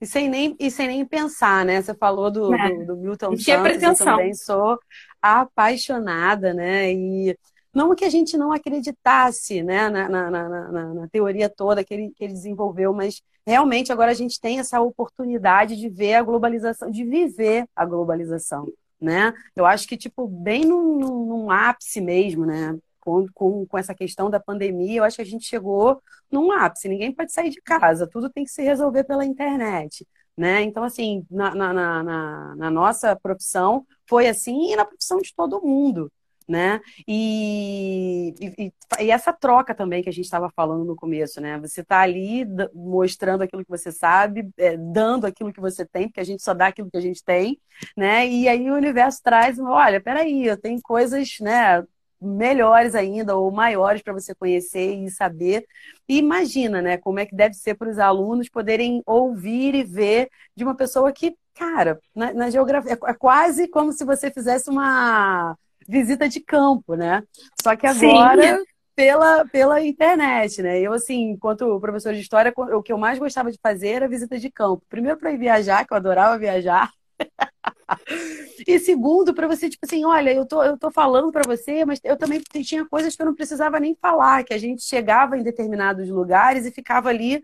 E 0.00 0.06
sem 0.06 0.28
nem, 0.28 0.56
e 0.58 0.70
sem 0.70 0.88
nem 0.88 1.04
pensar, 1.04 1.64
né? 1.64 1.80
Você 1.80 1.94
falou 1.94 2.30
do, 2.30 2.52
é. 2.54 2.68
do, 2.70 2.86
do 2.86 2.96
Milton 2.96 3.36
Santos, 3.36 3.82
eu 3.82 3.96
também 3.96 4.34
sou 4.34 4.78
apaixonada, 5.22 6.52
né? 6.52 6.92
E 6.92 7.36
não 7.74 7.94
que 7.94 8.04
a 8.04 8.10
gente 8.10 8.36
não 8.36 8.52
acreditasse 8.52 9.62
né, 9.62 9.88
na, 9.88 10.08
na, 10.08 10.30
na, 10.30 10.94
na, 10.94 11.08
teoria 11.08 11.48
toda 11.48 11.82
que 11.82 11.94
ele, 11.94 12.10
que 12.14 12.24
ele 12.24 12.34
desenvolveu, 12.34 12.92
mas 12.92 13.22
realmente 13.46 13.90
agora 13.90 14.10
a 14.10 14.14
gente 14.14 14.38
tem 14.38 14.58
essa 14.58 14.80
oportunidade 14.80 15.76
de 15.76 15.88
ver 15.88 16.14
a 16.14 16.22
globalização, 16.22 16.90
de 16.90 17.04
viver 17.04 17.64
a 17.74 17.86
globalização, 17.86 18.68
né? 19.02 19.32
Eu 19.56 19.66
acho 19.66 19.86
que, 19.86 19.96
tipo, 19.96 20.26
bem 20.26 20.64
num, 20.64 20.98
num 20.98 21.50
ápice 21.50 22.00
mesmo, 22.00 22.46
né? 22.46 22.78
com, 23.02 23.26
com, 23.34 23.66
com 23.66 23.78
essa 23.78 23.94
questão 23.94 24.30
da 24.30 24.38
pandemia, 24.40 24.98
eu 25.00 25.04
acho 25.04 25.16
que 25.16 25.22
a 25.22 25.26
gente 25.26 25.44
chegou 25.44 26.00
num 26.30 26.52
ápice. 26.52 26.88
Ninguém 26.88 27.12
pode 27.12 27.32
sair 27.32 27.50
de 27.50 27.60
casa, 27.60 28.06
tudo 28.06 28.30
tem 28.30 28.44
que 28.44 28.50
se 28.50 28.62
resolver 28.62 29.04
pela 29.04 29.24
internet. 29.24 30.06
Né? 30.36 30.62
Então, 30.62 30.82
assim, 30.84 31.26
na, 31.30 31.54
na, 31.54 31.72
na, 31.72 32.56
na 32.56 32.70
nossa 32.70 33.14
profissão 33.16 33.84
foi 34.08 34.28
assim 34.28 34.72
e 34.72 34.76
na 34.76 34.84
profissão 34.84 35.18
de 35.18 35.34
todo 35.34 35.60
mundo. 35.60 36.10
Né? 36.48 36.80
E, 37.06 38.34
e, 38.40 38.72
e, 39.00 39.10
essa 39.10 39.32
troca 39.32 39.74
também 39.74 40.02
que 40.02 40.08
a 40.08 40.12
gente 40.12 40.24
estava 40.24 40.50
falando 40.50 40.84
no 40.84 40.96
começo, 40.96 41.40
né? 41.40 41.58
Você 41.60 41.80
está 41.80 42.00
ali 42.00 42.44
mostrando 42.74 43.42
aquilo 43.42 43.64
que 43.64 43.70
você 43.70 43.92
sabe, 43.92 44.50
é, 44.56 44.76
dando 44.76 45.26
aquilo 45.26 45.52
que 45.52 45.60
você 45.60 45.84
tem, 45.86 46.08
porque 46.08 46.20
a 46.20 46.24
gente 46.24 46.42
só 46.42 46.52
dá 46.54 46.68
aquilo 46.68 46.90
que 46.90 46.96
a 46.96 47.00
gente 47.00 47.24
tem, 47.24 47.60
né? 47.96 48.26
E 48.26 48.48
aí 48.48 48.70
o 48.70 48.74
universo 48.74 49.20
traz, 49.22 49.58
olha, 49.58 50.00
peraí, 50.00 50.46
eu 50.46 50.56
tenho 50.56 50.80
coisas, 50.82 51.36
né? 51.40 51.84
melhores 52.22 52.94
ainda 52.94 53.36
ou 53.36 53.50
maiores 53.50 54.02
para 54.02 54.12
você 54.12 54.34
conhecer 54.34 54.94
e 54.94 55.10
saber. 55.10 55.66
E 56.08 56.18
imagina, 56.18 56.80
né, 56.80 56.96
como 56.96 57.18
é 57.18 57.26
que 57.26 57.34
deve 57.34 57.54
ser 57.54 57.74
para 57.74 57.90
os 57.90 57.98
alunos 57.98 58.48
poderem 58.48 59.02
ouvir 59.04 59.74
e 59.74 59.82
ver 59.82 60.30
de 60.54 60.62
uma 60.64 60.74
pessoa 60.76 61.12
que, 61.12 61.36
cara, 61.54 62.00
na, 62.14 62.32
na 62.32 62.50
geografia 62.50 62.92
é, 62.92 63.10
é 63.10 63.14
quase 63.14 63.68
como 63.68 63.92
se 63.92 64.04
você 64.04 64.30
fizesse 64.30 64.70
uma 64.70 65.56
visita 65.88 66.28
de 66.28 66.40
campo, 66.40 66.94
né? 66.94 67.22
Só 67.62 67.74
que 67.76 67.86
agora 67.86 68.58
Sim. 68.58 68.64
pela, 68.94 69.44
pela 69.46 69.82
internet, 69.82 70.62
né? 70.62 70.80
Eu, 70.80 70.92
assim, 70.92 71.30
enquanto 71.30 71.80
professor 71.80 72.12
de 72.12 72.20
história, 72.20 72.52
o 72.56 72.82
que 72.82 72.92
eu 72.92 72.98
mais 72.98 73.18
gostava 73.18 73.50
de 73.50 73.58
fazer 73.62 73.88
era 73.88 74.08
visita 74.08 74.38
de 74.38 74.50
campo. 74.50 74.82
Primeiro 74.88 75.18
para 75.18 75.32
ir 75.32 75.38
viajar, 75.38 75.86
que 75.86 75.92
eu 75.92 75.96
adorava 75.96 76.38
viajar. 76.38 76.90
E 78.66 78.78
segundo, 78.78 79.34
para 79.34 79.46
você, 79.46 79.68
tipo 79.68 79.84
assim, 79.84 80.04
olha, 80.04 80.32
eu 80.32 80.46
tô, 80.46 80.62
eu 80.62 80.78
tô 80.78 80.90
falando 80.90 81.30
para 81.30 81.42
você, 81.46 81.84
mas 81.84 82.00
eu 82.04 82.16
também 82.16 82.40
tinha 82.62 82.86
coisas 82.86 83.14
que 83.14 83.22
eu 83.22 83.26
não 83.26 83.34
precisava 83.34 83.78
nem 83.78 83.96
falar, 84.00 84.44
que 84.44 84.54
a 84.54 84.58
gente 84.58 84.82
chegava 84.82 85.36
em 85.36 85.42
determinados 85.42 86.08
lugares 86.08 86.64
e 86.64 86.70
ficava 86.70 87.08
ali, 87.08 87.42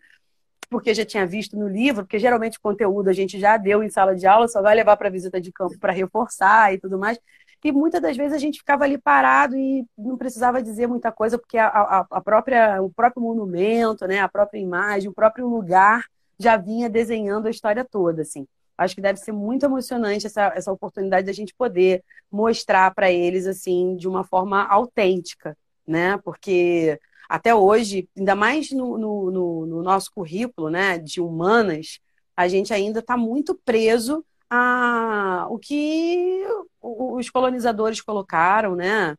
porque 0.71 0.95
já 0.95 1.05
tinha 1.05 1.27
visto 1.27 1.57
no 1.57 1.69
livro, 1.69 2.05
porque 2.05 2.19
geralmente 2.19 2.59
o 2.59 2.61
conteúdo 2.61 3.09
a 3.09 3.13
gente 3.13 3.39
já 3.39 3.57
deu 3.57 3.83
em 3.83 3.91
sala 3.91 4.15
de 4.15 4.27
aula, 4.27 4.49
só 4.49 4.63
vai 4.63 4.75
levar 4.75 4.97
para 4.97 5.11
visita 5.11 5.41
de 5.41 5.53
campo 5.53 5.79
para 5.79 5.93
reforçar 5.93 6.73
e 6.75 6.79
tudo 6.79 6.99
mais. 6.99 7.19
E 7.65 7.73
muitas 7.73 8.01
das 8.01 8.17
vezes 8.17 8.33
a 8.33 8.39
gente 8.39 8.59
ficava 8.59 8.85
ali 8.85 8.97
parado 8.97 9.57
e 9.57 9.85
não 9.97 10.17
precisava 10.17 10.63
dizer 10.63 10.87
muita 10.87 11.11
coisa, 11.11 11.37
porque 11.39 11.59
a, 11.59 11.67
a, 11.67 12.07
a 12.11 12.21
própria, 12.21 12.81
o 12.81 12.91
próprio 12.91 13.23
monumento, 13.23 14.07
né, 14.07 14.21
a 14.21 14.29
própria 14.29 14.61
imagem, 14.61 15.09
o 15.09 15.15
próprio 15.15 15.49
lugar 15.49 16.05
já 16.39 16.57
vinha 16.57 16.89
desenhando 16.89 17.47
a 17.47 17.51
história 17.51 17.85
toda, 17.85 18.23
assim. 18.23 18.47
Acho 18.77 18.95
que 18.95 19.01
deve 19.01 19.19
ser 19.19 19.33
muito 19.33 19.67
emocionante 19.67 20.27
essa, 20.27 20.53
essa 20.55 20.71
oportunidade 20.73 21.27
da 21.27 21.33
gente 21.33 21.53
poder 21.53 22.05
mostrar 22.31 22.95
para 22.95 23.11
eles 23.11 23.45
assim 23.47 23.97
de 23.97 24.07
uma 24.07 24.23
forma 24.23 24.65
autêntica, 24.65 25.57
né? 25.85 26.17
Porque 26.19 26.97
até 27.29 27.53
hoje, 27.53 28.09
ainda 28.17 28.37
mais 28.37 28.71
no, 28.71 28.97
no, 28.97 29.31
no, 29.33 29.67
no 29.67 29.83
nosso 29.83 30.13
currículo, 30.15 30.71
né, 30.71 30.97
de 30.97 31.21
humanas, 31.21 31.99
a 32.37 32.47
gente 32.47 32.73
ainda 32.73 33.01
está 33.01 33.17
muito 33.17 33.55
preso 33.65 34.25
a 34.49 35.47
o 35.51 35.59
que 35.59 36.43
os 36.81 37.31
colonizadores 37.31 38.01
colocaram, 38.01 38.75
né? 38.75 39.17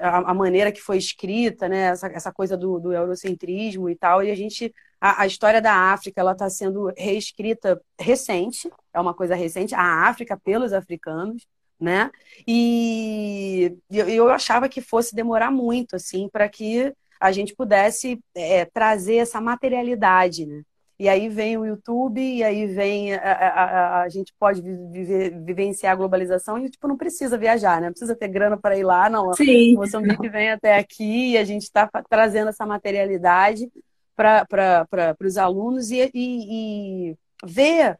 A, 0.00 0.30
a, 0.30 0.34
maneira 0.34 0.70
que 0.70 0.80
foi 0.80 0.98
escrita, 0.98 1.68
né? 1.68 1.88
Essa, 1.88 2.08
essa 2.08 2.32
coisa 2.32 2.56
do, 2.56 2.78
do 2.78 2.92
eurocentrismo 2.92 3.88
e 3.88 3.96
tal, 3.96 4.22
e 4.22 4.30
a 4.30 4.34
gente 4.34 4.72
a, 5.00 5.22
a 5.22 5.26
história 5.26 5.60
da 5.62 5.72
África 5.92 6.20
ela 6.20 6.32
está 6.32 6.48
sendo 6.50 6.92
reescrita 6.96 7.80
recente, 7.98 8.70
é 8.92 9.00
uma 9.00 9.14
coisa 9.14 9.34
recente, 9.34 9.74
a 9.74 10.08
África 10.08 10.36
pelos 10.36 10.72
africanos, 10.72 11.46
né? 11.80 12.10
E 12.46 13.76
eu 13.90 14.28
achava 14.28 14.68
que 14.68 14.80
fosse 14.80 15.14
demorar 15.14 15.50
muito, 15.50 15.94
assim, 15.96 16.28
para 16.28 16.48
que 16.48 16.92
a 17.20 17.32
gente 17.32 17.54
pudesse 17.54 18.20
é, 18.34 18.64
trazer 18.64 19.16
essa 19.16 19.40
materialidade, 19.40 20.46
né? 20.46 20.62
E 20.98 21.08
aí 21.08 21.28
vem 21.28 21.56
o 21.56 21.64
YouTube, 21.64 22.20
e 22.20 22.42
aí 22.42 22.66
vem 22.66 23.14
a, 23.14 23.20
a, 23.20 24.02
a 24.02 24.08
gente 24.08 24.34
pode 24.36 24.60
viver, 24.60 25.30
vivenciar 25.44 25.92
a 25.92 25.96
globalização 25.96 26.58
e 26.58 26.68
tipo 26.68 26.88
não 26.88 26.96
precisa 26.96 27.38
viajar, 27.38 27.80
né? 27.80 27.86
Não 27.86 27.92
precisa 27.92 28.16
ter 28.16 28.26
grana 28.26 28.56
para 28.56 28.76
ir 28.76 28.82
lá, 28.82 29.08
não. 29.08 29.32
Sim. 29.32 29.76
O 29.76 29.78
Moçambique 29.78 30.28
vem 30.28 30.50
até 30.50 30.76
aqui 30.76 31.32
e 31.32 31.38
a 31.38 31.44
gente 31.44 31.62
está 31.62 31.88
trazendo 32.08 32.48
essa 32.48 32.66
materialidade 32.66 33.70
para 34.16 35.16
os 35.24 35.36
alunos 35.36 35.92
e, 35.92 36.10
e, 36.12 37.10
e, 37.12 37.16
ver 37.44 37.96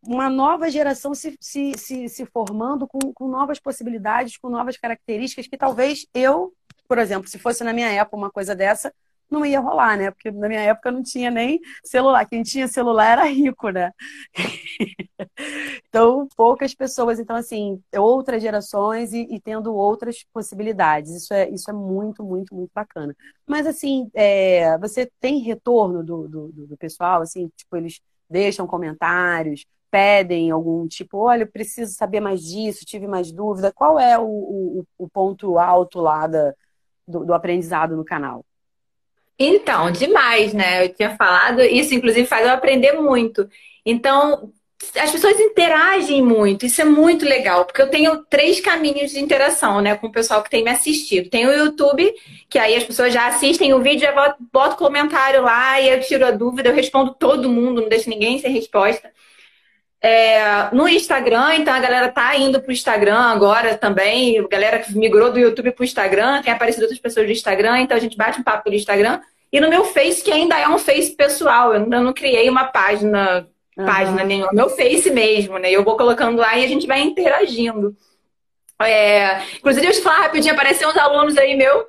uma 0.00 0.30
nova 0.30 0.70
geração 0.70 1.12
se, 1.12 1.36
se, 1.40 1.72
se, 1.76 2.08
se 2.08 2.26
formando 2.26 2.86
com, 2.86 3.12
com 3.12 3.26
novas 3.26 3.58
possibilidades, 3.58 4.36
com 4.36 4.48
novas 4.48 4.76
características 4.76 5.48
que 5.48 5.56
talvez 5.56 6.06
eu, 6.14 6.52
por 6.86 6.98
exemplo, 6.98 7.28
se 7.28 7.40
fosse 7.40 7.64
na 7.64 7.72
minha 7.72 7.90
época 7.90 8.16
uma 8.16 8.30
coisa 8.30 8.54
dessa, 8.54 8.94
não 9.30 9.44
ia 9.44 9.60
rolar, 9.60 9.96
né? 9.96 10.10
Porque 10.10 10.30
na 10.30 10.48
minha 10.48 10.60
época 10.60 10.90
não 10.90 11.02
tinha 11.02 11.30
nem 11.30 11.60
celular. 11.84 12.24
Quem 12.26 12.42
tinha 12.42 12.68
celular 12.68 13.12
era 13.12 13.24
rico, 13.24 13.70
né? 13.70 13.90
então, 15.88 16.28
poucas 16.36 16.74
pessoas. 16.74 17.18
Então, 17.18 17.36
assim, 17.36 17.82
outras 17.96 18.42
gerações 18.42 19.12
e, 19.12 19.22
e, 19.30 19.40
tendo 19.40 19.74
outras 19.74 20.24
possibilidades. 20.32 21.12
Isso 21.12 21.34
é, 21.34 21.50
isso 21.50 21.70
é 21.70 21.74
muito, 21.74 22.24
muito, 22.24 22.54
muito 22.54 22.70
bacana. 22.74 23.14
Mas, 23.46 23.66
assim, 23.66 24.10
é, 24.14 24.78
você 24.78 25.10
tem 25.20 25.38
retorno 25.40 26.04
do, 26.04 26.28
do, 26.28 26.48
do 26.52 26.76
pessoal? 26.76 27.22
Assim, 27.22 27.50
tipo, 27.56 27.76
eles 27.76 28.00
deixam 28.28 28.66
comentários, 28.66 29.64
pedem 29.90 30.50
algum 30.50 30.86
tipo, 30.86 31.18
olha, 31.18 31.44
eu 31.44 31.50
preciso 31.50 31.94
saber 31.94 32.20
mais 32.20 32.42
disso, 32.42 32.84
tive 32.84 33.06
mais 33.06 33.32
dúvida. 33.32 33.72
Qual 33.72 33.98
é 33.98 34.18
o, 34.18 34.24
o, 34.26 34.86
o 34.98 35.08
ponto 35.08 35.58
alto 35.58 36.00
lá 36.00 36.26
da, 36.26 36.54
do, 37.08 37.24
do 37.24 37.34
aprendizado 37.34 37.96
no 37.96 38.04
canal? 38.04 38.44
Então, 39.38 39.90
demais, 39.90 40.54
né? 40.54 40.84
Eu 40.84 40.94
tinha 40.94 41.16
falado, 41.16 41.60
isso 41.62 41.94
inclusive 41.94 42.26
faz 42.26 42.46
eu 42.46 42.52
aprender 42.52 42.92
muito. 42.92 43.48
Então, 43.84 44.52
as 44.96 45.10
pessoas 45.10 45.38
interagem 45.40 46.22
muito, 46.22 46.66
isso 46.66 46.80
é 46.80 46.84
muito 46.84 47.24
legal, 47.24 47.64
porque 47.64 47.80
eu 47.80 47.90
tenho 47.90 48.24
três 48.26 48.60
caminhos 48.60 49.10
de 49.10 49.20
interação, 49.20 49.80
né, 49.80 49.96
com 49.96 50.06
o 50.06 50.12
pessoal 50.12 50.42
que 50.42 50.50
tem 50.50 50.62
me 50.62 50.70
assistido. 50.70 51.30
Tem 51.30 51.46
o 51.46 51.52
YouTube, 51.52 52.12
que 52.48 52.58
aí 52.58 52.74
as 52.76 52.84
pessoas 52.84 53.12
já 53.12 53.26
assistem 53.26 53.72
o 53.74 53.80
vídeo, 53.82 54.00
já 54.00 54.36
boto 54.52 54.76
comentário 54.76 55.42
lá 55.42 55.80
e 55.80 55.88
eu 55.88 56.00
tiro 56.00 56.26
a 56.26 56.30
dúvida, 56.30 56.68
eu 56.68 56.74
respondo 56.74 57.14
todo 57.14 57.48
mundo, 57.48 57.82
não 57.82 57.88
deixo 57.88 58.10
ninguém 58.10 58.38
sem 58.38 58.52
resposta. 58.52 59.10
É, 60.00 60.68
no 60.72 60.88
Instagram, 60.88 61.56
então 61.56 61.72
a 61.72 61.80
galera 61.80 62.08
tá 62.08 62.36
indo 62.36 62.60
pro 62.60 62.70
Instagram 62.70 63.18
agora 63.18 63.76
também, 63.76 64.38
a 64.38 64.46
galera 64.46 64.78
que 64.78 64.96
migrou 64.96 65.32
do 65.32 65.38
YouTube 65.38 65.72
pro 65.72 65.84
Instagram, 65.84 66.42
tem 66.42 66.52
aparecido 66.52 66.82
outras 66.84 67.00
pessoas 67.00 67.26
do 67.26 67.32
Instagram, 67.32 67.78
então 67.80 67.96
a 67.96 68.00
gente 68.00 68.16
bate 68.16 68.38
um 68.38 68.44
papo 68.44 68.64
pelo 68.64 68.76
Instagram. 68.76 69.20
E 69.50 69.60
no 69.60 69.70
meu 69.70 69.84
Face, 69.84 70.22
que 70.22 70.30
ainda 70.30 70.58
é 70.58 70.68
um 70.68 70.78
Face 70.78 71.14
pessoal, 71.16 71.74
eu 71.74 71.86
não 71.86 72.12
criei 72.12 72.48
uma 72.48 72.64
página 72.64 73.48
uhum. 73.76 73.86
página 73.86 74.22
nenhuma, 74.22 74.52
meu 74.52 74.68
Face 74.68 75.10
mesmo, 75.10 75.58
né? 75.58 75.70
Eu 75.70 75.82
vou 75.82 75.96
colocando 75.96 76.38
lá 76.38 76.56
e 76.58 76.64
a 76.64 76.68
gente 76.68 76.86
vai 76.86 77.00
interagindo. 77.00 77.96
É... 78.80 79.40
Inclusive, 79.56 79.86
deixa 79.86 80.00
eu 80.00 80.04
falar 80.04 80.22
rapidinho, 80.22 80.52
apareceu 80.52 80.88
uns 80.88 80.96
alunos 80.96 81.36
aí 81.38 81.56
meu 81.56 81.86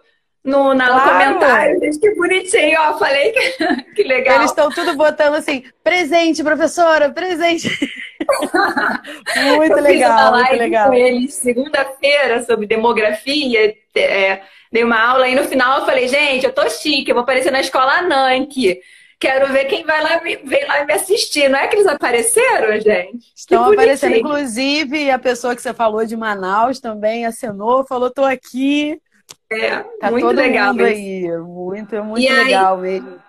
no, 0.47 0.73
na, 0.73 0.87
claro. 0.87 1.03
no 1.03 1.11
comentário. 1.11 1.79
Gente, 1.81 1.99
que 1.99 2.15
bonitinho, 2.15 2.79
ó. 2.79 2.97
Falei 2.97 3.31
que, 3.33 3.83
que 3.95 4.03
legal. 4.03 4.37
Eles 4.37 4.51
estão 4.51 4.69
tudo 4.69 4.95
botando 4.95 5.35
assim, 5.35 5.65
presente, 5.83 6.41
professora, 6.41 7.09
presente. 7.11 7.69
muito 9.57 9.77
eu 9.77 9.83
legal, 9.83 10.33
fiz 10.33 10.47
muito 10.47 10.59
legal. 10.59 10.87
com 10.87 10.93
eles 10.93 11.33
segunda-feira 11.33 12.41
sobre 12.43 12.65
demografia. 12.65 13.75
É, 13.93 14.41
dei 14.71 14.85
uma 14.85 14.99
aula 14.99 15.27
e 15.27 15.35
no 15.35 15.43
final 15.43 15.81
eu 15.81 15.85
falei, 15.85 16.07
gente, 16.07 16.45
eu 16.45 16.53
tô 16.53 16.67
chique, 16.69 17.09
eu 17.09 17.15
vou 17.15 17.23
aparecer 17.23 17.51
na 17.51 17.59
escola 17.59 18.01
Nank. 18.03 18.79
Quero 19.19 19.51
ver 19.51 19.65
quem 19.65 19.83
vai 19.83 20.01
lá, 20.01 20.19
vem 20.19 20.65
lá 20.65 20.85
me 20.85 20.93
assistir. 20.93 21.49
Não 21.49 21.59
é 21.59 21.67
que 21.67 21.75
eles 21.75 21.87
apareceram, 21.87 22.79
gente? 22.79 23.33
Estão 23.35 23.73
aparecendo. 23.73 24.15
Inclusive, 24.15 25.11
a 25.11 25.19
pessoa 25.19 25.55
que 25.55 25.61
você 25.61 25.73
falou 25.73 26.05
de 26.05 26.15
Manaus 26.15 26.79
também 26.79 27.25
acenou, 27.25 27.83
falou, 27.83 28.11
tô 28.11 28.23
aqui. 28.23 29.01
É, 29.49 29.79
tá 29.99 30.11
muito 30.11 30.27
legal 30.27 30.73
mundo 30.73 30.83
aí. 30.83 31.27
Muito, 31.37 32.03
muito 32.03 32.23
e 32.23 32.29
legal 32.29 32.75
aí, 32.75 32.81
mesmo. 32.81 33.27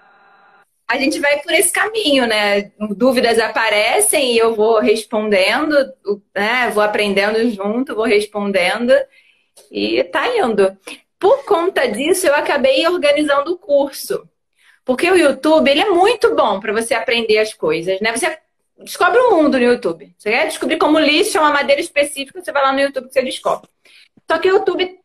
A 0.88 0.96
gente 0.96 1.20
vai 1.20 1.38
por 1.40 1.52
esse 1.52 1.70
caminho, 1.70 2.26
né? 2.26 2.72
Dúvidas 2.96 3.38
aparecem 3.38 4.32
e 4.32 4.38
eu 4.38 4.54
vou 4.54 4.80
respondendo, 4.80 5.76
né? 6.34 6.70
Vou 6.70 6.82
aprendendo 6.82 7.50
junto, 7.50 7.94
vou 7.94 8.06
respondendo 8.06 8.92
e 9.70 10.02
tá 10.04 10.26
indo. 10.36 10.76
Por 11.18 11.44
conta 11.44 11.86
disso, 11.86 12.26
eu 12.26 12.34
acabei 12.34 12.86
organizando 12.86 13.52
o 13.52 13.58
curso. 13.58 14.26
Porque 14.84 15.10
o 15.10 15.16
YouTube, 15.16 15.70
ele 15.70 15.82
é 15.82 15.90
muito 15.90 16.34
bom 16.34 16.58
para 16.58 16.72
você 16.72 16.94
aprender 16.94 17.38
as 17.38 17.52
coisas, 17.52 18.00
né? 18.00 18.10
Você 18.16 18.38
descobre 18.78 19.18
o 19.20 19.36
mundo 19.36 19.58
no 19.58 19.64
YouTube. 19.64 20.14
Você 20.16 20.30
quer 20.30 20.46
descobrir 20.46 20.78
como 20.78 20.98
lixo 20.98 21.38
uma 21.38 21.52
madeira 21.52 21.80
específica, 21.80 22.42
você 22.42 22.50
vai 22.50 22.62
lá 22.62 22.72
no 22.72 22.80
YouTube 22.80 23.08
que 23.08 23.12
você 23.12 23.22
descobre. 23.22 23.68
Só 24.30 24.38
que 24.38 24.50
o 24.50 24.54
YouTube, 24.54 24.98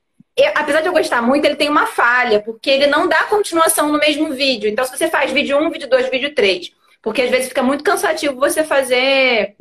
apesar 0.56 0.82
de 0.82 0.88
eu 0.88 0.94
gostar 0.94 1.22
muito, 1.22 1.46
ele 1.46 1.56
tem 1.56 1.70
uma 1.70 1.86
falha, 1.86 2.40
porque 2.40 2.70
ele 2.70 2.88
não 2.88 3.08
dá 3.08 3.24
continuação 3.26 3.92
no 3.92 4.00
mesmo 4.00 4.32
vídeo. 4.34 4.70
Então, 4.70 4.84
se 4.86 4.98
você 4.98 5.08
faz 5.08 5.32
vídeo 5.32 5.58
1, 5.58 5.70
vídeo 5.70 5.90
2, 5.90 6.10
vídeo 6.10 6.34
3, 6.34 6.72
porque 7.02 7.22
às 7.22 7.30
vezes 7.30 7.50
fica 7.50 7.62
muito 7.62 7.84
cansativo 7.84 8.40
você 8.40 8.64
fazer 8.64 9.56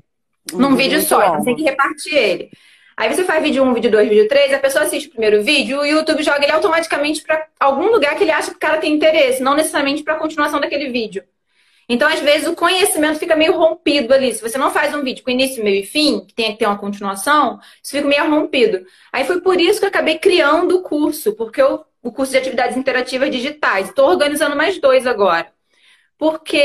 num 0.52 0.68
uhum, 0.68 0.76
vídeo 0.76 1.00
só, 1.02 1.22
então 1.22 1.38
você 1.38 1.44
tem 1.44 1.56
que 1.56 1.62
repartir 1.62 2.14
ele. 2.14 2.50
Aí 2.96 3.12
você 3.12 3.24
faz 3.24 3.42
vídeo 3.42 3.64
1, 3.64 3.74
vídeo 3.74 3.90
2, 3.90 4.08
vídeo 4.08 4.28
3, 4.28 4.54
a 4.54 4.58
pessoa 4.58 4.84
assiste 4.84 5.08
o 5.08 5.10
primeiro 5.10 5.42
vídeo, 5.42 5.80
o 5.80 5.86
YouTube 5.86 6.22
joga 6.22 6.42
ele 6.42 6.52
automaticamente 6.52 7.22
para 7.22 7.46
algum 7.58 7.90
lugar 7.90 8.14
que 8.16 8.24
ele 8.24 8.30
acha 8.30 8.50
que 8.50 8.56
o 8.56 8.60
cara 8.60 8.78
tem 8.78 8.94
interesse, 8.94 9.42
não 9.42 9.54
necessariamente 9.54 10.02
para 10.02 10.14
a 10.14 10.18
continuação 10.18 10.60
daquele 10.60 10.90
vídeo. 10.90 11.24
Então, 11.88 12.08
às 12.08 12.20
vezes, 12.20 12.48
o 12.48 12.54
conhecimento 12.54 13.18
fica 13.18 13.36
meio 13.36 13.56
rompido 13.56 14.14
ali. 14.14 14.32
Se 14.32 14.42
você 14.42 14.56
não 14.58 14.70
faz 14.70 14.94
um 14.94 15.02
vídeo 15.02 15.24
com 15.24 15.30
início, 15.30 15.62
meio 15.64 15.82
e 15.82 15.86
fim, 15.86 16.24
que 16.26 16.34
tem 16.34 16.52
que 16.52 16.58
ter 16.58 16.66
uma 16.66 16.78
continuação, 16.78 17.58
isso 17.82 17.92
fica 17.92 18.06
meio 18.06 18.30
rompido. 18.30 18.84
Aí 19.12 19.24
foi 19.24 19.40
por 19.40 19.60
isso 19.60 19.78
que 19.78 19.84
eu 19.84 19.88
acabei 19.90 20.18
criando 20.18 20.76
o 20.76 20.82
curso, 20.82 21.34
porque 21.34 21.60
eu, 21.60 21.84
o 22.02 22.12
curso 22.12 22.32
de 22.32 22.38
atividades 22.38 22.76
interativas 22.76 23.30
digitais. 23.30 23.88
Estou 23.88 24.08
organizando 24.08 24.56
mais 24.56 24.78
dois 24.80 25.06
agora. 25.06 25.52
Porque 26.18 26.64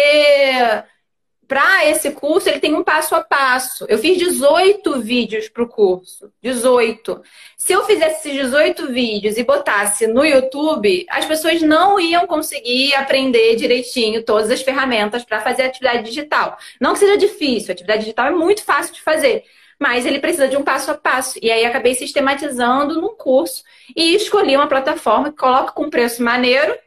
para 1.48 1.86
esse 1.86 2.12
curso, 2.12 2.50
ele 2.50 2.60
tem 2.60 2.76
um 2.76 2.84
passo 2.84 3.16
a 3.16 3.24
passo. 3.24 3.86
Eu 3.88 3.98
fiz 3.98 4.18
18 4.18 5.00
vídeos 5.00 5.48
para 5.48 5.64
o 5.64 5.68
curso. 5.68 6.30
18. 6.42 7.22
Se 7.56 7.72
eu 7.72 7.86
fizesse 7.86 8.28
esses 8.28 8.46
18 8.46 8.92
vídeos 8.92 9.38
e 9.38 9.44
botasse 9.44 10.08
no 10.08 10.26
YouTube, 10.26 11.06
as 11.10 11.26
pessoas 11.26 11.62
não 11.62 11.98
iam 11.98 12.28
conseguir 12.28 12.94
aprender 12.96 13.56
direitinho 13.56 14.24
todas 14.24 14.52
as 14.52 14.62
ferramentas 14.62 15.24
para 15.24 15.40
fazer 15.40 15.64
atividade 15.64 16.04
digital. 16.04 16.58
Não 16.82 16.92
que 16.92 17.00
seja 17.00 17.18
difícil, 17.18 17.72
atividade 17.72 18.02
digital 18.02 18.28
é 18.28 18.32
muito 18.32 18.64
fácil 18.66 18.94
de 18.94 19.02
fazer. 19.02 19.46
Mas 19.80 20.06
ele 20.06 20.20
precisa 20.20 20.50
de 20.50 20.58
um 20.58 20.64
passo 20.64 20.92
a 20.92 20.96
passo. 20.96 21.40
E 21.42 21.50
aí 21.50 21.66
acabei 21.66 21.96
sistematizando 21.96 23.00
num 23.00 23.16
curso 23.16 23.64
e 23.96 24.16
escolhi 24.16 24.58
uma 24.58 24.68
plataforma 24.68 25.32
que 25.32 25.38
coloca 25.38 25.72
com 25.72 25.90
preço 25.90 26.22
maneiro, 26.22 26.78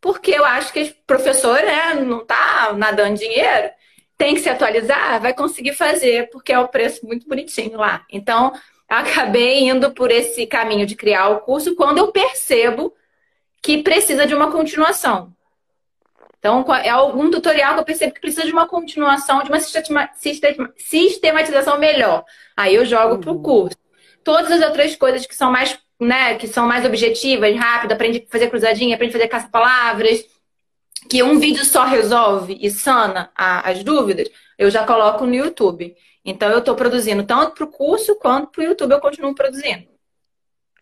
porque 0.00 0.32
eu 0.32 0.44
acho 0.44 0.72
que 0.72 0.92
professor 1.06 1.60
né, 1.62 1.94
não 1.94 2.22
está 2.22 2.72
nadando 2.72 3.18
dinheiro 3.18 3.77
tem 4.18 4.34
que 4.34 4.40
se 4.40 4.50
atualizar, 4.50 5.20
vai 5.22 5.32
conseguir 5.32 5.72
fazer, 5.74 6.28
porque 6.30 6.52
é 6.52 6.58
o 6.58 6.66
preço 6.66 7.06
muito 7.06 7.28
bonitinho 7.28 7.78
lá. 7.78 8.04
Então, 8.10 8.52
acabei 8.88 9.68
indo 9.68 9.92
por 9.92 10.10
esse 10.10 10.44
caminho 10.44 10.84
de 10.84 10.96
criar 10.96 11.28
o 11.28 11.40
curso 11.40 11.76
quando 11.76 11.98
eu 11.98 12.10
percebo 12.10 12.92
que 13.62 13.82
precisa 13.82 14.26
de 14.26 14.34
uma 14.34 14.50
continuação. 14.50 15.32
Então, 16.38 16.64
é 16.74 16.88
algum 16.88 17.30
tutorial 17.30 17.74
que 17.74 17.80
eu 17.80 17.84
percebo 17.84 18.14
que 18.14 18.20
precisa 18.20 18.44
de 18.44 18.52
uma 18.52 18.66
continuação, 18.66 19.42
de 19.42 19.50
uma 19.50 19.58
sistematização 20.76 21.78
melhor. 21.78 22.24
Aí 22.56 22.74
eu 22.74 22.84
jogo 22.84 23.14
uhum. 23.14 23.20
para 23.20 23.32
o 23.32 23.40
curso. 23.40 23.76
Todas 24.24 24.50
as 24.50 24.62
outras 24.62 24.96
coisas 24.96 25.26
que 25.26 25.34
são 25.34 25.50
mais, 25.50 25.78
né, 26.00 26.34
que 26.36 26.48
são 26.48 26.66
mais 26.66 26.84
objetivas, 26.84 27.56
rápido, 27.56 27.92
aprende 27.92 28.24
a 28.26 28.30
fazer 28.30 28.50
cruzadinha, 28.50 28.94
aprende 28.94 29.14
a 29.14 29.18
fazer 29.18 29.28
caça-palavras, 29.28 30.24
que 31.08 31.22
um 31.22 31.38
vídeo 31.38 31.64
só 31.64 31.84
resolve 31.84 32.58
e 32.60 32.70
sana 32.70 33.30
a, 33.34 33.68
as 33.70 33.82
dúvidas, 33.84 34.28
eu 34.56 34.70
já 34.70 34.86
coloco 34.86 35.26
no 35.26 35.34
YouTube. 35.34 35.94
Então, 36.24 36.50
eu 36.50 36.58
estou 36.58 36.74
produzindo 36.74 37.24
tanto 37.24 37.54
para 37.54 37.64
o 37.64 37.70
curso 37.70 38.16
quanto 38.16 38.50
para 38.50 38.60
o 38.60 38.64
YouTube 38.64 38.92
eu 38.92 39.00
continuo 39.00 39.34
produzindo. 39.34 39.86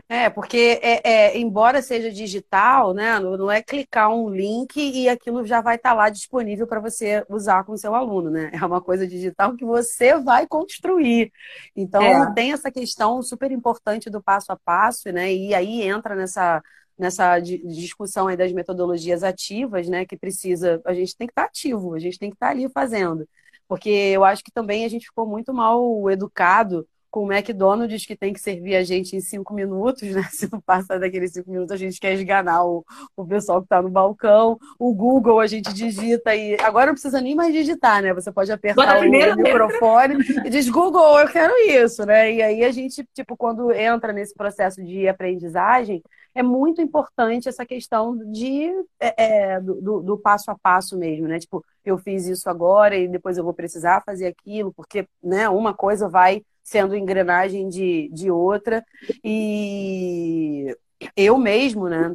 É, 0.08 0.30
porque 0.30 0.78
é, 0.82 1.00
é, 1.04 1.38
embora 1.38 1.82
seja 1.82 2.12
digital, 2.12 2.94
né, 2.94 3.18
não 3.18 3.50
é 3.50 3.60
clicar 3.60 4.08
um 4.08 4.30
link 4.30 4.76
e 4.76 5.08
aquilo 5.08 5.44
já 5.44 5.60
vai 5.60 5.74
estar 5.74 5.90
tá 5.90 5.94
lá 5.96 6.08
disponível 6.08 6.64
para 6.64 6.78
você 6.78 7.24
usar 7.28 7.64
com 7.64 7.72
o 7.72 7.78
seu 7.78 7.92
aluno, 7.92 8.30
né? 8.30 8.52
É 8.52 8.64
uma 8.64 8.80
coisa 8.80 9.04
digital 9.04 9.56
que 9.56 9.64
você 9.64 10.16
vai 10.16 10.46
construir. 10.46 11.32
Então, 11.74 12.00
é. 12.00 12.32
tem 12.34 12.52
essa 12.52 12.70
questão 12.70 13.20
super 13.20 13.50
importante 13.50 14.08
do 14.08 14.22
passo 14.22 14.52
a 14.52 14.56
passo, 14.56 15.10
né? 15.10 15.32
E 15.32 15.52
aí 15.52 15.82
entra 15.82 16.14
nessa 16.14 16.62
nessa 16.99 17.38
discussão 17.40 18.28
aí 18.28 18.36
das 18.36 18.53
metodologias 18.53 19.22
ativas, 19.22 19.88
né, 19.88 20.07
que 20.07 20.16
precisa, 20.16 20.80
a 20.84 20.94
gente 20.94 21.16
tem 21.16 21.26
que 21.26 21.32
estar 21.32 21.42
tá 21.42 21.49
ativo, 21.49 21.94
a 21.94 21.99
gente 21.99 22.18
tem 22.18 22.30
que 22.30 22.36
estar 22.36 22.47
tá 22.47 22.53
ali 22.53 22.68
fazendo. 22.70 23.28
Porque 23.68 23.88
eu 23.90 24.24
acho 24.24 24.44
que 24.44 24.51
também 24.53 24.84
a 24.84 24.88
gente 24.88 25.07
ficou 25.07 25.26
muito 25.26 25.53
mal 25.53 26.11
educado 26.11 26.86
com 27.16 27.24
o 27.24 27.32
McDonald's 27.32 28.04
que 28.04 28.14
tem 28.14 28.30
que 28.30 28.38
servir 28.38 28.76
a 28.76 28.84
gente 28.84 29.16
em 29.16 29.20
cinco 29.22 29.54
minutos, 29.54 30.02
né? 30.02 30.22
Se 30.30 30.52
não 30.52 30.60
passar 30.60 31.00
daqueles 31.00 31.32
cinco 31.32 31.50
minutos, 31.50 31.72
a 31.72 31.76
gente 31.78 31.98
quer 31.98 32.12
esganar 32.12 32.66
o, 32.66 32.84
o 33.16 33.26
pessoal 33.26 33.60
que 33.60 33.64
está 33.64 33.80
no 33.80 33.88
balcão. 33.88 34.58
O 34.78 34.92
Google 34.92 35.40
a 35.40 35.46
gente 35.46 35.72
digita 35.72 36.36
e 36.36 36.60
agora 36.60 36.88
não 36.88 36.92
precisa 36.92 37.18
nem 37.18 37.34
mais 37.34 37.54
digitar, 37.54 38.02
né? 38.02 38.12
Você 38.12 38.30
pode 38.30 38.52
apertar 38.52 39.00
o 39.00 39.10
microfone 39.34 40.16
e 40.44 40.50
diz 40.50 40.68
Google, 40.68 41.18
eu 41.20 41.28
quero 41.28 41.54
isso, 41.66 42.04
né? 42.04 42.30
E 42.30 42.42
aí 42.42 42.62
a 42.62 42.70
gente, 42.70 43.02
tipo, 43.14 43.34
quando 43.34 43.72
entra 43.72 44.12
nesse 44.12 44.34
processo 44.34 44.84
de 44.84 45.08
aprendizagem, 45.08 46.02
é 46.34 46.42
muito 46.42 46.82
importante 46.82 47.48
essa 47.48 47.64
questão 47.64 48.14
de, 48.30 48.70
é, 49.00 49.54
é, 49.54 49.60
do, 49.62 50.02
do, 50.02 50.18
passo 50.18 50.50
a 50.50 50.54
passo 50.54 50.98
mesmo, 50.98 51.26
né? 51.26 51.38
Tipo, 51.38 51.64
eu 51.82 51.96
fiz 51.96 52.26
isso 52.26 52.50
agora 52.50 52.94
e 52.94 53.08
depois 53.08 53.38
eu 53.38 53.44
vou 53.44 53.54
precisar 53.54 54.02
fazer 54.04 54.26
aquilo, 54.26 54.70
porque 54.70 55.08
né, 55.22 55.48
uma 55.48 55.72
coisa 55.72 56.10
vai 56.10 56.42
sendo 56.66 56.96
engrenagem 56.96 57.68
de, 57.68 58.10
de 58.12 58.28
outra. 58.28 58.84
E 59.22 60.76
eu 61.16 61.38
mesmo, 61.38 61.88
né? 61.88 62.12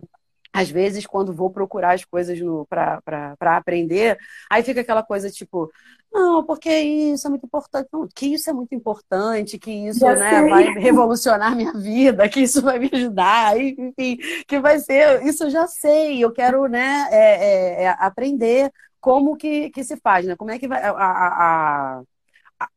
Às 0.54 0.70
vezes, 0.70 1.06
quando 1.06 1.34
vou 1.34 1.50
procurar 1.50 1.94
as 1.94 2.04
coisas 2.04 2.38
para 2.68 3.56
aprender, 3.56 4.18
aí 4.50 4.62
fica 4.62 4.82
aquela 4.82 5.02
coisa 5.02 5.32
tipo, 5.32 5.72
não, 6.14 6.44
porque 6.44 6.70
isso 6.70 7.26
é 7.28 7.30
muito 7.30 7.46
importante. 7.46 7.88
Não, 7.94 8.06
que 8.14 8.26
isso 8.26 8.50
é 8.50 8.54
muito 8.54 8.76
importante, 8.76 9.58
que 9.58 9.72
isso 9.72 10.06
né, 10.06 10.44
vai 10.50 10.64
revolucionar 10.74 11.56
minha 11.56 11.72
vida, 11.72 12.28
que 12.28 12.42
isso 12.42 12.62
vai 12.62 12.78
me 12.78 12.90
ajudar, 12.92 13.58
enfim, 13.58 14.18
que 14.46 14.60
vai 14.60 14.80
ser. 14.80 15.26
Isso 15.26 15.46
eu 15.46 15.50
já 15.50 15.66
sei, 15.66 16.22
eu 16.22 16.34
quero 16.34 16.68
né, 16.68 17.08
é, 17.10 17.84
é, 17.84 17.84
é 17.84 17.96
aprender 18.00 18.70
como 19.00 19.38
que, 19.38 19.70
que 19.70 19.86
se 19.86 19.96
faz, 19.96 20.26
né? 20.26 20.36
Como 20.36 20.52
é 20.52 20.60
que 20.60 20.68
vai. 20.68 20.84
A, 20.84 20.92
a, 20.92 21.98
a, 22.00 22.04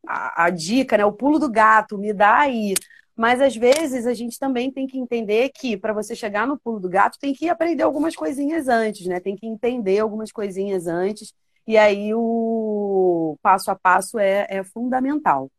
a 0.07 0.49
dica, 0.49 0.97
né? 0.97 1.05
O 1.05 1.13
pulo 1.13 1.39
do 1.39 1.51
gato, 1.51 1.97
me 1.97 2.13
dá 2.13 2.39
aí. 2.39 2.73
Mas 3.15 3.41
às 3.41 3.55
vezes 3.55 4.05
a 4.05 4.13
gente 4.13 4.37
também 4.37 4.71
tem 4.71 4.85
que 4.87 4.97
entender 4.97 5.49
que 5.55 5.77
para 5.77 5.93
você 5.93 6.15
chegar 6.15 6.45
no 6.47 6.59
pulo 6.59 6.79
do 6.79 6.89
gato 6.89 7.17
tem 7.19 7.33
que 7.33 7.47
aprender 7.49 7.83
algumas 7.83 8.15
coisinhas 8.15 8.67
antes, 8.67 9.07
né? 9.07 9.19
Tem 9.19 9.35
que 9.35 9.47
entender 9.47 9.99
algumas 9.99 10.31
coisinhas 10.31 10.85
antes 10.87 11.33
E 11.67 11.77
aí 11.77 12.13
o 12.13 13.37
passo 13.41 13.71
a 13.71 13.75
passo 13.75 14.19
é, 14.19 14.45
é 14.49 14.63
fundamental. 14.63 15.49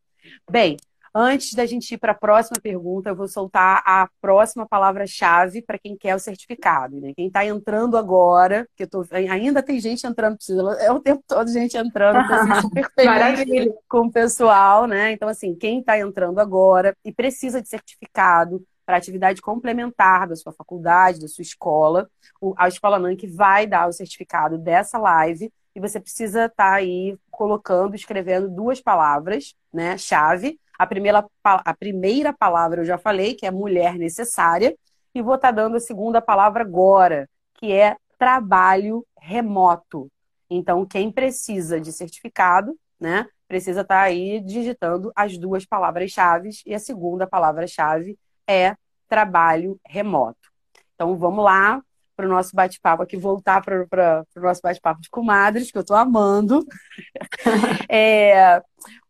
Bem, 0.50 0.76
Antes 1.18 1.54
da 1.54 1.64
gente 1.64 1.94
ir 1.94 1.96
para 1.96 2.12
a 2.12 2.14
próxima 2.14 2.60
pergunta, 2.60 3.08
eu 3.08 3.16
vou 3.16 3.26
soltar 3.26 3.82
a 3.86 4.06
próxima 4.20 4.68
palavra-chave 4.68 5.62
para 5.62 5.78
quem 5.78 5.96
quer 5.96 6.14
o 6.14 6.18
certificado. 6.18 7.00
Né? 7.00 7.14
Quem 7.16 7.28
está 7.28 7.42
entrando 7.42 7.96
agora, 7.96 8.68
porque 8.68 8.86
tô, 8.86 9.02
ainda 9.10 9.62
tem 9.62 9.80
gente 9.80 10.06
entrando, 10.06 10.36
é 10.78 10.92
o 10.92 11.00
tempo 11.00 11.24
todo 11.26 11.50
gente 11.50 11.74
entrando, 11.74 12.18
tô 12.28 12.60
super 12.60 12.90
feliz 12.94 13.72
com 13.88 14.00
o 14.00 14.12
pessoal, 14.12 14.86
né? 14.86 15.12
Então, 15.12 15.26
assim, 15.26 15.54
quem 15.54 15.80
está 15.80 15.98
entrando 15.98 16.38
agora 16.38 16.94
e 17.02 17.10
precisa 17.10 17.62
de 17.62 17.68
certificado 17.70 18.62
para 18.84 18.98
atividade 18.98 19.40
complementar 19.40 20.28
da 20.28 20.36
sua 20.36 20.52
faculdade, 20.52 21.20
da 21.20 21.28
sua 21.28 21.40
escola, 21.40 22.10
a 22.58 22.68
Escola 22.68 22.98
NANC 22.98 23.26
vai 23.26 23.66
dar 23.66 23.88
o 23.88 23.92
certificado 23.92 24.58
dessa 24.58 24.98
live 24.98 25.50
e 25.74 25.80
você 25.80 25.98
precisa 25.98 26.44
estar 26.44 26.70
tá 26.70 26.74
aí 26.74 27.16
colocando, 27.30 27.94
escrevendo 27.94 28.48
duas 28.48 28.80
palavras, 28.80 29.54
né, 29.72 29.98
chave, 29.98 30.58
a 30.78 30.86
primeira, 30.86 31.24
a 31.44 31.74
primeira 31.74 32.32
palavra 32.32 32.80
eu 32.80 32.84
já 32.84 32.98
falei, 32.98 33.34
que 33.34 33.46
é 33.46 33.50
mulher 33.50 33.96
necessária, 33.96 34.76
e 35.14 35.22
vou 35.22 35.36
estar 35.36 35.48
tá 35.48 35.62
dando 35.62 35.76
a 35.76 35.80
segunda 35.80 36.20
palavra 36.20 36.62
agora, 36.62 37.28
que 37.54 37.72
é 37.72 37.96
trabalho 38.18 39.06
remoto. 39.18 40.10
Então, 40.48 40.86
quem 40.86 41.10
precisa 41.10 41.80
de 41.80 41.92
certificado, 41.92 42.76
né, 43.00 43.26
precisa 43.48 43.80
estar 43.82 43.96
tá 43.96 44.02
aí 44.02 44.40
digitando 44.40 45.12
as 45.14 45.38
duas 45.38 45.64
palavras-chave, 45.64 46.50
e 46.64 46.74
a 46.74 46.78
segunda 46.78 47.26
palavra-chave 47.26 48.18
é 48.46 48.74
trabalho 49.08 49.80
remoto. 49.86 50.50
Então, 50.94 51.16
vamos 51.16 51.44
lá 51.44 51.80
para 52.16 52.26
o 52.26 52.28
nosso 52.28 52.56
bate-papo 52.56 53.02
aqui, 53.02 53.16
voltar 53.16 53.62
para 53.62 54.24
o 54.36 54.40
nosso 54.40 54.62
bate-papo 54.62 55.00
de 55.00 55.10
comadres, 55.10 55.70
que 55.70 55.76
eu 55.76 55.82
estou 55.82 55.96
amando. 55.96 56.64
é, 57.88 58.62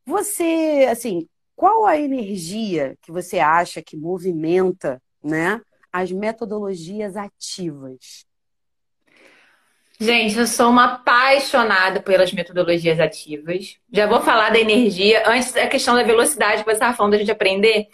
você, 0.05 0.89
assim, 0.91 1.29
qual 1.57 1.87
a 1.87 1.99
energia 1.99 2.97
que 3.03 3.11
você 3.11 3.39
acha 3.39 3.83
que 3.83 3.97
movimenta, 3.97 5.03
né, 5.25 5.61
as 5.91 6.13
metodologias 6.13 7.17
ativas? 7.17 8.27
Gente, 9.99 10.39
eu 10.39 10.47
sou 10.47 10.69
uma 10.69 10.97
apaixonada 10.97 12.03
pelas 12.03 12.31
metodologias 12.31 13.01
ativas. 13.01 13.79
Já 13.91 14.07
vou 14.07 14.21
falar 14.21 14.51
da 14.51 14.61
energia. 14.61 15.27
Antes, 15.27 15.57
a 15.57 15.67
questão 15.67 15.95
da 15.95 16.03
velocidade 16.03 16.59
que 16.59 16.69
você 16.69 16.75
estava 16.75 16.95
falando 16.95 17.13
da 17.13 17.19
gente 17.19 17.31
aprender. 17.31 17.87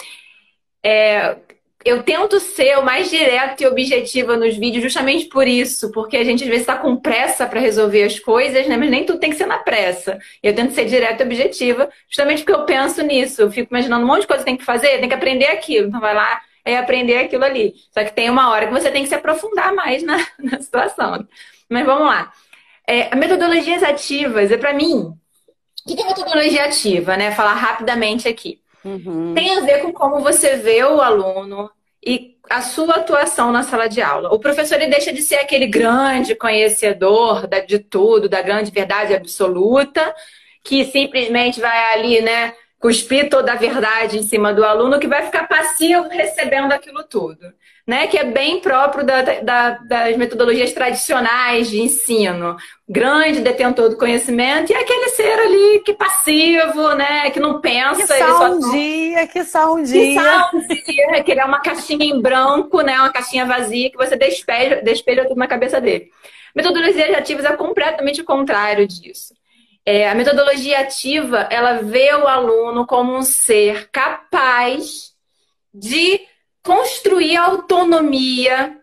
É, 0.82 1.38
eu 1.84 2.02
tento 2.02 2.38
ser 2.38 2.78
o 2.78 2.84
mais 2.84 3.10
direto 3.10 3.62
e 3.62 3.66
objetiva 3.66 4.36
nos 4.36 4.56
vídeos 4.56 4.82
justamente 4.84 5.26
por 5.26 5.46
isso, 5.46 5.90
porque 5.90 6.16
a 6.16 6.24
gente 6.24 6.44
às 6.44 6.48
vezes 6.48 6.62
está 6.62 6.76
com 6.76 6.96
pressa 6.96 7.46
para 7.46 7.60
resolver 7.60 8.04
as 8.04 8.18
coisas, 8.18 8.66
né? 8.66 8.76
Mas 8.76 8.90
nem 8.90 9.04
tudo 9.04 9.18
tem 9.18 9.30
que 9.30 9.36
ser 9.36 9.46
na 9.46 9.58
pressa. 9.58 10.18
Eu 10.42 10.54
tento 10.54 10.74
ser 10.74 10.84
direta 10.84 11.22
e 11.22 11.26
objetiva, 11.26 11.88
justamente 12.08 12.44
porque 12.44 12.52
eu 12.52 12.64
penso 12.64 13.02
nisso. 13.02 13.42
Eu 13.42 13.50
fico 13.50 13.72
imaginando 13.72 14.04
um 14.04 14.08
monte 14.08 14.22
de 14.22 14.26
coisa 14.28 14.42
que 14.42 14.50
tem 14.50 14.56
que 14.56 14.64
fazer, 14.64 15.00
tem 15.00 15.08
que 15.08 15.14
aprender 15.14 15.46
aquilo. 15.46 15.88
Então 15.88 16.00
vai 16.00 16.14
lá 16.14 16.40
e 16.64 16.76
aprender 16.76 17.18
aquilo 17.18 17.44
ali. 17.44 17.74
Só 17.92 18.04
que 18.04 18.12
tem 18.12 18.30
uma 18.30 18.50
hora 18.50 18.66
que 18.66 18.72
você 18.72 18.90
tem 18.90 19.02
que 19.02 19.08
se 19.08 19.14
aprofundar 19.14 19.74
mais 19.74 20.02
na, 20.02 20.16
na 20.38 20.60
situação. 20.60 21.26
Mas 21.68 21.84
vamos 21.84 22.06
lá. 22.06 22.32
É, 22.86 23.14
metodologias 23.16 23.82
ativas, 23.82 24.50
é 24.50 24.56
para 24.56 24.72
mim. 24.72 25.12
O 25.84 25.96
que 25.96 26.00
é 26.00 26.06
metodologia 26.06 26.64
ativa, 26.64 27.16
né? 27.16 27.32
Falar 27.32 27.54
rapidamente 27.54 28.28
aqui. 28.28 28.61
Uhum. 28.84 29.34
Tem 29.34 29.58
a 29.58 29.60
ver 29.60 29.82
com 29.82 29.92
como 29.92 30.20
você 30.20 30.56
vê 30.56 30.82
o 30.84 31.00
aluno 31.00 31.70
e 32.04 32.36
a 32.50 32.60
sua 32.60 32.96
atuação 32.96 33.52
na 33.52 33.62
sala 33.62 33.88
de 33.88 34.02
aula. 34.02 34.32
O 34.34 34.38
professor 34.38 34.74
ele 34.74 34.90
deixa 34.90 35.12
de 35.12 35.22
ser 35.22 35.36
aquele 35.36 35.66
grande 35.66 36.34
conhecedor 36.34 37.46
de 37.66 37.78
tudo, 37.78 38.28
da 38.28 38.42
grande 38.42 38.70
verdade 38.70 39.14
absoluta, 39.14 40.14
que 40.64 40.84
simplesmente 40.84 41.60
vai 41.60 41.92
ali, 41.94 42.20
né, 42.20 42.54
cuspir 42.78 43.28
toda 43.30 43.52
a 43.52 43.56
verdade 43.56 44.18
em 44.18 44.22
cima 44.22 44.52
do 44.52 44.64
aluno, 44.64 44.98
que 44.98 45.06
vai 45.06 45.24
ficar 45.24 45.46
passivo 45.46 46.08
recebendo 46.08 46.72
aquilo 46.72 47.04
tudo 47.04 47.52
né, 47.86 48.06
que 48.06 48.16
é 48.16 48.24
bem 48.24 48.60
próprio 48.60 49.04
da, 49.04 49.22
da, 49.22 49.70
das 49.70 50.16
metodologias 50.16 50.72
tradicionais 50.72 51.68
de 51.68 51.80
ensino. 51.80 52.56
Grande 52.88 53.40
detentor 53.40 53.88
do 53.88 53.96
conhecimento 53.96 54.70
e 54.70 54.74
aquele 54.74 55.08
ser 55.08 55.38
ali 55.38 55.82
que 55.84 55.92
passivo, 55.92 56.94
né, 56.94 57.30
que 57.30 57.40
não 57.40 57.60
pensa. 57.60 58.14
Que 58.14 58.18
só 58.18 58.50
um 58.50 58.70
dia, 58.70 59.26
que 59.26 59.44
só 59.44 59.74
um 59.74 59.82
dia. 59.82 60.00
Que 60.00 60.14
só 60.14 60.50
um 60.54 60.60
dia, 60.60 61.24
que 61.24 61.32
ele 61.32 61.40
é 61.40 61.44
uma 61.44 61.60
caixinha 61.60 62.04
em 62.04 62.20
branco, 62.20 62.80
né, 62.82 62.98
uma 62.98 63.12
caixinha 63.12 63.46
vazia 63.46 63.90
que 63.90 63.96
você 63.96 64.16
despeja, 64.16 64.80
despeja 64.82 65.24
tudo 65.24 65.38
na 65.38 65.48
cabeça 65.48 65.80
dele. 65.80 66.08
Metodologias 66.54 67.14
ativas 67.16 67.44
é 67.44 67.56
completamente 67.56 68.20
o 68.20 68.24
contrário 68.24 68.86
disso. 68.86 69.34
É, 69.84 70.08
a 70.08 70.14
metodologia 70.14 70.78
ativa, 70.78 71.48
ela 71.50 71.82
vê 71.82 72.14
o 72.14 72.28
aluno 72.28 72.86
como 72.86 73.16
um 73.16 73.22
ser 73.22 73.88
capaz 73.90 75.12
de 75.74 76.20
construir 76.62 77.36
autonomia. 77.36 78.78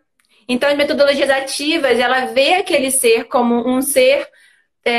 Então, 0.48 0.70
as 0.70 0.76
metodologias 0.76 1.30
ativas, 1.30 2.00
ela 2.00 2.26
vê 2.26 2.56
aquele 2.56 2.92
ser 2.92 3.26
como 3.26 3.68
um 3.68 3.82
ser 3.82 4.28
é, 4.84 4.92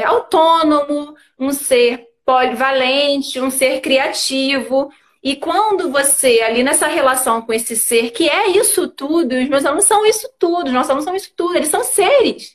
é, 0.00 0.04
autônomo, 0.04 1.14
um 1.38 1.52
ser 1.52 2.06
polivalente, 2.24 3.40
um 3.40 3.50
ser 3.50 3.80
criativo. 3.80 4.90
E 5.22 5.36
quando 5.36 5.90
você, 5.90 6.40
ali 6.40 6.62
nessa 6.62 6.86
relação 6.86 7.42
com 7.42 7.52
esse 7.52 7.76
ser, 7.76 8.10
que 8.10 8.28
é 8.28 8.48
isso 8.48 8.88
tudo, 8.88 9.34
os 9.34 9.48
meus 9.48 9.64
alunos 9.64 9.84
são 9.84 10.04
isso 10.06 10.28
tudo, 10.38 10.68
os 10.68 10.72
nossos 10.72 10.90
alunos 10.90 11.04
são 11.04 11.14
isso 11.14 11.32
tudo, 11.36 11.56
eles 11.56 11.68
são 11.68 11.84
seres 11.84 12.54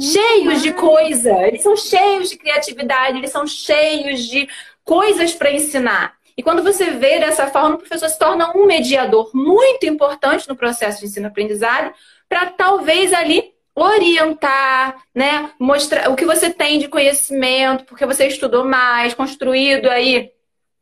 cheios 0.00 0.62
de 0.62 0.72
coisa, 0.72 1.46
eles 1.46 1.62
são 1.62 1.76
cheios 1.76 2.30
de 2.30 2.36
criatividade, 2.36 3.18
eles 3.18 3.30
são 3.30 3.46
cheios 3.46 4.26
de 4.26 4.48
coisas 4.84 5.34
para 5.34 5.52
ensinar. 5.52 6.16
E 6.36 6.42
quando 6.42 6.62
você 6.62 6.90
vê 6.90 7.18
dessa 7.18 7.46
forma, 7.46 7.74
o 7.74 7.78
professor 7.78 8.08
se 8.08 8.18
torna 8.18 8.56
um 8.56 8.66
mediador 8.66 9.30
muito 9.34 9.86
importante 9.86 10.48
no 10.48 10.56
processo 10.56 11.00
de 11.00 11.06
ensino-aprendizagem 11.06 11.92
para 12.28 12.46
talvez 12.46 13.12
ali 13.12 13.52
orientar, 13.74 15.02
né, 15.14 15.50
mostrar 15.58 16.10
o 16.10 16.16
que 16.16 16.26
você 16.26 16.50
tem 16.50 16.78
de 16.78 16.88
conhecimento, 16.88 17.84
porque 17.84 18.04
você 18.04 18.26
estudou 18.26 18.64
mais, 18.64 19.14
construído 19.14 19.88
aí, 19.88 20.30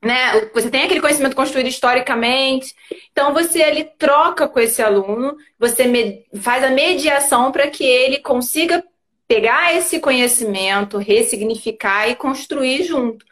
né, 0.02 0.48
você 0.52 0.70
tem 0.70 0.84
aquele 0.84 1.00
conhecimento 1.00 1.36
construído 1.36 1.68
historicamente. 1.68 2.74
Então 3.12 3.32
você 3.32 3.62
ali 3.62 3.84
troca 3.98 4.48
com 4.48 4.58
esse 4.58 4.82
aluno, 4.82 5.36
você 5.58 6.24
faz 6.40 6.64
a 6.64 6.70
mediação 6.70 7.52
para 7.52 7.68
que 7.68 7.84
ele 7.84 8.18
consiga 8.18 8.82
pegar 9.28 9.76
esse 9.76 10.00
conhecimento, 10.00 10.98
ressignificar 10.98 12.08
e 12.08 12.16
construir 12.16 12.82
junto. 12.82 13.24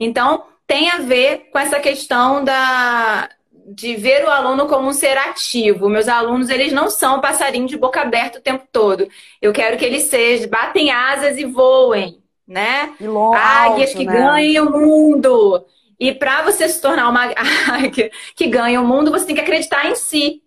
Então, 0.00 0.46
tem 0.72 0.88
a 0.88 1.00
ver 1.00 1.50
com 1.52 1.58
essa 1.58 1.78
questão 1.78 2.42
da, 2.42 3.28
de 3.74 3.94
ver 3.94 4.24
o 4.24 4.30
aluno 4.30 4.66
como 4.66 4.88
um 4.88 4.92
ser 4.94 5.18
ativo. 5.18 5.86
Meus 5.86 6.08
alunos, 6.08 6.48
eles 6.48 6.72
não 6.72 6.88
são 6.88 7.20
passarinho 7.20 7.68
de 7.68 7.76
boca 7.76 8.00
aberta 8.00 8.38
o 8.38 8.42
tempo 8.42 8.64
todo. 8.72 9.06
Eu 9.42 9.52
quero 9.52 9.76
que 9.76 9.84
eles 9.84 10.04
sejam, 10.04 10.48
batem 10.48 10.90
asas 10.90 11.36
e 11.36 11.44
voem, 11.44 12.22
né? 12.48 12.94
Águias 13.34 13.90
alto, 13.90 13.98
que 13.98 14.06
né? 14.06 14.14
ganhem 14.14 14.60
o 14.60 14.70
mundo. 14.70 15.62
E 16.00 16.10
para 16.10 16.42
você 16.42 16.66
se 16.66 16.80
tornar 16.80 17.10
uma 17.10 17.30
águia 17.70 18.10
que 18.34 18.46
ganha 18.46 18.80
o 18.80 18.86
mundo, 18.86 19.10
você 19.10 19.26
tem 19.26 19.34
que 19.34 19.42
acreditar 19.42 19.90
em 19.90 19.94
si. 19.94 20.42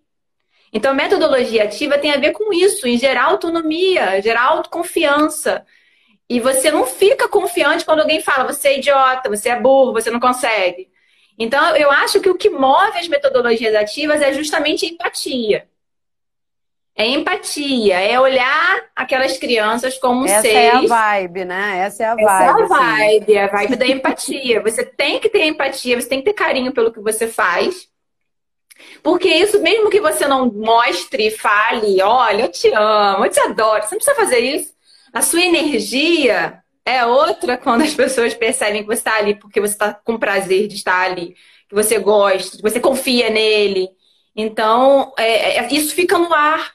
Então, 0.72 0.92
metodologia 0.92 1.62
ativa 1.62 1.98
tem 1.98 2.10
a 2.10 2.18
ver 2.18 2.32
com 2.32 2.52
isso, 2.52 2.88
em 2.88 2.98
gerar 2.98 3.26
autonomia, 3.26 4.20
gerar 4.20 4.46
autoconfiança. 4.46 5.64
E 6.28 6.40
você 6.40 6.70
não 6.70 6.86
fica 6.86 7.28
confiante 7.28 7.84
quando 7.84 8.00
alguém 8.00 8.20
fala, 8.20 8.52
você 8.52 8.68
é 8.68 8.78
idiota, 8.78 9.28
você 9.28 9.48
é 9.48 9.60
burro, 9.60 9.92
você 9.92 10.10
não 10.10 10.18
consegue. 10.18 10.88
Então, 11.38 11.76
eu 11.76 11.90
acho 11.90 12.20
que 12.20 12.30
o 12.30 12.34
que 12.34 12.50
move 12.50 12.98
as 12.98 13.08
metodologias 13.08 13.74
ativas 13.74 14.20
é 14.22 14.32
justamente 14.32 14.86
empatia. 14.86 15.68
É 16.98 17.06
empatia, 17.06 18.00
é 18.00 18.18
olhar 18.18 18.84
aquelas 18.96 19.36
crianças 19.36 19.98
como 19.98 20.24
Essa 20.24 20.40
seres. 20.40 20.56
Essa 20.56 20.94
é 20.94 20.96
a 20.96 21.18
vibe, 21.20 21.44
né? 21.44 21.78
Essa 21.80 22.02
é 22.02 22.06
a 22.06 22.14
vibe. 22.14 22.24
Essa 22.24 22.42
é 22.42 22.48
a 22.48 22.66
vibe, 22.66 23.22
assim. 23.22 23.38
a 23.38 23.46
vibe 23.48 23.76
da 23.76 23.86
empatia. 23.86 24.62
Você 24.62 24.84
tem 24.84 25.20
que 25.20 25.28
ter 25.28 25.44
empatia, 25.44 26.00
você 26.00 26.08
tem 26.08 26.20
que 26.20 26.24
ter 26.24 26.32
carinho 26.32 26.72
pelo 26.72 26.90
que 26.90 27.00
você 27.00 27.28
faz. 27.28 27.86
Porque 29.02 29.28
isso, 29.28 29.60
mesmo 29.60 29.90
que 29.90 30.00
você 30.00 30.26
não 30.26 30.50
mostre, 30.50 31.30
fale, 31.30 32.00
olha, 32.02 32.44
eu 32.44 32.50
te 32.50 32.72
amo, 32.72 33.26
eu 33.26 33.30
te 33.30 33.40
adoro, 33.40 33.82
você 33.82 33.94
não 33.94 33.98
precisa 33.98 34.16
fazer 34.16 34.38
isso. 34.38 34.75
A 35.16 35.22
sua 35.22 35.40
energia 35.40 36.62
é 36.84 37.06
outra 37.06 37.56
quando 37.56 37.80
as 37.80 37.94
pessoas 37.94 38.34
percebem 38.34 38.82
que 38.82 38.86
você 38.86 38.98
está 38.98 39.16
ali 39.16 39.34
porque 39.34 39.62
você 39.62 39.72
está 39.72 39.94
com 39.94 40.18
prazer 40.18 40.68
de 40.68 40.74
estar 40.74 41.06
ali, 41.06 41.34
que 41.66 41.74
você 41.74 41.98
gosta, 41.98 42.58
que 42.58 42.62
você 42.62 42.78
confia 42.78 43.30
nele. 43.30 43.88
Então, 44.36 45.14
é, 45.16 45.56
é, 45.56 45.68
isso 45.72 45.94
fica 45.94 46.18
no 46.18 46.34
ar. 46.34 46.74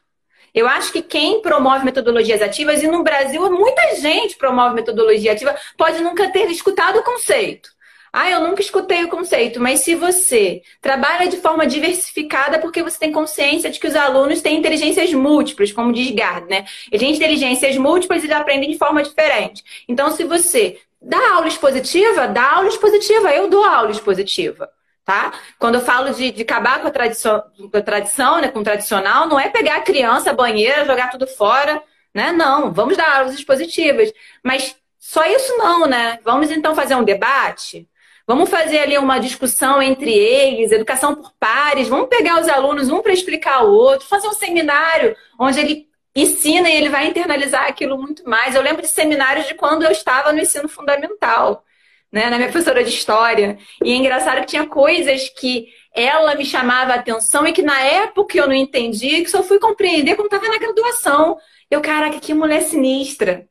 Eu 0.55 0.67
acho 0.67 0.91
que 0.91 1.03
quem 1.03 1.39
promove 1.43 1.85
metodologias 1.85 2.41
ativas, 2.41 2.81
e 2.81 2.87
no 2.87 3.03
Brasil 3.03 3.47
muita 3.51 3.95
gente 3.97 4.35
promove 4.37 4.73
metodologia 4.73 5.33
ativa, 5.33 5.55
pode 5.77 6.01
nunca 6.01 6.27
ter 6.31 6.49
escutado 6.49 6.97
o 6.97 7.03
conceito. 7.03 7.69
Ah, 8.13 8.29
eu 8.29 8.41
nunca 8.41 8.61
escutei 8.61 9.03
o 9.05 9.09
conceito, 9.09 9.59
mas 9.59 9.79
se 9.81 9.95
você 9.95 10.61
trabalha 10.81 11.29
de 11.29 11.37
forma 11.37 11.65
diversificada, 11.65 12.59
porque 12.59 12.83
você 12.83 12.99
tem 12.99 13.11
consciência 13.11 13.69
de 13.69 13.79
que 13.79 13.87
os 13.87 13.95
alunos 13.95 14.41
têm 14.41 14.57
inteligências 14.57 15.13
múltiplas, 15.13 15.71
como 15.71 15.93
diz 15.93 16.11
Gard, 16.11 16.49
né? 16.49 16.65
Eles 16.91 17.01
têm 17.01 17.15
inteligências 17.15 17.77
múltiplas 17.77 18.21
e 18.21 18.25
eles 18.27 18.35
aprendem 18.35 18.69
de 18.69 18.77
forma 18.77 19.01
diferente. 19.01 19.63
Então, 19.87 20.11
se 20.11 20.25
você 20.25 20.77
dá 21.01 21.35
aula 21.35 21.47
expositiva, 21.47 22.27
dá 22.27 22.55
aula 22.55 22.67
expositiva. 22.67 23.31
Eu 23.31 23.49
dou 23.49 23.63
aula 23.63 23.91
expositiva. 23.91 24.69
Tá? 25.03 25.33
Quando 25.57 25.75
eu 25.75 25.81
falo 25.81 26.13
de, 26.13 26.31
de 26.31 26.43
acabar 26.43 26.79
com 26.79 26.87
a 26.87 26.91
tradição, 26.91 27.43
com 27.71 27.77
a 27.77 27.81
tradição 27.81 28.39
né, 28.39 28.49
com 28.49 28.59
o 28.59 28.63
tradicional, 28.63 29.27
não 29.27 29.39
é 29.39 29.49
pegar 29.49 29.77
a 29.77 29.81
criança, 29.81 30.29
a 30.29 30.33
banheira, 30.33 30.85
jogar 30.85 31.09
tudo 31.09 31.25
fora, 31.25 31.81
né? 32.13 32.31
Não, 32.31 32.71
vamos 32.71 32.95
dar 32.95 33.17
aulas 33.17 33.33
expositivas. 33.33 34.13
Mas 34.43 34.75
só 34.99 35.25
isso 35.25 35.57
não, 35.57 35.87
né? 35.87 36.19
Vamos 36.23 36.51
então 36.51 36.75
fazer 36.75 36.95
um 36.95 37.03
debate? 37.03 37.89
Vamos 38.31 38.49
fazer 38.49 38.79
ali 38.79 38.97
uma 38.97 39.19
discussão 39.19 39.81
entre 39.81 40.09
eles, 40.09 40.71
educação 40.71 41.13
por 41.13 41.33
pares, 41.37 41.89
vamos 41.89 42.07
pegar 42.07 42.39
os 42.39 42.47
alunos 42.47 42.89
um 42.89 43.01
para 43.01 43.11
explicar 43.11 43.65
o 43.65 43.73
outro, 43.73 44.07
fazer 44.07 44.25
um 44.29 44.33
seminário 44.33 45.17
onde 45.37 45.59
ele 45.59 45.89
ensina 46.15 46.69
e 46.69 46.77
ele 46.77 46.87
vai 46.87 47.07
internalizar 47.07 47.65
aquilo 47.65 47.97
muito 47.97 48.23
mais. 48.23 48.55
Eu 48.55 48.61
lembro 48.61 48.83
de 48.83 48.87
seminários 48.87 49.47
de 49.47 49.53
quando 49.53 49.83
eu 49.83 49.91
estava 49.91 50.31
no 50.31 50.39
ensino 50.39 50.69
fundamental, 50.69 51.65
né, 52.09 52.29
na 52.29 52.37
minha 52.37 52.49
professora 52.49 52.85
de 52.85 52.89
história. 52.89 53.57
E 53.83 53.91
é 53.91 53.95
engraçado 53.97 54.39
que 54.39 54.47
tinha 54.47 54.65
coisas 54.65 55.27
que 55.27 55.67
ela 55.93 56.33
me 56.33 56.45
chamava 56.45 56.93
a 56.93 56.95
atenção 56.95 57.45
e 57.45 57.51
que 57.51 57.61
na 57.61 57.81
época 57.81 58.37
eu 58.37 58.47
não 58.47 58.55
entendia, 58.55 59.21
que 59.21 59.29
só 59.29 59.43
fui 59.43 59.59
compreender 59.59 60.15
quando 60.15 60.27
estava 60.27 60.47
na 60.47 60.57
graduação. 60.57 61.37
Eu, 61.69 61.81
caraca, 61.81 62.17
que 62.17 62.33
mulher 62.33 62.61
sinistra. 62.61 63.45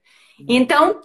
Então, 0.49 1.03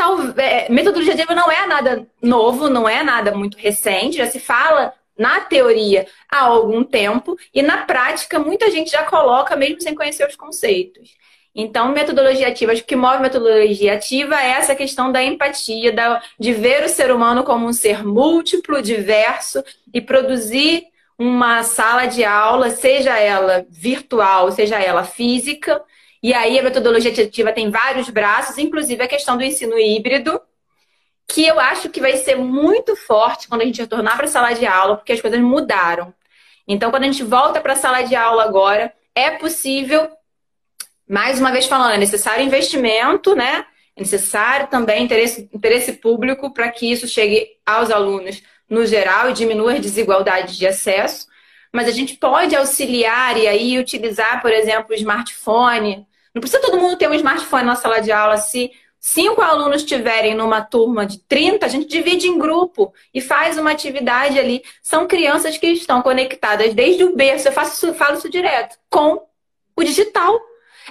tal, 0.00 0.18
é, 0.38 0.66
metodologia 0.70 1.12
ativa 1.12 1.34
não 1.34 1.52
é 1.52 1.66
nada 1.66 2.06
novo, 2.22 2.70
não 2.70 2.88
é 2.88 3.02
nada 3.02 3.32
muito 3.32 3.58
recente, 3.58 4.16
já 4.16 4.26
se 4.26 4.40
fala 4.40 4.94
na 5.18 5.40
teoria 5.40 6.06
há 6.30 6.40
algum 6.40 6.82
tempo 6.82 7.36
e 7.54 7.60
na 7.60 7.84
prática 7.84 8.38
muita 8.38 8.70
gente 8.70 8.90
já 8.90 9.04
coloca 9.04 9.54
mesmo 9.54 9.82
sem 9.82 9.94
conhecer 9.94 10.26
os 10.26 10.34
conceitos. 10.34 11.10
Então, 11.54 11.92
metodologia 11.92 12.48
ativa, 12.48 12.72
acho 12.72 12.84
que 12.84 12.96
move 12.96 13.20
metodologia 13.20 13.94
ativa 13.94 14.40
é 14.40 14.52
essa 14.52 14.74
questão 14.74 15.12
da 15.12 15.22
empatia, 15.22 15.92
da, 15.92 16.22
de 16.38 16.54
ver 16.54 16.84
o 16.84 16.88
ser 16.88 17.12
humano 17.12 17.44
como 17.44 17.66
um 17.66 17.72
ser 17.72 18.02
múltiplo, 18.02 18.80
diverso 18.80 19.62
e 19.92 20.00
produzir 20.00 20.84
uma 21.18 21.62
sala 21.62 22.06
de 22.06 22.24
aula, 22.24 22.70
seja 22.70 23.18
ela 23.18 23.66
virtual, 23.68 24.50
seja 24.52 24.80
ela 24.80 25.04
física. 25.04 25.82
E 26.22 26.34
aí 26.34 26.58
a 26.58 26.62
metodologia 26.62 27.10
ativa 27.10 27.52
tem 27.52 27.70
vários 27.70 28.10
braços, 28.10 28.58
inclusive 28.58 29.02
a 29.02 29.08
questão 29.08 29.36
do 29.36 29.44
ensino 29.44 29.78
híbrido, 29.78 30.40
que 31.26 31.46
eu 31.46 31.58
acho 31.58 31.88
que 31.88 32.00
vai 32.00 32.16
ser 32.16 32.36
muito 32.36 32.94
forte 32.96 33.48
quando 33.48 33.62
a 33.62 33.64
gente 33.64 33.80
retornar 33.80 34.16
para 34.16 34.26
a 34.26 34.28
sala 34.28 34.52
de 34.52 34.66
aula, 34.66 34.96
porque 34.96 35.12
as 35.12 35.20
coisas 35.20 35.40
mudaram. 35.40 36.12
Então, 36.66 36.90
quando 36.90 37.04
a 37.04 37.06
gente 37.06 37.22
volta 37.22 37.60
para 37.60 37.72
a 37.72 37.76
sala 37.76 38.02
de 38.02 38.14
aula 38.14 38.44
agora, 38.44 38.92
é 39.14 39.30
possível, 39.30 40.10
mais 41.08 41.40
uma 41.40 41.50
vez 41.50 41.66
falando, 41.66 41.94
é 41.94 41.98
necessário 41.98 42.44
investimento, 42.44 43.34
né? 43.34 43.64
É 43.96 44.00
necessário 44.00 44.66
também 44.68 45.04
interesse, 45.04 45.48
interesse 45.52 45.94
público 45.94 46.52
para 46.52 46.70
que 46.70 46.90
isso 46.90 47.08
chegue 47.08 47.48
aos 47.66 47.90
alunos 47.90 48.42
no 48.68 48.86
geral 48.86 49.30
e 49.30 49.32
diminua 49.32 49.72
as 49.74 49.80
desigualdades 49.80 50.56
de 50.56 50.66
acesso. 50.66 51.26
Mas 51.72 51.88
a 51.88 51.92
gente 51.92 52.16
pode 52.16 52.54
auxiliar 52.54 53.36
e 53.36 53.46
aí 53.46 53.78
utilizar, 53.78 54.40
por 54.40 54.52
exemplo, 54.52 54.90
o 54.90 54.94
smartphone. 54.94 56.06
Não 56.34 56.40
precisa 56.40 56.62
todo 56.62 56.78
mundo 56.78 56.96
ter 56.96 57.08
um 57.08 57.14
smartphone 57.14 57.64
na 57.64 57.76
sala 57.76 58.00
de 58.00 58.12
aula 58.12 58.36
se 58.36 58.70
cinco 59.00 59.40
alunos 59.40 59.82
tiverem 59.82 60.34
numa 60.34 60.60
turma 60.60 61.06
de 61.06 61.18
30, 61.20 61.64
a 61.64 61.68
gente 61.68 61.88
divide 61.88 62.28
em 62.28 62.38
grupo 62.38 62.92
e 63.14 63.20
faz 63.20 63.56
uma 63.56 63.70
atividade 63.70 64.38
ali. 64.38 64.62
São 64.82 65.06
crianças 65.06 65.56
que 65.56 65.66
estão 65.68 66.02
conectadas 66.02 66.74
desde 66.74 67.04
o 67.04 67.16
berço, 67.16 67.48
eu 67.48 67.52
faço 67.52 67.86
isso, 67.86 67.94
falo 67.94 68.18
isso 68.18 68.28
direto, 68.28 68.78
com 68.90 69.26
o 69.74 69.82
digital. 69.82 70.38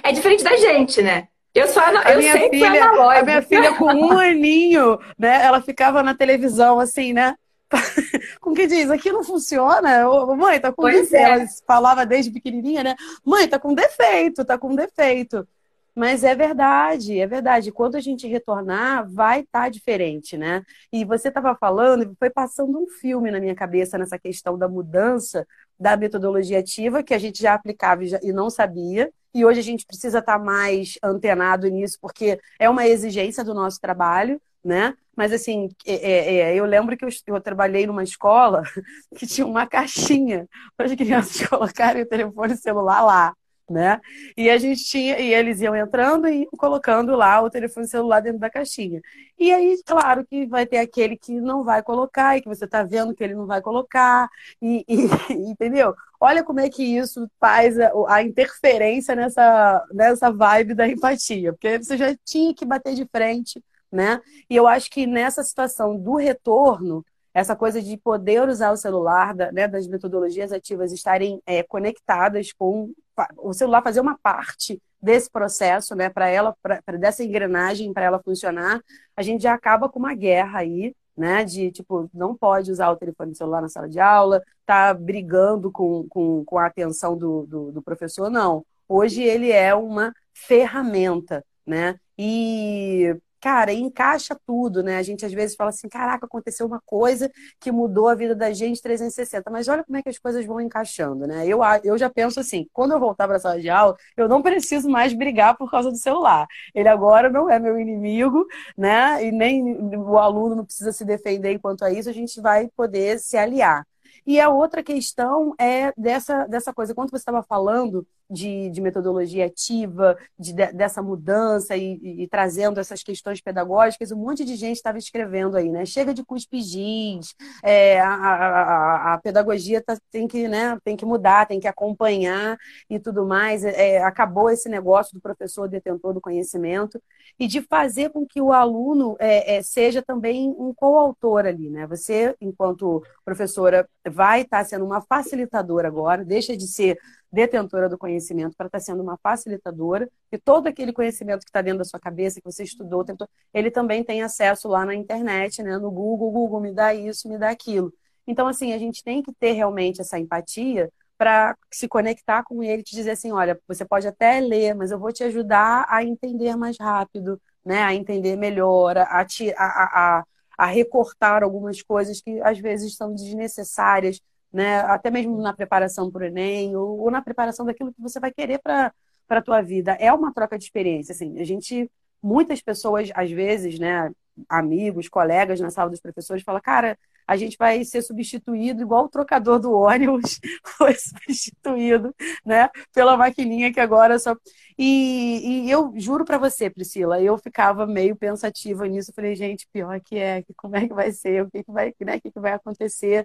É 0.02 0.12
diferente 0.12 0.42
da 0.42 0.56
gente, 0.56 1.00
né? 1.00 1.28
Eu 1.54 1.66
sou 1.66 1.82
a, 1.82 2.12
eu 2.12 2.18
minha 2.18 2.32
sempre 2.32 2.58
filha, 2.58 2.84
A 2.84 3.22
minha 3.22 3.42
filha 3.42 3.74
com 3.74 3.92
um 3.92 4.12
aninho, 4.18 4.98
né? 5.18 5.44
Ela 5.44 5.60
ficava 5.60 6.02
na 6.02 6.14
televisão 6.14 6.78
assim, 6.78 7.12
né? 7.12 7.34
com 8.40 8.54
que 8.54 8.66
diz, 8.66 8.90
aqui 8.90 9.12
não 9.12 9.22
funciona. 9.22 10.08
Ô, 10.08 10.34
mãe, 10.36 10.60
tá 10.60 10.72
com 10.72 10.82
pois 10.82 11.10
defeito. 11.10 11.24
É. 11.24 11.30
Ela 11.32 11.46
falava 11.66 12.04
desde 12.04 12.30
pequenininha, 12.30 12.82
né? 12.82 12.96
Mãe, 13.24 13.48
tá 13.48 13.58
com 13.58 13.74
defeito, 13.74 14.44
tá 14.44 14.58
com 14.58 14.74
defeito. 14.74 15.46
Mas 15.94 16.22
é 16.22 16.34
verdade, 16.34 17.18
é 17.18 17.26
verdade. 17.26 17.72
Quando 17.72 17.96
a 17.96 18.00
gente 18.00 18.26
retornar, 18.26 19.08
vai 19.10 19.40
estar 19.40 19.64
tá 19.64 19.68
diferente, 19.68 20.36
né? 20.36 20.62
E 20.92 21.04
você 21.04 21.28
estava 21.28 21.54
falando, 21.54 22.14
foi 22.18 22.30
passando 22.30 22.80
um 22.80 22.86
filme 22.86 23.30
na 23.30 23.40
minha 23.40 23.54
cabeça 23.54 23.98
nessa 23.98 24.18
questão 24.18 24.56
da 24.56 24.68
mudança 24.68 25.46
da 25.78 25.96
metodologia 25.96 26.58
ativa, 26.58 27.02
que 27.02 27.14
a 27.14 27.18
gente 27.18 27.42
já 27.42 27.54
aplicava 27.54 28.02
e 28.04 28.32
não 28.32 28.48
sabia. 28.50 29.10
E 29.34 29.44
hoje 29.44 29.60
a 29.60 29.62
gente 29.62 29.86
precisa 29.86 30.18
estar 30.18 30.38
tá 30.38 30.44
mais 30.44 30.98
antenado 31.02 31.68
nisso, 31.68 31.98
porque 32.00 32.38
é 32.58 32.68
uma 32.68 32.86
exigência 32.86 33.44
do 33.44 33.54
nosso 33.54 33.80
trabalho, 33.80 34.40
né? 34.64 34.94
Mas 35.20 35.34
assim, 35.34 35.68
é, 35.84 35.94
é, 35.94 36.34
é 36.36 36.54
eu 36.56 36.64
lembro 36.64 36.96
que 36.96 37.04
eu, 37.04 37.10
eu, 37.26 37.40
trabalhei 37.42 37.86
numa 37.86 38.02
escola 38.02 38.62
que 39.18 39.26
tinha 39.26 39.46
uma 39.46 39.66
caixinha 39.66 40.48
para 40.74 40.86
as 40.86 40.94
crianças 40.94 41.44
colocarem 41.46 42.00
o 42.00 42.08
telefone 42.08 42.56
celular 42.56 43.02
lá 43.02 43.34
né? 43.70 44.00
E 44.36 44.50
a 44.50 44.58
gente 44.58 44.84
tinha, 44.84 45.18
e 45.20 45.32
eles 45.32 45.60
iam 45.60 45.76
entrando 45.76 46.26
e 46.28 46.46
colocando 46.58 47.14
lá 47.14 47.40
o 47.40 47.48
telefone 47.48 47.86
celular 47.86 48.20
dentro 48.20 48.40
da 48.40 48.50
caixinha. 48.50 49.00
E 49.38 49.52
aí, 49.52 49.80
claro 49.86 50.26
que 50.26 50.46
vai 50.46 50.66
ter 50.66 50.78
aquele 50.78 51.16
que 51.16 51.40
não 51.40 51.62
vai 51.62 51.82
colocar 51.82 52.36
e 52.36 52.42
que 52.42 52.48
você 52.48 52.64
está 52.64 52.82
vendo 52.82 53.14
que 53.14 53.22
ele 53.22 53.34
não 53.34 53.46
vai 53.46 53.62
colocar, 53.62 54.28
e, 54.60 54.84
e, 54.88 54.96
entendeu? 55.50 55.94
Olha 56.18 56.42
como 56.42 56.60
é 56.60 56.68
que 56.68 56.82
isso 56.82 57.30
faz 57.38 57.78
a, 57.78 57.92
a, 58.08 58.22
interferência 58.22 59.14
nessa, 59.14 59.86
nessa 59.92 60.32
vibe 60.32 60.74
da 60.74 60.88
empatia, 60.88 61.52
porque 61.52 61.78
você 61.78 61.96
já 61.96 62.14
tinha 62.24 62.52
que 62.52 62.64
bater 62.64 62.94
de 62.94 63.06
frente, 63.06 63.62
né? 63.90 64.20
E 64.48 64.56
eu 64.56 64.66
acho 64.66 64.90
que 64.90 65.06
nessa 65.06 65.42
situação 65.42 65.96
do 65.96 66.16
retorno, 66.16 67.04
essa 67.32 67.54
coisa 67.54 67.80
de 67.80 67.96
poder 67.96 68.48
usar 68.48 68.72
o 68.72 68.76
celular, 68.76 69.34
né, 69.52 69.68
das 69.68 69.86
metodologias 69.86 70.52
ativas 70.52 70.92
estarem 70.92 71.40
é, 71.46 71.62
conectadas 71.62 72.52
com 72.52 72.92
o 73.36 73.52
celular 73.52 73.82
fazer 73.82 74.00
uma 74.00 74.18
parte 74.18 74.80
desse 75.00 75.30
processo, 75.30 75.94
né, 75.94 76.08
para 76.08 76.28
ela, 76.28 76.54
pra 76.62 76.80
dessa 76.98 77.24
engrenagem, 77.24 77.92
para 77.92 78.04
ela 78.04 78.22
funcionar, 78.22 78.80
a 79.16 79.22
gente 79.22 79.42
já 79.42 79.54
acaba 79.54 79.88
com 79.88 79.98
uma 79.98 80.14
guerra 80.14 80.60
aí, 80.60 80.94
né, 81.16 81.44
de 81.44 81.70
tipo, 81.70 82.10
não 82.12 82.34
pode 82.34 82.70
usar 82.70 82.90
o 82.90 82.96
telefone 82.96 83.34
celular 83.34 83.60
na 83.62 83.68
sala 83.68 83.88
de 83.88 84.00
aula, 84.00 84.42
tá 84.66 84.92
brigando 84.92 85.70
com, 85.70 86.06
com, 86.08 86.44
com 86.44 86.58
a 86.58 86.66
atenção 86.66 87.16
do, 87.16 87.46
do, 87.46 87.72
do 87.72 87.82
professor, 87.82 88.30
não. 88.30 88.64
Hoje 88.88 89.22
ele 89.22 89.52
é 89.52 89.74
uma 89.74 90.12
ferramenta, 90.32 91.44
né? 91.64 91.96
E 92.18 93.16
cara, 93.40 93.72
encaixa 93.72 94.38
tudo, 94.46 94.82
né? 94.82 94.96
A 94.98 95.02
gente 95.02 95.24
às 95.24 95.32
vezes 95.32 95.56
fala 95.56 95.70
assim, 95.70 95.88
caraca, 95.88 96.26
aconteceu 96.26 96.66
uma 96.66 96.80
coisa 96.84 97.30
que 97.58 97.72
mudou 97.72 98.08
a 98.08 98.14
vida 98.14 98.34
da 98.34 98.52
gente 98.52 98.82
360, 98.82 99.50
mas 99.50 99.68
olha 99.68 99.82
como 99.84 99.96
é 99.96 100.02
que 100.02 100.08
as 100.08 100.18
coisas 100.18 100.44
vão 100.44 100.60
encaixando, 100.60 101.26
né? 101.26 101.46
Eu, 101.46 101.60
eu 101.82 101.96
já 101.98 102.10
penso 102.10 102.40
assim, 102.40 102.68
quando 102.72 102.92
eu 102.92 103.00
voltar 103.00 103.26
para 103.26 103.36
a 103.36 103.40
sala 103.40 103.60
de 103.60 103.70
aula, 103.70 103.96
eu 104.16 104.28
não 104.28 104.42
preciso 104.42 104.88
mais 104.88 105.12
brigar 105.12 105.56
por 105.56 105.70
causa 105.70 105.90
do 105.90 105.96
celular. 105.96 106.46
Ele 106.74 106.88
agora 106.88 107.30
não 107.30 107.48
é 107.50 107.58
meu 107.58 107.78
inimigo, 107.78 108.46
né? 108.76 109.24
E 109.24 109.32
nem 109.32 109.96
o 109.96 110.18
aluno 110.18 110.54
não 110.56 110.64
precisa 110.64 110.92
se 110.92 111.04
defender 111.04 111.52
enquanto 111.52 111.84
a 111.84 111.92
isso, 111.92 112.08
a 112.08 112.12
gente 112.12 112.40
vai 112.40 112.68
poder 112.76 113.18
se 113.18 113.36
aliar. 113.36 113.86
E 114.26 114.38
a 114.40 114.50
outra 114.50 114.82
questão 114.82 115.54
é 115.58 115.92
dessa, 115.96 116.46
dessa 116.46 116.72
coisa, 116.72 116.94
quando 116.94 117.10
você 117.10 117.16
estava 117.16 117.42
falando 117.42 118.06
de, 118.30 118.70
de 118.70 118.80
metodologia 118.80 119.46
ativa, 119.46 120.16
de, 120.38 120.52
de, 120.52 120.72
dessa 120.72 121.02
mudança 121.02 121.76
e, 121.76 121.98
e, 122.02 122.22
e, 122.22 122.28
trazendo 122.28 122.78
essas 122.78 123.02
questões 123.02 123.40
pedagógicas, 123.40 124.12
um 124.12 124.16
monte 124.16 124.44
de 124.44 124.54
gente 124.54 124.76
estava 124.76 124.98
escrevendo 124.98 125.56
aí, 125.56 125.70
né? 125.70 125.84
Chega 125.84 126.14
de 126.14 126.24
cuspir 126.24 126.62
giz, 126.62 127.34
é, 127.62 128.00
a, 128.00 128.14
a, 128.14 129.14
a, 129.14 129.18
pedagogia 129.18 129.82
tá, 129.82 129.98
tem, 130.10 130.28
que, 130.28 130.46
né, 130.46 130.78
tem 130.84 130.96
que 130.96 131.04
mudar, 131.04 131.46
tem 131.46 131.58
que 131.58 131.66
acompanhar 131.66 132.56
e 132.88 133.00
tudo 133.00 133.26
mais. 133.26 133.64
É, 133.64 134.02
acabou 134.02 134.50
esse 134.50 134.68
negócio 134.68 135.14
do 135.14 135.20
professor 135.20 135.68
detentor 135.68 136.14
do 136.14 136.20
conhecimento 136.20 137.02
e 137.38 137.48
de 137.48 137.62
fazer 137.62 138.10
com 138.10 138.26
que 138.26 138.40
o 138.40 138.52
aluno 138.52 139.16
é, 139.18 139.56
é 139.56 139.62
seja 139.62 140.02
também 140.02 140.54
um 140.56 140.72
coautor 140.72 141.46
ali, 141.46 141.68
né? 141.70 141.86
Você, 141.86 142.36
enquanto 142.40 143.02
professora, 143.24 143.88
vai 144.08 144.42
estar 144.42 144.58
tá 144.58 144.64
sendo 144.64 144.84
uma 144.84 145.00
facilitadora 145.00 145.88
agora, 145.88 146.24
deixa 146.24 146.56
de 146.56 146.66
ser 146.66 146.98
detentora 147.32 147.88
do 147.88 147.98
conhecimento 147.98 148.56
para 148.56 148.66
estar 148.66 148.78
tá 148.78 148.84
sendo 148.84 149.02
uma 149.02 149.16
facilitadora, 149.18 150.10
e 150.32 150.38
todo 150.38 150.66
aquele 150.66 150.92
conhecimento 150.92 151.40
que 151.40 151.50
está 151.50 151.62
dentro 151.62 151.78
da 151.78 151.84
sua 151.84 152.00
cabeça, 152.00 152.40
que 152.40 152.50
você 152.50 152.64
estudou, 152.64 153.04
tentou, 153.04 153.28
ele 153.54 153.70
também 153.70 154.02
tem 154.04 154.22
acesso 154.22 154.68
lá 154.68 154.84
na 154.84 154.94
internet, 154.94 155.62
né, 155.62 155.78
no 155.78 155.90
Google, 155.90 156.30
Google 156.30 156.60
me 156.60 156.72
dá 156.72 156.94
isso, 156.94 157.28
me 157.28 157.38
dá 157.38 157.50
aquilo. 157.50 157.92
Então, 158.26 158.46
assim, 158.46 158.72
a 158.72 158.78
gente 158.78 159.02
tem 159.02 159.22
que 159.22 159.32
ter 159.32 159.52
realmente 159.52 160.00
essa 160.00 160.18
empatia 160.18 160.90
para 161.18 161.56
se 161.70 161.86
conectar 161.86 162.42
com 162.44 162.62
ele 162.62 162.82
te 162.82 162.94
dizer 162.94 163.10
assim, 163.10 163.30
olha, 163.30 163.60
você 163.68 163.84
pode 163.84 164.08
até 164.08 164.40
ler, 164.40 164.74
mas 164.74 164.90
eu 164.90 164.98
vou 164.98 165.12
te 165.12 165.22
ajudar 165.24 165.84
a 165.88 166.02
entender 166.02 166.56
mais 166.56 166.76
rápido, 166.80 167.40
né, 167.64 167.82
a 167.82 167.94
entender 167.94 168.36
melhor, 168.36 168.96
a, 168.96 169.24
te, 169.24 169.52
a, 169.56 170.18
a, 170.18 170.24
a 170.56 170.66
recortar 170.66 171.42
algumas 171.42 171.82
coisas 171.82 172.20
que 172.20 172.40
às 172.42 172.58
vezes 172.58 172.96
são 172.96 173.14
desnecessárias, 173.14 174.20
né? 174.52 174.80
Até 174.80 175.10
mesmo 175.10 175.40
na 175.40 175.52
preparação 175.52 176.10
para 176.10 176.22
o 176.22 176.26
Enem 176.26 176.76
ou, 176.76 177.00
ou, 177.00 177.10
na 177.10 177.22
preparação 177.22 177.64
daquilo 177.64 177.92
que 177.92 178.00
você 178.00 178.18
vai 178.20 178.32
querer 178.32 178.58
para 178.58 178.92
a 179.28 179.42
tua 179.42 179.60
vida. 179.62 179.92
É 180.00 180.12
uma 180.12 180.32
troca 180.32 180.58
de 180.58 180.64
experiência, 180.64 181.12
assim. 181.12 181.38
A 181.40 181.44
gente, 181.44 181.90
muitas 182.22 182.60
pessoas, 182.60 183.10
às 183.14 183.30
vezes, 183.30 183.78
né? 183.78 184.10
Amigos, 184.48 185.08
colegas 185.08 185.60
na 185.60 185.70
sala 185.70 185.90
dos 185.90 186.00
professores, 186.00 186.42
falam, 186.42 186.62
cara, 186.62 186.96
a 187.30 187.36
gente 187.36 187.56
vai 187.56 187.84
ser 187.84 188.02
substituído 188.02 188.82
igual 188.82 189.04
o 189.04 189.08
trocador 189.08 189.60
do 189.60 189.72
ônibus 189.72 190.40
foi 190.76 190.94
substituído, 190.94 192.12
né? 192.44 192.68
Pela 192.92 193.16
maquininha 193.16 193.72
que 193.72 193.78
agora 193.78 194.18
só. 194.18 194.36
E, 194.76 195.66
e 195.66 195.70
eu 195.70 195.92
juro 195.96 196.24
para 196.24 196.38
você, 196.38 196.68
Priscila, 196.68 197.22
eu 197.22 197.38
ficava 197.38 197.86
meio 197.86 198.16
pensativa 198.16 198.84
nisso. 198.88 199.12
Falei, 199.14 199.36
gente, 199.36 199.68
pior 199.72 200.00
que 200.00 200.18
é, 200.18 200.42
como 200.56 200.74
é 200.74 200.88
que 200.88 200.94
vai 200.94 201.12
ser, 201.12 201.44
o 201.44 201.50
que, 201.50 201.62
que 201.62 201.70
vai, 201.70 201.94
né? 202.00 202.16
o 202.16 202.20
que, 202.20 202.32
que 202.32 202.40
vai 202.40 202.52
acontecer? 202.52 203.24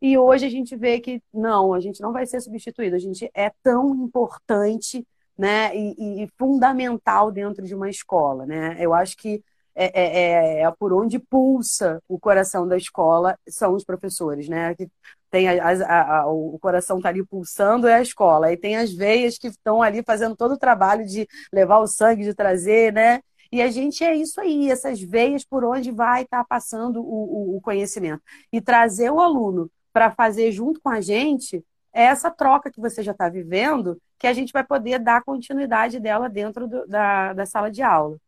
E 0.00 0.18
hoje 0.18 0.46
a 0.46 0.50
gente 0.50 0.76
vê 0.76 1.00
que 1.00 1.22
não, 1.32 1.72
a 1.72 1.80
gente 1.80 2.00
não 2.00 2.12
vai 2.12 2.26
ser 2.26 2.40
substituído. 2.40 2.96
A 2.96 2.98
gente 2.98 3.30
é 3.34 3.50
tão 3.62 3.94
importante, 3.94 5.06
né, 5.36 5.74
e, 5.76 6.24
e 6.24 6.28
fundamental 6.38 7.32
dentro 7.32 7.64
de 7.64 7.74
uma 7.74 7.90
escola, 7.90 8.46
né? 8.46 8.76
Eu 8.78 8.94
acho 8.94 9.16
que 9.16 9.42
é, 9.74 9.86
é, 9.86 10.60
é, 10.60 10.62
é, 10.62 10.70
por 10.70 10.92
onde 10.92 11.18
pulsa 11.18 12.00
o 12.08 12.18
coração 12.18 12.66
da 12.66 12.76
escola 12.76 13.36
são 13.48 13.74
os 13.74 13.84
professores, 13.84 14.48
né? 14.48 14.74
Que 14.74 14.88
tem 15.30 15.48
a, 15.48 15.68
a, 15.68 16.20
a, 16.20 16.26
o 16.28 16.56
coração 16.60 16.98
está 16.98 17.08
ali 17.08 17.24
pulsando 17.26 17.88
é 17.88 17.94
a 17.94 18.02
escola, 18.02 18.52
e 18.52 18.56
tem 18.56 18.76
as 18.76 18.92
veias 18.92 19.36
que 19.36 19.48
estão 19.48 19.82
ali 19.82 20.02
fazendo 20.04 20.36
todo 20.36 20.52
o 20.52 20.58
trabalho 20.58 21.04
de 21.04 21.26
levar 21.52 21.78
o 21.80 21.88
sangue, 21.88 22.22
de 22.22 22.34
trazer, 22.34 22.92
né? 22.92 23.20
E 23.50 23.60
a 23.62 23.70
gente 23.70 24.04
é 24.04 24.14
isso 24.14 24.40
aí, 24.40 24.70
essas 24.70 25.00
veias 25.00 25.44
por 25.44 25.64
onde 25.64 25.90
vai 25.90 26.22
estar 26.22 26.38
tá 26.38 26.44
passando 26.44 27.00
o, 27.00 27.54
o, 27.54 27.56
o 27.56 27.60
conhecimento. 27.60 28.22
E 28.52 28.60
trazer 28.60 29.10
o 29.10 29.20
aluno 29.20 29.70
para 29.94 30.10
fazer 30.10 30.50
junto 30.50 30.80
com 30.80 30.90
a 30.90 31.00
gente 31.00 31.64
é 31.92 32.02
essa 32.02 32.28
troca 32.28 32.72
que 32.72 32.80
você 32.80 33.00
já 33.00 33.12
está 33.12 33.28
vivendo, 33.28 33.96
que 34.18 34.26
a 34.26 34.32
gente 34.32 34.52
vai 34.52 34.64
poder 34.64 34.98
dar 34.98 35.22
continuidade 35.22 36.00
dela 36.00 36.28
dentro 36.28 36.66
do, 36.66 36.84
da, 36.88 37.32
da 37.32 37.46
sala 37.46 37.70
de 37.70 37.80
aula. 37.80 38.18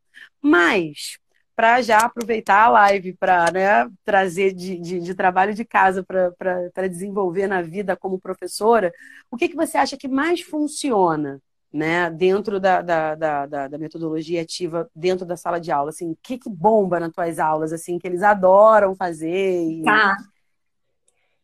Mas, 0.40 1.18
para 1.56 1.82
já 1.82 1.98
aproveitar 1.98 2.66
a 2.66 2.68
live 2.68 3.14
para 3.14 3.50
né, 3.50 3.90
trazer 4.04 4.54
de, 4.54 4.78
de, 4.78 5.00
de, 5.00 5.14
trabalho 5.14 5.52
de 5.52 5.64
casa 5.64 6.04
para 6.04 6.86
desenvolver 6.86 7.48
na 7.48 7.60
vida 7.60 7.96
como 7.96 8.20
professora, 8.20 8.92
o 9.28 9.36
que, 9.36 9.48
que 9.48 9.56
você 9.56 9.76
acha 9.76 9.96
que 9.96 10.06
mais 10.06 10.42
funciona 10.42 11.40
né, 11.72 12.08
dentro 12.08 12.60
da, 12.60 12.80
da, 12.80 13.14
da, 13.16 13.46
da, 13.66 13.78
metodologia 13.78 14.42
ativa, 14.42 14.88
dentro 14.94 15.26
da 15.26 15.36
sala 15.36 15.58
de 15.58 15.72
aula? 15.72 15.90
Assim, 15.90 16.12
o 16.12 16.18
que, 16.22 16.38
que 16.38 16.48
bomba 16.48 17.00
nas 17.00 17.10
tuas 17.10 17.40
aulas, 17.40 17.72
assim, 17.72 17.98
que 17.98 18.06
eles 18.06 18.22
adoram 18.22 18.94
fazer? 18.94 19.64
E... 19.64 19.82
Tá. 19.82 20.16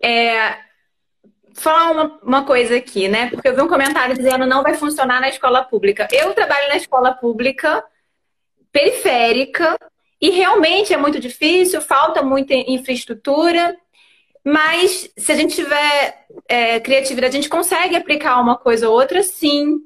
É, 0.05 0.57
falar 1.55 1.91
uma, 1.93 2.19
uma 2.23 2.45
coisa 2.45 2.77
aqui, 2.77 3.09
né? 3.09 3.31
Porque 3.31 3.49
eu 3.49 3.55
vi 3.55 3.63
um 3.63 3.69
comentário 3.69 4.17
dizendo 4.17 4.47
não 4.47 4.63
vai 4.63 4.75
funcionar 4.75 5.21
na 5.21 5.29
escola 5.29 5.63
pública. 5.63 6.09
Eu 6.11 6.35
trabalho 6.35 6.69
na 6.69 6.77
escola 6.77 7.13
pública 7.13 7.85
periférica 8.73 9.79
e 10.21 10.31
realmente 10.31 10.95
é 10.95 10.97
muito 10.97 11.21
difícil, 11.21 11.81
falta 11.81 12.23
muita 12.23 12.55
infraestrutura, 12.55 13.77
mas 14.45 15.11
se 15.17 15.31
a 15.31 15.35
gente 15.35 15.55
tiver 15.55 16.27
é, 16.49 16.81
criatividade, 16.81 17.37
a 17.37 17.41
gente 17.41 17.49
consegue 17.49 17.97
aplicar 17.97 18.41
uma 18.41 18.57
coisa 18.57 18.89
ou 18.89 18.95
outra, 18.95 19.23
sim. 19.23 19.79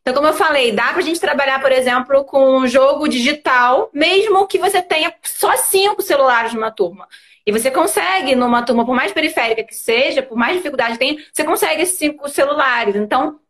Então, 0.00 0.14
como 0.14 0.26
eu 0.26 0.34
falei, 0.34 0.72
dá 0.72 0.88
para 0.88 0.98
a 0.98 1.02
gente 1.02 1.20
trabalhar, 1.20 1.60
por 1.60 1.70
exemplo, 1.70 2.24
com 2.24 2.58
um 2.58 2.66
jogo 2.66 3.08
digital, 3.08 3.88
mesmo 3.92 4.46
que 4.46 4.58
você 4.58 4.82
tenha 4.82 5.14
só 5.22 5.56
cinco 5.56 6.02
celulares 6.02 6.52
numa 6.54 6.70
turma. 6.70 7.06
E 7.46 7.52
você 7.52 7.70
consegue, 7.70 8.34
numa 8.34 8.62
turma, 8.62 8.84
por 8.84 8.94
mais 8.94 9.12
periférica 9.12 9.64
que 9.64 9.74
seja, 9.74 10.22
por 10.22 10.36
mais 10.36 10.56
dificuldade 10.56 10.92
que 10.92 10.98
tenha, 10.98 11.16
você 11.32 11.44
consegue 11.44 11.82
esses 11.82 11.98
cinco 11.98 12.28
celulares. 12.28 12.94
Então, 12.94 13.40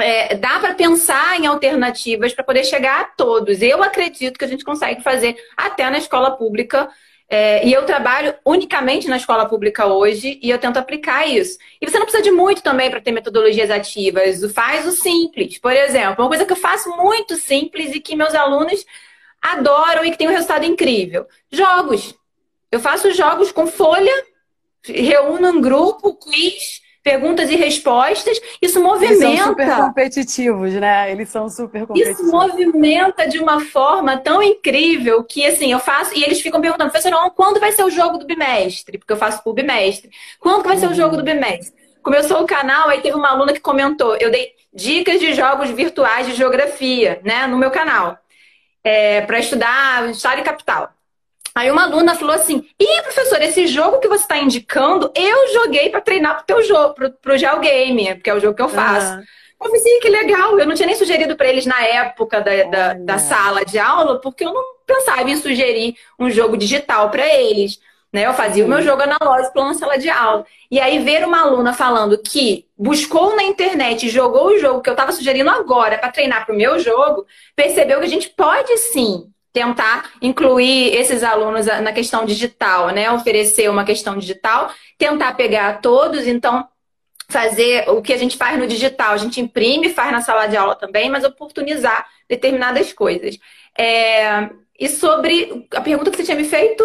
é, 0.00 0.34
dá 0.36 0.58
para 0.58 0.74
pensar 0.74 1.38
em 1.38 1.46
alternativas 1.46 2.32
para 2.32 2.44
poder 2.44 2.64
chegar 2.64 3.00
a 3.00 3.04
todos. 3.04 3.62
Eu 3.62 3.82
acredito 3.82 4.38
que 4.38 4.44
a 4.44 4.48
gente 4.48 4.64
consegue 4.64 5.02
fazer 5.02 5.36
até 5.56 5.88
na 5.90 5.98
escola 5.98 6.36
pública. 6.36 6.88
É, 7.28 7.66
e 7.66 7.72
eu 7.72 7.84
trabalho 7.86 8.34
unicamente 8.44 9.08
na 9.08 9.16
escola 9.16 9.48
pública 9.48 9.86
hoje 9.86 10.38
e 10.42 10.50
eu 10.50 10.58
tento 10.58 10.76
aplicar 10.76 11.26
isso. 11.26 11.58
E 11.80 11.88
você 11.88 11.98
não 11.98 12.04
precisa 12.04 12.22
de 12.22 12.30
muito 12.30 12.62
também 12.62 12.90
para 12.90 13.00
ter 13.00 13.12
metodologias 13.12 13.70
ativas. 13.70 14.52
Faz 14.52 14.86
o 14.86 14.92
simples. 14.92 15.58
Por 15.58 15.72
exemplo, 15.72 16.22
uma 16.22 16.28
coisa 16.28 16.44
que 16.44 16.52
eu 16.52 16.56
faço 16.56 16.90
muito 16.96 17.36
simples 17.36 17.94
e 17.94 18.00
que 18.00 18.14
meus 18.14 18.34
alunos 18.34 18.84
adoram 19.40 20.04
e 20.04 20.10
que 20.10 20.18
tem 20.18 20.28
um 20.28 20.32
resultado 20.32 20.64
incrível: 20.64 21.26
jogos. 21.50 22.14
Eu 22.74 22.80
faço 22.80 23.12
jogos 23.12 23.52
com 23.52 23.68
folha, 23.68 24.12
reúno 24.84 25.48
um 25.48 25.60
grupo, 25.60 26.16
quiz, 26.16 26.82
perguntas 27.04 27.48
e 27.48 27.54
respostas. 27.54 28.40
Isso 28.60 28.82
movimenta. 28.82 29.24
Eles 29.24 29.38
são 29.38 29.46
super 29.46 29.76
competitivos, 29.76 30.72
né? 30.72 31.12
Eles 31.12 31.28
são 31.28 31.48
super 31.48 31.86
competitivos. 31.86 32.20
Isso 32.20 32.32
movimenta 32.32 33.28
de 33.28 33.38
uma 33.38 33.60
forma 33.60 34.16
tão 34.16 34.42
incrível 34.42 35.22
que, 35.22 35.46
assim, 35.46 35.70
eu 35.70 35.78
faço. 35.78 36.18
E 36.18 36.24
eles 36.24 36.40
ficam 36.40 36.60
perguntando, 36.60 36.90
professor, 36.90 37.30
quando 37.30 37.60
vai 37.60 37.70
ser 37.70 37.84
o 37.84 37.90
jogo 37.90 38.18
do 38.18 38.26
bimestre? 38.26 38.98
Porque 38.98 39.12
eu 39.12 39.16
faço 39.16 39.40
o 39.44 39.52
bimestre. 39.52 40.10
Quando 40.40 40.64
vai 40.64 40.76
ser 40.76 40.88
o 40.88 40.94
jogo 40.94 41.16
do 41.16 41.22
bimestre? 41.22 41.72
Começou 42.02 42.42
o 42.42 42.46
canal, 42.46 42.88
aí 42.88 43.00
teve 43.02 43.16
uma 43.16 43.30
aluna 43.30 43.52
que 43.52 43.60
comentou. 43.60 44.16
Eu 44.16 44.32
dei 44.32 44.50
dicas 44.72 45.20
de 45.20 45.32
jogos 45.32 45.70
virtuais 45.70 46.26
de 46.26 46.34
geografia, 46.34 47.20
né, 47.22 47.46
no 47.46 47.56
meu 47.56 47.70
canal. 47.70 48.18
É, 48.82 49.20
para 49.20 49.38
estudar 49.38 50.10
história 50.10 50.40
e 50.40 50.44
capital. 50.44 50.90
Aí 51.54 51.70
uma 51.70 51.84
aluna 51.84 52.16
falou 52.16 52.34
assim: 52.34 52.66
Ih, 52.80 53.02
professor, 53.02 53.40
esse 53.40 53.66
jogo 53.66 54.00
que 54.00 54.08
você 54.08 54.22
está 54.22 54.38
indicando, 54.38 55.12
eu 55.14 55.52
joguei 55.52 55.88
para 55.88 56.00
treinar 56.00 56.36
pro 56.36 56.46
teu 56.46 56.62
jogo, 56.62 56.94
pro, 56.94 57.10
pro 57.12 57.38
Geogamer, 57.38 58.20
que 58.20 58.28
é 58.28 58.34
o 58.34 58.40
jogo 58.40 58.56
que 58.56 58.62
eu 58.62 58.68
faço. 58.68 59.14
Uhum. 59.14 59.20
Eu 59.20 59.66
falei 59.66 59.80
assim, 59.80 60.00
que 60.00 60.08
legal. 60.08 60.58
Eu 60.58 60.66
não 60.66 60.74
tinha 60.74 60.86
nem 60.86 60.96
sugerido 60.96 61.36
para 61.36 61.48
eles 61.48 61.64
na 61.64 61.80
época 61.80 62.40
da, 62.40 62.64
da, 62.64 62.94
da, 62.94 63.18
sala 63.18 63.64
de 63.64 63.78
aula, 63.78 64.20
porque 64.20 64.44
eu 64.44 64.52
não 64.52 64.62
pensava 64.84 65.30
em 65.30 65.36
sugerir 65.36 65.96
um 66.18 66.28
jogo 66.28 66.56
digital 66.56 67.08
para 67.08 67.26
eles. 67.26 67.80
Né? 68.12 68.26
Eu 68.26 68.34
fazia 68.34 68.64
o 68.64 68.68
meu 68.68 68.82
jogo 68.82 69.02
analógico 69.02 69.60
na 69.60 69.74
sala 69.74 69.96
de 69.96 70.10
aula. 70.10 70.44
E 70.70 70.80
aí, 70.80 70.98
ver 70.98 71.24
uma 71.24 71.40
aluna 71.40 71.72
falando 71.72 72.18
que 72.18 72.66
buscou 72.76 73.36
na 73.36 73.44
internet 73.44 74.06
e 74.06 74.10
jogou 74.10 74.48
o 74.48 74.58
jogo 74.58 74.82
que 74.82 74.90
eu 74.90 74.94
estava 74.94 75.12
sugerindo 75.12 75.48
agora 75.48 75.98
para 75.98 76.12
treinar 76.12 76.44
para 76.44 76.54
o 76.54 76.58
meu 76.58 76.78
jogo, 76.80 77.24
percebeu 77.56 78.00
que 78.00 78.06
a 78.06 78.08
gente 78.08 78.28
pode 78.30 78.76
sim 78.76 79.32
tentar 79.54 80.10
incluir 80.20 80.92
esses 80.96 81.22
alunos 81.22 81.66
na 81.66 81.92
questão 81.92 82.24
digital, 82.24 82.88
né? 82.88 83.08
Oferecer 83.12 83.70
uma 83.70 83.84
questão 83.84 84.18
digital, 84.18 84.68
tentar 84.98 85.32
pegar 85.34 85.80
todos, 85.80 86.26
então 86.26 86.66
fazer 87.28 87.88
o 87.88 88.02
que 88.02 88.12
a 88.12 88.18
gente 88.18 88.36
faz 88.36 88.58
no 88.58 88.66
digital, 88.66 89.12
a 89.12 89.16
gente 89.16 89.40
imprime, 89.40 89.88
faz 89.88 90.10
na 90.10 90.20
sala 90.20 90.48
de 90.48 90.56
aula 90.56 90.74
também, 90.74 91.08
mas 91.08 91.24
oportunizar 91.24 92.04
determinadas 92.28 92.92
coisas. 92.92 93.38
É... 93.78 94.50
E 94.78 94.88
sobre 94.88 95.68
a 95.72 95.80
pergunta 95.80 96.10
que 96.10 96.16
você 96.16 96.24
tinha 96.24 96.36
me 96.36 96.44
feito? 96.44 96.84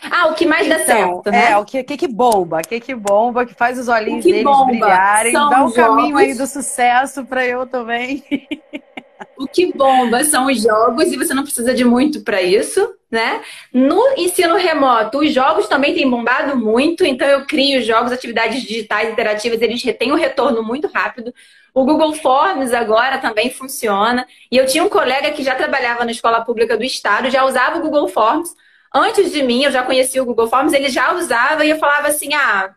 Ah, 0.00 0.28
o 0.28 0.34
que 0.34 0.46
mais 0.46 0.68
então, 0.68 0.78
dá 0.78 0.84
certo, 0.84 1.30
né? 1.32 1.50
É, 1.50 1.58
o 1.58 1.64
que, 1.64 1.82
que, 1.82 1.96
que 1.96 2.06
bomba, 2.06 2.58
o 2.58 2.68
que, 2.68 2.78
que 2.78 2.94
bomba, 2.94 3.44
que 3.44 3.54
faz 3.54 3.76
os 3.76 3.88
olhinhos 3.88 4.24
deles 4.24 4.44
bomba? 4.44 4.66
brilharem, 4.66 5.32
São 5.32 5.50
dá 5.50 5.64
um 5.64 5.72
caminho 5.72 6.16
aí 6.16 6.34
do 6.34 6.46
sucesso 6.46 7.24
para 7.26 7.44
eu 7.44 7.66
também. 7.66 8.22
O 9.36 9.46
que 9.46 9.72
bomba 9.72 10.22
são 10.24 10.46
os 10.46 10.62
jogos 10.62 11.12
e 11.12 11.16
você 11.16 11.34
não 11.34 11.42
precisa 11.42 11.74
de 11.74 11.84
muito 11.84 12.20
para 12.22 12.40
isso, 12.40 12.94
né? 13.10 13.40
No 13.72 14.00
ensino 14.16 14.56
remoto, 14.56 15.18
os 15.18 15.32
jogos 15.32 15.66
também 15.66 15.94
têm 15.94 16.08
bombado 16.08 16.56
muito, 16.56 17.04
então 17.04 17.26
eu 17.26 17.44
crio 17.44 17.82
jogos, 17.82 18.12
atividades 18.12 18.62
digitais 18.62 19.10
interativas, 19.10 19.60
eles 19.60 19.82
têm 19.98 20.12
um 20.12 20.16
retorno 20.16 20.62
muito 20.62 20.88
rápido. 20.88 21.32
O 21.74 21.84
Google 21.84 22.12
Forms 22.14 22.72
agora 22.72 23.18
também 23.18 23.50
funciona. 23.50 24.26
E 24.50 24.56
eu 24.56 24.66
tinha 24.66 24.82
um 24.84 24.88
colega 24.88 25.30
que 25.30 25.42
já 25.44 25.54
trabalhava 25.54 26.04
na 26.04 26.10
escola 26.10 26.44
pública 26.44 26.76
do 26.76 26.84
estado, 26.84 27.30
já 27.30 27.44
usava 27.44 27.78
o 27.78 27.82
Google 27.82 28.08
Forms. 28.08 28.54
Antes 28.94 29.32
de 29.32 29.42
mim, 29.42 29.64
eu 29.64 29.70
já 29.70 29.82
conhecia 29.82 30.22
o 30.22 30.26
Google 30.26 30.48
Forms, 30.48 30.72
ele 30.72 30.88
já 30.88 31.12
usava 31.12 31.64
e 31.64 31.70
eu 31.70 31.78
falava 31.78 32.08
assim: 32.08 32.34
ah, 32.34 32.74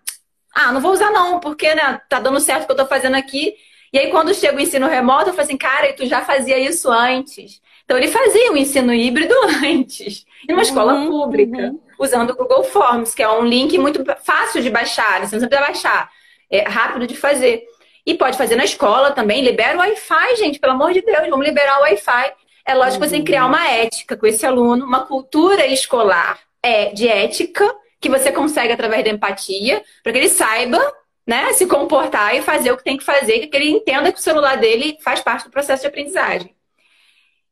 ah, 0.54 0.72
não 0.72 0.82
vou 0.82 0.92
usar 0.92 1.12
não, 1.12 1.40
porque 1.40 1.74
né, 1.74 2.02
tá 2.10 2.20
dando 2.20 2.40
certo 2.40 2.64
o 2.64 2.66
que 2.68 2.72
eu 2.74 2.78
tô 2.78 2.86
fazendo 2.86 3.16
aqui. 3.16 3.56
E 3.94 4.00
aí, 4.00 4.10
quando 4.10 4.34
chega 4.34 4.56
o 4.56 4.60
ensino 4.60 4.88
remoto, 4.88 5.30
eu 5.30 5.34
falei 5.34 5.46
assim, 5.46 5.58
cara, 5.58 5.90
e 5.90 5.94
tu 5.94 6.06
já 6.06 6.22
fazia 6.22 6.58
isso 6.58 6.90
antes. 6.90 7.62
Então, 7.84 7.98
ele 7.98 8.08
fazia 8.08 8.52
o 8.52 8.58
ensino 8.58 8.94
híbrido 8.94 9.36
antes, 9.66 10.26
em 10.48 10.54
uma 10.54 10.62
uhum, 10.62 10.62
escola 10.62 11.06
pública, 11.06 11.58
uhum. 11.58 11.80
usando 12.00 12.30
o 12.30 12.36
Google 12.36 12.64
Forms, 12.64 13.14
que 13.14 13.22
é 13.22 13.30
um 13.30 13.44
link 13.44 13.78
muito 13.78 14.04
fácil 14.24 14.62
de 14.62 14.70
baixar, 14.70 15.20
né? 15.20 15.28
você 15.28 15.38
não 15.38 15.48
precisa 15.48 15.68
baixar, 15.68 16.10
é 16.50 16.62
rápido 16.62 17.06
de 17.06 17.18
fazer. 17.18 17.64
E 18.06 18.14
pode 18.16 18.38
fazer 18.38 18.56
na 18.56 18.64
escola 18.64 19.12
também, 19.12 19.44
libera 19.44 19.78
o 19.78 19.80
Wi-Fi, 19.82 20.38
gente, 20.38 20.60
pelo 20.60 20.74
amor 20.74 20.94
de 20.94 21.02
Deus, 21.02 21.30
vamos 21.30 21.46
liberar 21.46 21.80
o 21.80 21.82
Wi-Fi. 21.82 22.34
É 22.66 22.74
lógico 22.74 23.02
que 23.02 23.10
você 23.10 23.16
tem 23.16 23.22
que 23.22 23.32
criar 23.32 23.46
uma 23.46 23.68
ética 23.70 24.16
com 24.16 24.26
esse 24.26 24.46
aluno, 24.46 24.86
uma 24.86 25.06
cultura 25.06 25.66
escolar 25.68 26.40
é 26.64 26.92
de 26.94 27.08
ética, 27.08 27.70
que 28.00 28.10
você 28.10 28.32
consegue 28.32 28.74
através 28.74 29.04
da 29.04 29.10
empatia, 29.10 29.84
para 30.02 30.12
que 30.12 30.18
ele 30.18 30.30
saiba 30.30 30.80
né, 31.26 31.54
se 31.54 31.66
comportar 31.68 32.36
e 32.36 32.42
fazer 32.42 32.72
o 32.72 32.78
que 32.78 32.84
tem 32.84 32.98
que 32.98 33.04
fazer, 33.04 33.48
que 33.48 33.56
ele 33.56 33.70
entenda 33.70 34.12
que 34.12 34.20
o 34.20 34.22
celular 34.22 34.58
dele 34.58 34.98
faz 35.02 35.22
parte 35.22 35.46
do 35.46 35.52
processo 35.52 35.82
de 35.82 35.88
aprendizagem. 35.88 36.56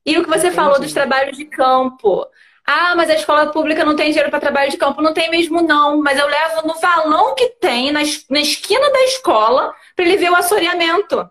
E 0.05 0.17
o 0.17 0.23
que 0.23 0.29
você 0.29 0.47
Entendi. 0.47 0.55
falou 0.55 0.79
dos 0.79 0.93
trabalhos 0.93 1.37
de 1.37 1.45
campo. 1.45 2.25
Ah, 2.65 2.95
mas 2.95 3.09
a 3.09 3.15
escola 3.15 3.51
pública 3.51 3.83
não 3.83 3.95
tem 3.95 4.09
dinheiro 4.09 4.29
para 4.29 4.39
trabalho 4.39 4.71
de 4.71 4.77
campo. 4.77 5.01
Não 5.01 5.13
tem 5.13 5.29
mesmo, 5.29 5.61
não. 5.61 6.01
Mas 6.01 6.19
eu 6.19 6.27
levo 6.27 6.67
no 6.67 6.79
valão 6.79 7.35
que 7.35 7.47
tem, 7.59 7.91
na, 7.91 8.01
na 8.29 8.39
esquina 8.39 8.91
da 8.91 9.03
escola, 9.05 9.73
para 9.95 10.05
ele 10.05 10.17
ver 10.17 10.31
o 10.31 10.35
assoreamento. 10.35 11.29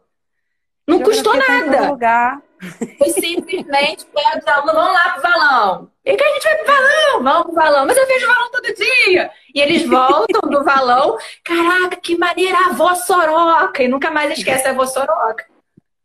Não 0.86 1.00
custou 1.00 1.36
nada. 1.36 1.90
Lugar. 1.90 2.42
Foi 2.98 3.10
simplesmente 3.10 4.04
pega 4.06 4.38
os 4.38 4.46
alunos, 4.48 4.74
vamos 4.74 4.92
lá 4.92 5.10
pro 5.10 5.22
valão. 5.22 5.90
E 6.04 6.16
que 6.16 6.24
a 6.24 6.32
gente 6.34 6.42
vai 6.42 6.56
pro 6.56 6.66
valão? 6.66 7.22
Vamos 7.22 7.42
pro 7.42 7.54
valão. 7.54 7.86
Mas 7.86 7.96
eu 7.96 8.06
vejo 8.06 8.26
o 8.26 8.34
valão 8.34 8.50
todo 8.50 8.74
dia. 8.74 9.30
E 9.58 9.60
eles 9.60 9.84
voltam 9.88 10.48
do 10.48 10.62
valão. 10.62 11.18
Caraca, 11.42 11.96
que 11.96 12.16
maneira, 12.16 12.56
a 12.56 12.66
avó 12.66 12.94
Soroca. 12.94 13.82
E 13.82 13.88
nunca 13.88 14.08
mais 14.08 14.38
esquece 14.38 14.68
a 14.68 14.70
avó 14.70 14.86
Soroca. 14.86 15.44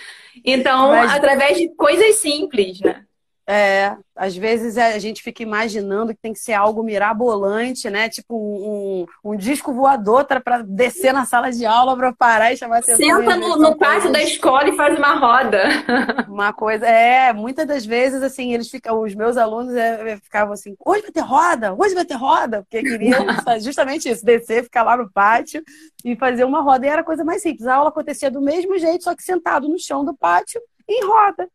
Então, 0.44 0.88
Mas... 0.88 1.12
através 1.12 1.58
de 1.58 1.68
coisas 1.76 2.16
simples, 2.16 2.80
né? 2.80 3.04
É, 3.44 3.96
às 4.14 4.36
vezes 4.36 4.76
é, 4.76 4.94
a 4.94 4.98
gente 5.00 5.20
fica 5.20 5.42
imaginando 5.42 6.14
que 6.14 6.20
tem 6.20 6.32
que 6.32 6.38
ser 6.38 6.52
algo 6.52 6.82
mirabolante, 6.82 7.90
né? 7.90 8.08
Tipo 8.08 8.36
um, 8.36 9.06
um, 9.24 9.32
um 9.32 9.36
disco 9.36 9.72
voador 9.72 10.24
para 10.24 10.62
descer 10.62 11.12
na 11.12 11.26
sala 11.26 11.50
de 11.50 11.66
aula 11.66 11.96
para 11.96 12.12
parar 12.12 12.52
e 12.52 12.56
chamar 12.56 12.78
atenção. 12.78 12.96
Senta 12.96 13.36
no, 13.36 13.56
no 13.56 13.76
pátio 13.76 14.12
da 14.12 14.22
escola 14.22 14.68
e 14.68 14.76
faz 14.76 14.96
uma 14.96 15.14
roda. 15.14 15.62
Uma 16.28 16.52
coisa, 16.52 16.86
é, 16.86 17.32
muitas 17.32 17.66
das 17.66 17.84
vezes, 17.84 18.22
assim, 18.22 18.54
eles 18.54 18.70
ficam, 18.70 19.00
os 19.02 19.14
meus 19.14 19.36
alunos 19.36 19.74
é, 19.74 20.12
é 20.12 20.16
ficavam 20.16 20.54
assim, 20.54 20.74
hoje 20.84 21.02
vai 21.02 21.10
ter 21.10 21.20
roda, 21.20 21.74
hoje 21.74 21.94
vai 21.94 22.04
ter 22.04 22.14
roda, 22.14 22.62
porque 22.62 22.82
queriam 22.82 23.26
justamente 23.60 24.08
isso, 24.08 24.24
descer, 24.24 24.64
ficar 24.64 24.82
lá 24.82 24.96
no 24.96 25.10
pátio 25.10 25.62
e 26.04 26.16
fazer 26.16 26.44
uma 26.44 26.62
roda. 26.62 26.86
E 26.86 26.88
era 26.88 27.02
a 27.02 27.04
coisa 27.04 27.24
mais 27.24 27.42
simples. 27.42 27.66
A 27.66 27.74
aula 27.74 27.90
acontecia 27.90 28.30
do 28.30 28.40
mesmo 28.40 28.78
jeito, 28.78 29.04
só 29.04 29.14
que 29.14 29.22
sentado 29.22 29.68
no 29.68 29.78
chão 29.78 30.04
do 30.04 30.14
pátio, 30.14 30.60
em 30.88 31.04
roda. 31.04 31.48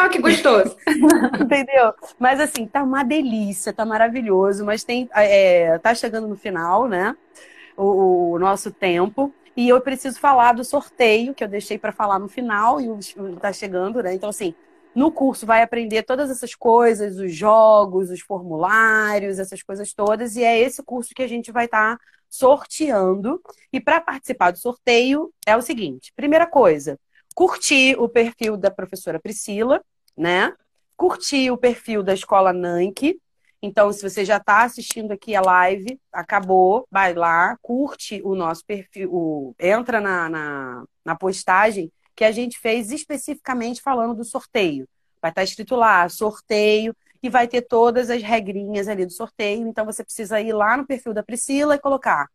Ah, 0.00 0.08
que 0.08 0.18
gostoso. 0.18 0.76
Entendeu? 1.38 1.92
Mas 2.18 2.40
assim, 2.40 2.66
tá 2.66 2.82
uma 2.82 3.02
delícia, 3.02 3.70
tá 3.70 3.84
maravilhoso, 3.84 4.64
mas 4.64 4.82
tem. 4.82 5.06
É, 5.14 5.78
tá 5.78 5.94
chegando 5.94 6.26
no 6.26 6.36
final, 6.36 6.88
né? 6.88 7.14
O, 7.76 8.32
o, 8.32 8.38
nosso 8.38 8.70
tempo. 8.70 9.34
E 9.54 9.68
eu 9.68 9.78
preciso 9.82 10.18
falar 10.18 10.54
do 10.54 10.64
sorteio, 10.64 11.34
que 11.34 11.44
eu 11.44 11.48
deixei 11.48 11.76
para 11.76 11.92
falar 11.92 12.18
no 12.18 12.28
final, 12.28 12.80
e 12.80 12.88
tá 13.38 13.52
chegando, 13.52 14.02
né? 14.02 14.14
Então, 14.14 14.30
assim, 14.30 14.54
no 14.94 15.12
curso 15.12 15.44
vai 15.44 15.62
aprender 15.62 16.02
todas 16.02 16.30
essas 16.30 16.54
coisas, 16.54 17.18
os 17.18 17.34
jogos, 17.34 18.10
os 18.10 18.20
formulários, 18.20 19.38
essas 19.38 19.62
coisas 19.62 19.92
todas, 19.92 20.34
e 20.34 20.42
é 20.42 20.58
esse 20.58 20.82
curso 20.82 21.14
que 21.14 21.22
a 21.22 21.28
gente 21.28 21.52
vai 21.52 21.66
estar 21.66 21.98
tá 21.98 22.04
sorteando. 22.26 23.38
E 23.70 23.78
para 23.80 24.00
participar 24.00 24.50
do 24.50 24.58
sorteio 24.58 25.30
é 25.46 25.54
o 25.54 25.62
seguinte: 25.62 26.10
primeira 26.16 26.46
coisa, 26.46 26.98
curtir 27.34 27.96
o 27.98 28.08
perfil 28.08 28.56
da 28.56 28.70
professora 28.70 29.20
Priscila, 29.20 29.82
né? 30.20 30.52
Curtir 30.96 31.50
o 31.50 31.56
perfil 31.56 32.02
da 32.02 32.12
escola 32.12 32.52
Nank. 32.52 33.18
Então, 33.62 33.90
se 33.90 34.02
você 34.02 34.22
já 34.22 34.36
está 34.36 34.64
assistindo 34.64 35.12
aqui 35.12 35.34
a 35.34 35.40
live, 35.40 35.98
acabou, 36.12 36.86
vai 36.90 37.14
lá, 37.14 37.56
curte 37.62 38.20
o 38.22 38.34
nosso 38.34 38.64
perfil, 38.64 39.10
o, 39.12 39.54
entra 39.58 40.00
na, 40.00 40.28
na, 40.28 40.84
na 41.04 41.14
postagem 41.14 41.90
que 42.14 42.24
a 42.24 42.30
gente 42.30 42.58
fez 42.58 42.90
especificamente 42.90 43.80
falando 43.80 44.14
do 44.14 44.24
sorteio. 44.24 44.86
Vai 45.22 45.30
estar 45.30 45.40
tá 45.40 45.44
escrito 45.44 45.74
lá, 45.74 46.06
sorteio, 46.08 46.94
e 47.22 47.28
vai 47.30 47.48
ter 47.48 47.62
todas 47.62 48.10
as 48.10 48.22
regrinhas 48.22 48.88
ali 48.88 49.06
do 49.06 49.12
sorteio. 49.12 49.66
Então, 49.66 49.86
você 49.86 50.04
precisa 50.04 50.40
ir 50.40 50.52
lá 50.52 50.76
no 50.76 50.86
perfil 50.86 51.14
da 51.14 51.22
Priscila 51.22 51.74
e 51.74 51.78
colocar 51.78 52.28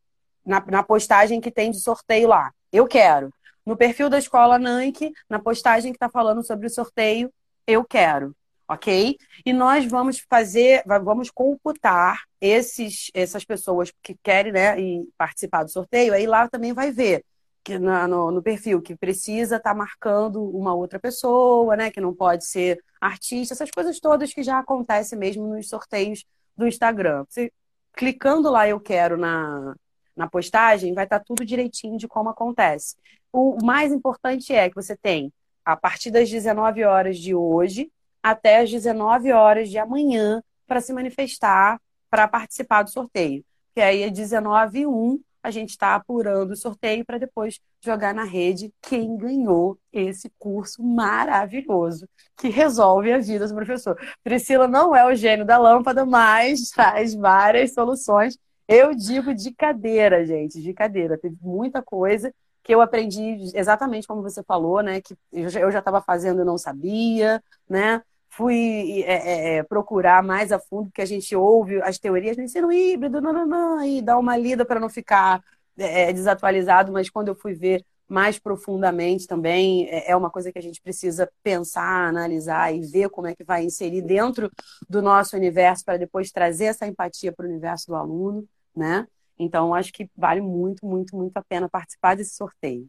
na, 0.43 0.63
na 0.67 0.83
postagem 0.83 1.39
que 1.39 1.51
tem 1.51 1.69
de 1.69 1.79
sorteio 1.79 2.27
lá. 2.27 2.51
Eu 2.71 2.87
quero 2.87 3.31
no 3.65 3.77
perfil 3.77 4.09
da 4.09 4.17
escola 4.17 4.59
Nank, 4.59 5.11
na 5.29 5.39
postagem 5.39 5.91
que 5.91 5.97
está 5.97 6.09
falando 6.09 6.43
sobre 6.43 6.67
o 6.67 6.69
sorteio, 6.69 7.31
eu 7.67 7.83
quero, 7.83 8.35
ok? 8.67 9.17
E 9.45 9.53
nós 9.53 9.85
vamos 9.85 10.19
fazer, 10.29 10.83
vamos 10.85 11.29
computar 11.29 12.23
esses, 12.39 13.09
essas 13.13 13.45
pessoas 13.45 13.91
que 14.01 14.15
querem 14.23 14.51
né, 14.51 14.75
participar 15.17 15.63
do 15.63 15.71
sorteio, 15.71 16.13
aí 16.13 16.25
lá 16.25 16.47
também 16.49 16.73
vai 16.73 16.91
ver 16.91 17.23
que 17.65 17.79
na, 17.79 18.07
no, 18.07 18.29
no, 18.29 18.43
perfil 18.43 18.79
que 18.79 18.95
precisa 18.95 19.55
estar 19.55 19.71
tá 19.71 19.75
marcando 19.75 20.39
uma 20.55 20.75
outra 20.75 20.99
pessoa, 20.99 21.75
né? 21.75 21.89
Que 21.89 21.99
não 21.99 22.13
pode 22.13 22.45
ser 22.45 22.79
artista, 23.01 23.55
essas 23.55 23.71
coisas 23.71 23.99
todas 23.99 24.31
que 24.31 24.43
já 24.43 24.59
acontecem 24.59 25.17
mesmo 25.17 25.47
nos 25.47 25.67
sorteios 25.67 26.23
do 26.55 26.67
Instagram. 26.67 27.25
Você, 27.27 27.51
clicando 27.93 28.51
lá 28.51 28.67
eu 28.67 28.79
quero 28.79 29.17
na, 29.17 29.75
na 30.15 30.29
postagem, 30.29 30.93
vai 30.93 31.05
estar 31.05 31.17
tá 31.19 31.25
tudo 31.25 31.43
direitinho 31.43 31.97
de 31.97 32.07
como 32.07 32.29
acontece. 32.29 32.95
O 33.33 33.57
mais 33.65 33.91
importante 33.91 34.53
é 34.53 34.69
que 34.69 34.75
você 34.75 34.95
tem, 34.95 35.33
a 35.65 35.75
partir 35.75 36.11
das 36.11 36.29
19 36.29 36.83
horas 36.83 37.17
de 37.17 37.33
hoje 37.33 37.91
até 38.21 38.61
as 38.61 38.71
19 38.71 39.31
horas 39.31 39.69
de 39.69 39.77
amanhã, 39.77 40.41
para 40.65 40.81
se 40.81 40.91
manifestar, 40.91 41.79
para 42.09 42.27
participar 42.27 42.81
do 42.81 42.89
sorteio. 42.89 43.43
Que 43.75 43.81
aí 43.81 44.01
é 44.01 44.09
19 44.09 44.79
e 44.79 44.87
1, 44.87 45.19
a 45.43 45.51
gente 45.51 45.69
está 45.69 45.93
apurando 45.93 46.51
o 46.51 46.55
sorteio 46.55 47.05
para 47.05 47.19
depois 47.19 47.59
jogar 47.83 48.15
na 48.15 48.23
rede 48.23 48.73
quem 48.81 49.15
ganhou 49.15 49.77
esse 49.93 50.31
curso 50.39 50.81
maravilhoso 50.81 52.07
que 52.35 52.49
resolve 52.49 53.11
a 53.11 53.19
vida 53.19 53.47
do 53.47 53.53
professor. 53.53 53.95
Priscila 54.23 54.67
não 54.67 54.95
é 54.95 55.05
o 55.05 55.13
gênio 55.13 55.45
da 55.45 55.59
lâmpada, 55.59 56.03
mas 56.03 56.69
traz 56.73 57.13
várias 57.13 57.73
soluções 57.73 58.39
eu 58.67 58.95
digo 58.95 59.33
de 59.33 59.53
cadeira, 59.53 60.25
gente, 60.25 60.61
de 60.61 60.73
cadeira. 60.73 61.17
Teve 61.17 61.37
muita 61.41 61.81
coisa 61.83 62.33
que 62.65 62.73
eu 62.73 62.81
aprendi 62.81 63.51
exatamente 63.53 64.07
como 64.07 64.23
você 64.23 64.41
falou, 64.41 64.81
né? 64.81 64.99
Que 64.99 65.15
eu 65.31 65.71
já 65.71 65.77
estava 65.79 66.01
fazendo 66.01 66.41
e 66.41 66.45
não 66.45 66.57
sabia, 66.57 67.41
né? 67.69 68.01
Fui 68.27 69.03
é, 69.03 69.13
é, 69.13 69.57
é, 69.57 69.63
procurar 69.63 70.23
mais 70.23 70.51
a 70.51 70.57
fundo, 70.59 70.85
porque 70.85 71.03
a 71.03 71.05
gente 71.05 71.35
ouve 71.35 71.79
as 71.83 71.99
teorias 71.99 72.35
do 72.35 72.41
ensino 72.41 72.71
híbrido, 72.73 73.21
não, 73.21 73.31
não, 73.31 73.45
não, 73.45 73.85
e 73.85 74.01
dá 74.01 74.17
uma 74.17 74.35
lida 74.35 74.65
para 74.65 74.79
não 74.79 74.89
ficar 74.89 75.43
é, 75.77 76.09
é, 76.09 76.13
desatualizado, 76.13 76.91
mas 76.91 77.07
quando 77.07 77.27
eu 77.27 77.35
fui 77.35 77.53
ver 77.53 77.85
mais 78.07 78.39
profundamente 78.39 79.27
também, 79.27 79.87
é, 79.87 80.11
é 80.11 80.15
uma 80.15 80.31
coisa 80.31 80.51
que 80.51 80.57
a 80.57 80.61
gente 80.61 80.81
precisa 80.81 81.29
pensar, 81.43 82.07
analisar 82.07 82.73
e 82.73 82.81
ver 82.81 83.09
como 83.09 83.27
é 83.27 83.35
que 83.35 83.43
vai 83.43 83.63
inserir 83.63 84.01
dentro 84.01 84.51
do 84.89 85.03
nosso 85.03 85.35
universo 85.35 85.85
para 85.85 85.97
depois 85.97 86.31
trazer 86.31 86.65
essa 86.65 86.87
empatia 86.87 87.31
para 87.31 87.45
o 87.45 87.49
universo 87.49 87.87
do 87.87 87.95
aluno 87.95 88.47
né? 88.75 89.07
Então, 89.37 89.73
acho 89.73 89.91
que 89.91 90.09
vale 90.15 90.41
muito, 90.41 90.85
muito, 90.85 91.15
muito 91.15 91.35
a 91.37 91.43
pena 91.43 91.69
participar 91.69 92.15
desse 92.15 92.35
sorteio. 92.35 92.87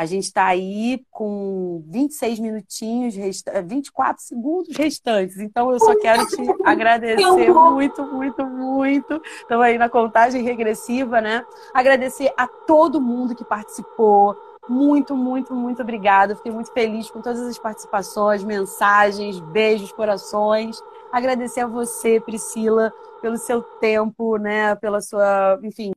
A 0.00 0.06
gente 0.06 0.24
está 0.24 0.46
aí 0.46 1.04
com 1.10 1.84
26 1.86 2.38
minutinhos, 2.38 3.14
rest... 3.14 3.46
24 3.66 4.22
segundos 4.22 4.74
restantes. 4.74 5.38
Então, 5.38 5.70
eu 5.70 5.78
só 5.78 5.94
quero 5.94 6.26
te 6.26 6.40
agradecer 6.64 7.52
muito, 7.52 8.02
muito, 8.06 8.46
muito. 8.46 9.20
Estamos 9.42 9.62
aí 9.62 9.76
na 9.76 9.90
contagem 9.90 10.42
regressiva, 10.42 11.20
né? 11.20 11.44
Agradecer 11.74 12.32
a 12.34 12.46
todo 12.46 12.98
mundo 12.98 13.34
que 13.34 13.44
participou. 13.44 14.34
Muito, 14.66 15.14
muito, 15.14 15.54
muito 15.54 15.82
obrigada. 15.82 16.34
Fiquei 16.34 16.50
muito 16.50 16.72
feliz 16.72 17.10
com 17.10 17.20
todas 17.20 17.40
as 17.40 17.58
participações, 17.58 18.42
mensagens, 18.42 19.38
beijos, 19.38 19.92
corações. 19.92 20.82
Agradecer 21.12 21.60
a 21.60 21.66
você, 21.66 22.18
Priscila, 22.20 22.90
pelo 23.20 23.36
seu 23.36 23.62
tempo, 23.78 24.36
né? 24.38 24.74
Pela 24.76 25.00
sua, 25.00 25.58
enfim, 25.62 25.88